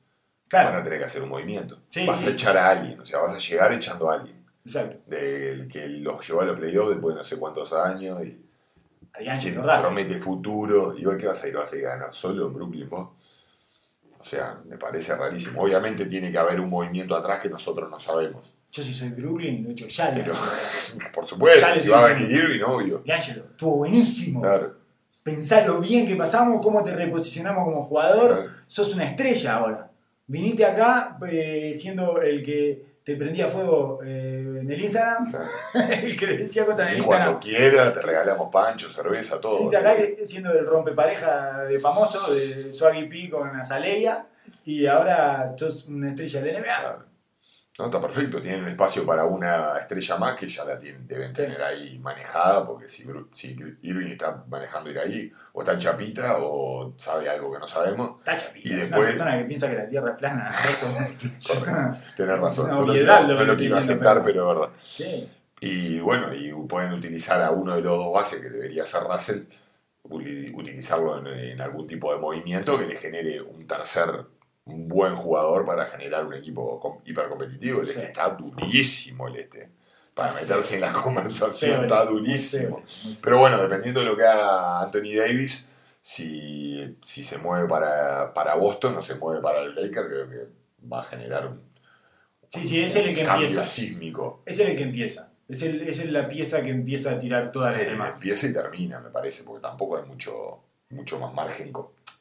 Van 0.51 0.66
a 0.66 0.70
Claro, 0.72 0.84
tener 0.84 0.99
que 0.99 1.05
hacer 1.05 1.22
un 1.22 1.30
movimiento. 1.30 1.80
Sí, 1.89 2.05
vas 2.07 2.20
sí. 2.22 2.30
a 2.30 2.32
echar 2.32 2.57
a 2.57 2.70
alguien, 2.72 2.99
o 2.99 3.05
sea, 3.05 3.20
vas 3.20 3.36
a 3.36 3.39
llegar 3.39 3.72
echando 3.72 4.10
a 4.10 4.16
alguien. 4.16 4.43
exacto. 4.66 4.97
Del 5.05 5.68
que 5.68 5.88
los 5.89 6.28
llevó 6.28 6.41
a 6.41 6.45
los 6.45 6.57
playoffs 6.60 6.89
después 6.91 7.14
de 7.16 7.20
no 7.20 7.24
sé 7.24 7.38
cuántos 7.38 7.72
años 7.74 8.24
y 8.24 8.49
Russell. 9.14 9.82
promete 9.82 10.16
futuro. 10.16 10.95
¿Y 10.97 11.03
vos 11.05 11.16
qué 11.18 11.28
vas 11.28 11.43
a 11.43 11.47
ir? 11.47 11.55
¿Vas 11.55 11.72
a 11.74 11.78
ir 11.78 11.88
a 11.88 11.89
ganar 11.95 12.14
solo 12.14 12.47
en 12.47 12.53
Brooklyn 12.53 12.89
vos? 12.89 13.10
O 14.20 14.24
sea, 14.24 14.60
me 14.66 14.78
parece 14.78 15.16
rarísimo. 15.16 15.62
Obviamente 15.62 16.05
tiene 16.05 16.32
que 16.32 16.38
haber 16.38 16.60
un 16.60 16.70
movimiento 16.70 17.16
atrás 17.16 17.39
que 17.39 17.49
nosotros 17.49 17.89
no 17.89 17.99
sabemos. 17.99 18.55
Yo 18.72 18.84
si 18.84 18.93
soy 18.93 19.10
Brooklyn, 19.10 19.64
lo 19.64 19.70
he 19.70 19.72
hecho 19.72 19.88
ya. 19.88 20.14
Pero, 20.14 20.34
por 21.14 21.26
supuesto, 21.26 21.60
Ya 21.66 21.78
si 21.78 21.88
va 21.89 22.05
a 22.05 22.14
venir. 22.14 22.30
Irving, 22.32 22.62
obvio. 22.66 23.01
D'Angelo, 23.05 23.45
estuvo 23.51 23.78
buenísimo. 23.78 24.41
Claro, 24.41 24.76
Pensá 25.24 25.66
lo 25.66 25.80
bien 25.80 26.07
que 26.07 26.16
pasamos, 26.16 26.62
cómo 26.62 26.84
te 26.84 26.91
reposicionamos 26.95 27.64
como 27.66 27.84
jugador. 27.84 28.28
claro. 28.36 28.51
Sos 28.68 28.93
una 28.93 29.05
estrella 29.05 29.55
ahora. 29.55 29.91
Viniste 30.28 30.66
acá 30.66 31.18
eh, 31.30 31.74
siendo 31.74 32.22
el 32.22 32.43
que 32.43 32.89
te 33.10 33.16
prendía 33.16 33.47
fuego 33.47 33.99
eh, 34.03 34.60
en 34.62 34.70
el 34.70 34.82
Instagram, 34.82 35.34
el 35.74 36.16
que 36.16 36.28
decía 36.28 36.64
cosas 36.64 36.89
en 36.89 36.93
el 36.93 36.99
Y 36.99 37.01
cuando 37.01 37.39
quiera 37.39 37.91
te 37.91 38.03
regalamos 38.03 38.49
pancho, 38.51 38.88
cerveza, 38.88 39.41
todo. 39.41 39.57
Viniste 39.57 39.78
acá 39.78 39.95
siendo 40.26 40.51
el 40.51 40.64
rompepareja 40.64 41.64
de 41.64 41.80
famoso, 41.80 42.32
de 42.32 42.72
Swaggy 42.72 43.07
P 43.10 43.32
con 43.32 43.49
Azalea, 43.55 44.28
y 44.64 44.86
ahora 44.86 45.55
sos 45.57 45.88
una 45.88 46.10
estrella 46.10 46.41
de 46.43 46.53
NBA. 46.53 46.64
Claro. 46.64 47.09
No, 47.80 47.86
está 47.86 48.02
perfecto, 48.02 48.42
tienen 48.42 48.64
un 48.64 48.68
espacio 48.70 49.06
para 49.06 49.24
una 49.24 49.78
estrella 49.78 50.18
más 50.18 50.36
que 50.38 50.50
ya 50.50 50.66
la 50.66 50.78
tienen, 50.78 51.08
deben 51.08 51.30
Sí. 51.30 51.42
tener 51.44 51.64
ahí 51.64 51.98
manejada, 52.00 52.68
porque 52.68 52.90
si, 52.90 53.06
si 53.32 53.56
Irving 53.84 54.08
está 54.12 54.44
manejando 54.50 54.92
ir 54.92 55.00
ahí, 55.00 55.32
o 55.54 55.62
está 55.62 55.78
chapita, 55.80 56.40
o 56.42 56.94
sabe 56.98 57.30
algo 57.30 57.54
que 57.54 57.58
no 57.60 57.66
sabemos, 57.66 58.18
Está 58.20 58.36
chapita, 58.36 58.68
Y 58.68 58.74
es 58.74 58.78
después- 58.82 59.00
una 59.00 59.08
persona 59.08 59.38
que 59.38 59.44
piensa 59.46 59.70
que 59.70 59.76
la 59.78 59.88
Tierra 59.88 60.12
es 60.12 60.18
plana. 60.18 60.50
Eso, 60.70 60.88
ya 61.40 61.54
es 61.54 61.62
una- 61.64 62.02
tener 62.18 62.36
Es 62.36 62.42
razón. 62.42 62.70
No 62.70 62.82
lo 62.82 62.92
quiero, 62.94 63.14
no 63.28 63.44
lo 63.46 63.78
aceptar, 63.78 64.24
pero- 64.24 64.52
es 64.52 64.58
verdad. 64.60 64.74
Sí, 64.82 65.32
Y 65.62 66.00
bueno, 66.02 66.34
y 66.34 66.52
pueden 66.68 66.94
utilizar 66.94 67.42
a 67.42 67.52
uno 67.52 67.76
de 67.76 67.82
los 67.82 67.98
dos 67.98 68.14
bases, 68.14 68.42
que 68.42 68.50
debería 68.50 68.86
ser 68.86 69.04
Russell, 69.04 69.44
utilizarlo 70.04 71.20
en, 71.20 71.28
en 71.28 71.62
algún 71.62 71.88
tipo 71.88 72.14
de 72.14 72.20
movimiento 72.20 72.78
que 72.78 72.86
le 72.88 72.96
genere 72.96 73.42
un 73.42 73.66
tercer, 73.68 74.26
un 74.66 74.88
buen 74.88 75.16
jugador 75.16 75.66
para 75.66 75.86
generar 75.88 76.26
un 76.26 76.34
equipo 76.34 76.80
com- 76.80 76.99
hipercompetitivo. 77.05 77.82
El 77.82 77.88
Sí. 77.88 77.93
este 77.93 78.05
está 78.07 78.30
durísimo, 78.30 79.28
el 79.28 79.36
este. 79.38 79.70
Para 80.14 80.34
meterse 80.34 80.76
en 80.76 80.82
la 80.82 80.91
conversación 80.93 81.84
está 81.86 82.05
durísimo. 82.05 82.84
Pero 83.22 83.39
bueno, 83.39 83.62
dependiendo 83.62 84.01
de 84.01 84.05
lo 84.05 84.18
que 84.18 84.24
haga 84.26 84.82
Anthony 84.82 85.16
Davis, 85.18 85.68
si, 86.01 86.97
si 87.01 87.24
se 87.24 87.38
mueve 87.38 87.68
para, 87.68 88.34
para 88.34 88.55
Boston 88.55 88.97
o 88.97 89.01
se 89.01 89.16
mueve 89.16 89.41
para 89.41 89.60
el 89.62 89.74
Lakers, 89.76 90.07
creo 90.07 90.30
que 90.30 90.47
va 90.91 90.99
a 90.99 91.03
generar 91.03 91.47
un, 91.47 91.62
Sí, 92.49 92.66
sí, 92.66 92.82
es 92.82 92.95
el 92.95 93.14
que 93.14 93.22
un 93.22 93.28
cambio 93.28 93.47
empieza. 93.47 93.64
sísmico. 93.66 94.41
Es 94.45 94.60
el 94.60 94.76
que 94.76 94.84
empieza. 94.84 95.32
Es, 95.47 95.62
el, 95.62 95.88
es 95.88 96.03
la 96.12 96.28
pieza 96.28 96.62
que 96.64 96.70
empieza 96.70 97.12
a 97.12 97.20
tirar 97.20 97.51
todas 97.51 97.76
las 97.78 97.86
demás. 97.88 98.16
empieza 98.16 98.47
y 98.47 98.53
termina, 98.53 98.99
me 98.99 99.10
parece, 99.12 99.43
porque 99.43 99.62
tampoco 99.62 99.97
hay 99.97 100.05
mucho, 100.05 100.60
mucho 100.89 101.20
más 101.20 101.32
margen 101.34 101.72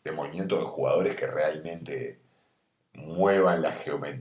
de 0.05 0.13
movimiento 0.13 0.57
de 0.59 0.65
jugadores 0.65 1.17
que 1.17 1.27
realmente 1.27 2.21
muevan 2.95 3.63
la, 3.63 3.75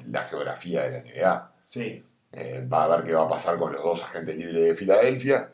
la 0.07 0.23
geografía 0.23 0.83
de 0.83 0.91
la 0.91 0.99
NBA. 0.99 1.55
Sí. 1.61 2.05
Eh, 2.31 2.67
va 2.71 2.83
a 2.83 2.87
ver 2.87 3.03
qué 3.05 3.13
va 3.13 3.23
a 3.23 3.27
pasar 3.27 3.57
con 3.57 3.71
los 3.71 3.83
dos 3.83 4.03
agentes 4.03 4.35
libres 4.35 4.63
de 4.63 4.75
Filadelfia, 4.75 5.53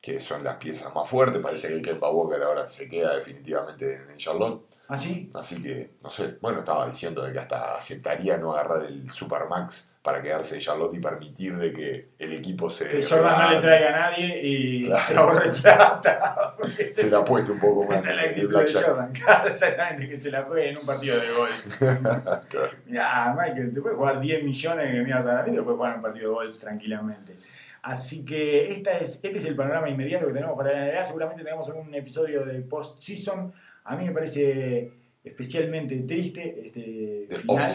que 0.00 0.20
son 0.20 0.44
las 0.44 0.56
piezas 0.56 0.94
más 0.94 1.08
fuertes. 1.08 1.40
Parece 1.40 1.68
que 1.68 1.74
el 1.74 1.82
Kemba 1.82 2.10
Walker 2.10 2.42
ahora 2.42 2.68
se 2.68 2.88
queda 2.88 3.14
definitivamente 3.14 3.94
en, 3.94 4.10
en 4.10 4.16
Charlotte. 4.18 4.66
¿Ah, 4.88 4.98
sí? 4.98 5.30
Así 5.34 5.62
que, 5.62 5.94
no 6.02 6.10
sé, 6.10 6.36
bueno, 6.42 6.58
estaba 6.58 6.86
diciendo 6.86 7.22
de 7.22 7.32
que 7.32 7.38
hasta 7.38 7.74
aceptaría 7.74 8.36
no 8.36 8.52
agarrar 8.52 8.84
el 8.84 9.10
Supermax 9.10 9.93
para 10.04 10.20
quedarse 10.20 10.56
en 10.56 10.60
Charlotte 10.60 10.94
y 10.94 11.00
permitir 11.00 11.56
de 11.56 11.72
que 11.72 12.08
el 12.18 12.34
equipo 12.34 12.68
se... 12.68 12.86
Que 12.86 13.02
Jordan 13.02 13.38
no 13.40 13.54
le 13.54 13.58
traiga 13.58 13.88
a 13.88 14.10
nadie 14.10 14.38
y 14.42 14.84
Claro. 14.84 15.02
se 15.02 15.16
ahorre 15.16 15.50
plata. 15.50 16.54
Se 16.92 17.10
la 17.10 17.18
ha 17.18 17.24
puesto 17.24 17.54
un 17.54 17.58
poco 17.60 17.84
más 17.86 18.00
Esa 18.00 18.10
es 18.10 18.16
la 18.16 18.22
actitud 18.24 18.58
de. 18.60 18.72
Jordan. 18.72 19.12
Claro, 19.24 19.48
exactamente, 19.48 20.06
que 20.06 20.18
se 20.18 20.30
la 20.30 20.42
juegue 20.42 20.68
en 20.68 20.76
un 20.76 20.84
partido 20.84 21.18
de 21.18 21.26
golf. 21.32 21.78
Claro. 22.50 22.68
Mirá, 22.84 23.34
Michael, 23.34 23.72
te 23.72 23.80
puedes 23.80 23.96
jugar 23.96 24.20
10 24.20 24.44
millones 24.44 24.92
que 24.92 25.00
me 25.00 25.08
ibas 25.08 25.24
a 25.24 25.42
mí, 25.42 25.50
te 25.50 25.56
lo 25.56 25.64
puedes 25.64 25.76
jugar 25.78 25.92
en 25.92 25.96
un 25.96 26.02
partido 26.02 26.28
de 26.28 26.34
golf 26.34 26.58
tranquilamente. 26.58 27.32
Así 27.80 28.26
que 28.26 28.72
esta 28.72 28.98
es, 28.98 29.20
este 29.22 29.38
es 29.38 29.44
el 29.46 29.56
panorama 29.56 29.88
inmediato 29.88 30.26
que 30.26 30.34
tenemos 30.34 30.54
para 30.54 30.72
la 30.72 30.92
NBA. 30.92 31.02
Seguramente 31.04 31.42
tengamos 31.42 31.66
algún 31.70 31.94
episodio 31.94 32.44
de 32.44 32.60
post-season. 32.60 33.54
A 33.84 33.96
mí 33.96 34.04
me 34.04 34.12
parece 34.12 34.92
especialmente 35.24 35.98
triste 36.00 36.60
este 36.62 37.26
De 37.28 37.36
final. 37.40 37.72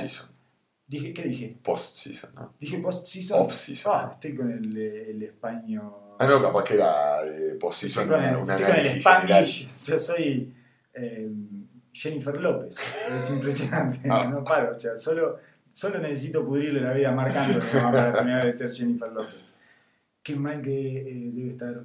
Dije, 0.90 1.14
¿Qué 1.14 1.22
dije? 1.24 1.58
Post-season, 1.64 2.34
¿no? 2.36 2.54
¿Dije 2.60 2.80
post-season? 2.80 3.42
Off-season. 3.42 3.94
Ah, 3.96 4.10
estoy 4.12 4.36
con 4.36 4.52
el, 4.52 4.76
el 4.76 5.22
español. 5.24 5.94
Ah, 6.20 6.26
no, 6.28 6.42
capaz 6.42 6.64
que 6.64 6.74
era 6.74 7.22
Estoy 7.24 7.58
post-season 7.60 8.08
con 8.10 8.18
una- 8.20 8.30
el, 8.32 8.36
un 8.38 8.50
estoy 8.50 8.66
con 8.66 8.66
el 8.66 8.72
análisis 8.82 9.04
general. 9.04 9.46
Spanish. 9.46 9.68
O 9.76 9.80
sea, 9.80 10.00
soy 10.00 10.54
eh, 10.96 11.30
Jennifer 11.94 12.42
López. 12.42 12.76
Es 13.08 13.30
impresionante. 13.30 14.00
Ah. 14.10 14.28
No 14.32 14.44
paro. 14.44 14.72
O 14.72 14.80
sea, 14.80 14.96
solo, 14.96 15.38
solo 15.72 16.00
necesito 16.00 16.44
pudrirle 16.44 16.82
la 16.82 16.94
vida 16.94 17.12
marcando 17.12 17.60
para 17.72 18.12
terminar 18.14 18.44
de 18.46 18.52
ser 18.52 18.74
Jennifer 18.74 19.12
López. 19.12 19.54
Qué 20.24 20.36
mal 20.36 20.60
que 20.62 20.98
eh, 21.02 21.30
debe 21.34 21.50
estar 21.50 21.84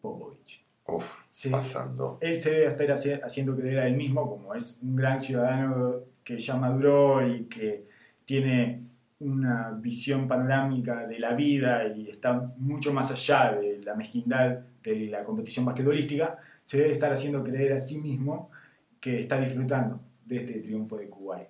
Popovich. 0.00 0.62
Uf, 0.84 1.22
pasando. 1.50 2.18
él 2.20 2.40
se 2.42 2.50
debe 2.50 2.66
estar 2.66 2.86
haci- 2.88 3.20
haciendo 3.24 3.56
creer 3.56 3.78
a 3.78 3.86
él 3.86 3.96
mismo 3.96 4.28
como 4.28 4.52
es 4.54 4.78
un 4.82 4.96
gran 4.96 5.20
ciudadano 5.20 6.00
que 6.24 6.38
ya 6.38 6.56
maduró 6.56 7.26
y 7.26 7.44
que 7.44 7.86
tiene 8.32 8.80
una 9.18 9.72
visión 9.72 10.26
panorámica 10.26 11.06
de 11.06 11.18
la 11.18 11.34
vida 11.34 11.86
y 11.86 12.08
está 12.08 12.32
mucho 12.56 12.90
más 12.90 13.10
allá 13.10 13.52
de 13.60 13.82
la 13.84 13.94
mezquindad 13.94 14.60
de 14.82 15.08
la 15.08 15.22
competición 15.22 15.66
basquetbolística, 15.66 16.38
se 16.64 16.78
debe 16.78 16.92
estar 16.92 17.12
haciendo 17.12 17.44
creer 17.44 17.74
a 17.74 17.80
sí 17.80 17.98
mismo 17.98 18.50
que 18.98 19.20
está 19.20 19.38
disfrutando 19.38 20.00
de 20.24 20.36
este 20.36 20.60
triunfo 20.60 20.96
de 20.96 21.10
Kuwait. 21.10 21.48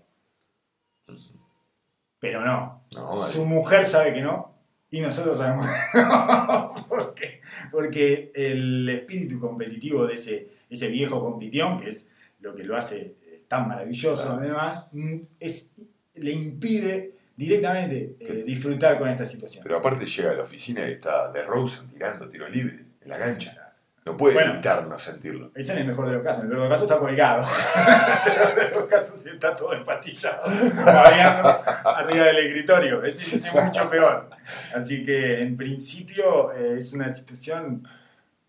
Pero 2.19 2.45
no, 2.45 2.83
No, 2.97 3.19
su 3.21 3.47
mujer 3.47 3.87
sabe 3.87 4.13
que 4.13 4.23
no 4.23 4.53
y 4.91 5.03
nosotros 5.03 5.39
sabemos 5.39 5.65
que 5.65 6.01
no. 6.01 6.75
porque, 6.89 7.43
porque 7.71 8.33
el 8.35 8.89
espíritu 8.89 9.39
competitivo 9.39 10.05
de 10.05 10.15
ese, 10.15 10.49
ese 10.69 10.89
viejo 10.89 11.21
compitión, 11.21 11.79
que 11.79 11.91
es 11.91 12.11
lo 12.41 12.57
que 12.57 12.65
lo 12.65 12.77
hace 12.77 13.15
eh, 13.23 13.45
tan 13.47 13.69
maravilloso 13.69 14.25
Claro. 14.25 14.41
además, 14.41 14.89
mm, 14.91 15.19
es, 15.39 15.77
le 16.15 16.31
impide 16.33 17.15
directamente 17.37 18.17
eh, 18.21 18.45
disfrutar 18.47 18.99
con 18.99 19.09
esta 19.09 19.27
situación. 19.27 19.63
Pero 19.63 19.79
aparte 19.79 20.05
llega 20.07 20.31
a 20.31 20.35
la 20.35 20.43
oficina 20.43 20.87
y 20.87 20.93
está 20.93 21.33
de 21.33 21.43
Rosen 21.43 21.89
tirando 21.89 22.29
tiro 22.29 22.49
libre 22.49 22.85
en 23.01 23.09
la 23.09 23.19
cancha. 23.19 23.59
No 24.05 24.17
puede 24.17 24.35
Bueno. 24.35 24.55
evitar 24.55 24.85
no 24.89 24.99
sentirlo. 24.99 25.53
Eso 25.55 25.73
en 25.75 25.79
el 25.79 25.87
mejor 25.87 26.09
de 26.09 26.15
los 26.15 26.25
casos. 26.25 26.43
En 26.45 26.51
el 26.51 26.57
peor 26.57 26.65
de 26.65 26.69
los 26.69 26.75
casos 26.75 26.91
está 26.91 26.99
colgado. 26.99 27.45
en 27.47 28.49
el 28.49 28.55
peor 28.55 28.71
de 28.71 28.75
los 28.81 28.89
casos 28.89 29.27
está 29.27 29.55
todo 29.55 29.73
empastillado, 29.75 30.43
babeando 30.85 31.49
arriba 31.85 32.25
del 32.27 32.39
escritorio. 32.49 33.05
Es, 33.05 33.33
es 33.33 33.55
mucho 33.55 33.89
peor. 33.89 34.29
Así 34.75 35.05
que 35.05 35.41
en 35.41 35.57
principio 35.57 36.53
eh, 36.53 36.79
es 36.79 36.93
una 36.93 37.15
situación 37.15 37.87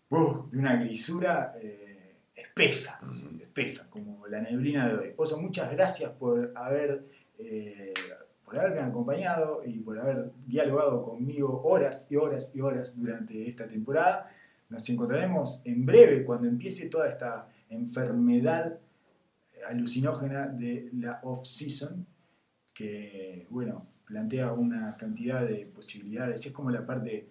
uh, 0.08 0.48
de 0.50 0.58
una 0.58 0.74
grisura 0.74 1.52
eh, 1.62 2.16
espesa, 2.34 2.98
espesa, 3.40 3.88
como 3.88 4.26
la 4.26 4.40
neblina 4.40 4.88
de 4.88 4.94
hoy. 4.94 5.12
Oso, 5.16 5.38
muchas 5.40 5.70
gracias 5.70 6.10
por 6.10 6.52
haber, 6.56 7.04
eh, 7.38 7.92
por 8.44 8.58
haberme 8.58 8.80
acompañado 8.80 9.62
y 9.64 9.80
por 9.80 9.98
haber 9.98 10.32
dialogado 10.46 11.02
conmigo 11.02 11.62
horas 11.64 12.06
y 12.10 12.16
horas 12.16 12.52
y 12.54 12.60
horas 12.60 12.96
durante 12.96 13.48
esta 13.48 13.66
temporada. 13.66 14.26
Nos 14.68 14.88
encontraremos 14.88 15.60
en 15.64 15.84
breve 15.84 16.24
cuando 16.24 16.48
empiece 16.48 16.88
toda 16.88 17.08
esta 17.08 17.48
enfermedad 17.68 18.78
alucinógena 19.68 20.48
de 20.48 20.90
la 20.92 21.20
off-season, 21.22 22.06
que, 22.72 23.46
bueno, 23.50 23.86
plantea 24.04 24.52
una 24.52 24.96
cantidad 24.96 25.46
de 25.46 25.66
posibilidades. 25.66 26.44
Es 26.44 26.52
como 26.52 26.70
la 26.70 26.84
parte 26.84 27.28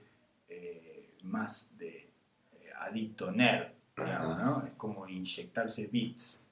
eh, 0.47 1.15
más 1.23 1.69
de 1.77 1.89
eh, 1.89 2.69
adicto 2.79 3.31
nerd, 3.31 3.71
digamos, 3.95 4.37
¿no? 4.39 4.65
Es 4.65 4.73
como 4.73 5.07
inyectarse 5.07 5.87
bits. 5.87 6.42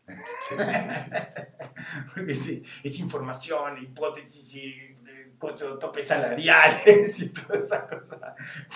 Porque 2.13 2.35
sí, 2.35 2.63
es 2.83 2.99
información, 2.99 3.77
hipótesis 3.81 4.55
y 4.55 4.67
eh, 4.69 5.31
topes 5.79 6.07
salariales 6.07 7.19
y 7.21 7.29
todas 7.29 7.65
esas 7.65 7.83
cosas. 7.89 8.19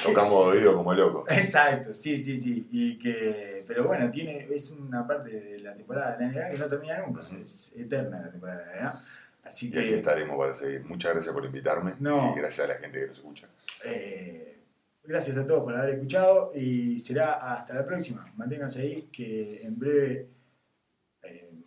Tocamos 0.03 0.47
oído 0.47 0.75
como 0.75 0.93
loco. 0.93 1.25
Exacto, 1.29 1.93
sí, 1.93 2.17
sí, 2.23 2.37
sí. 2.37 2.65
Y 2.71 2.97
que, 2.97 3.63
pero 3.67 3.85
bueno, 3.85 4.09
tiene, 4.09 4.47
es 4.53 4.71
una 4.71 5.05
parte 5.05 5.31
de 5.39 5.59
la 5.59 5.75
temporada 5.75 6.15
de 6.17 6.25
la 6.25 6.31
NBA 6.31 6.51
que 6.51 6.57
no 6.57 6.67
termina 6.67 6.97
nunca. 7.05 7.21
Es 7.43 7.73
eterna 7.75 8.21
la 8.21 8.31
temporada 8.31 8.59
de 8.59 8.65
la 8.65 8.81
NBA. 8.81 9.03
Así 9.45 9.69
Y 9.71 9.77
aquí 9.77 9.93
estaremos 9.93 10.37
para 10.37 10.53
seguir. 10.55 10.83
Muchas 10.85 11.13
gracias 11.13 11.31
por 11.33 11.45
invitarme 11.45 11.93
No. 11.99 12.33
y 12.35 12.39
gracias 12.39 12.67
a 12.67 12.73
la 12.73 12.79
gente 12.79 12.99
que 12.99 13.07
nos 13.07 13.17
escucha. 13.17 13.47
eh, 13.83 14.57
gracias 15.03 15.37
a 15.37 15.45
todos 15.45 15.63
por 15.63 15.75
haber 15.77 15.93
escuchado 15.93 16.51
y 16.55 16.97
será 16.97 17.33
hasta 17.53 17.75
la 17.75 17.85
próxima. 17.85 18.27
Manténganse 18.37 18.81
ahí 18.81 19.07
que 19.11 19.61
en 19.61 19.77
breve 19.77 20.29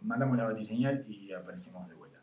mandamos 0.08 0.38
la 0.38 0.44
batiseñal 0.44 1.04
y 1.06 1.32
aparecemos 1.32 1.86
de 1.86 1.94
vuelta. 1.94 2.18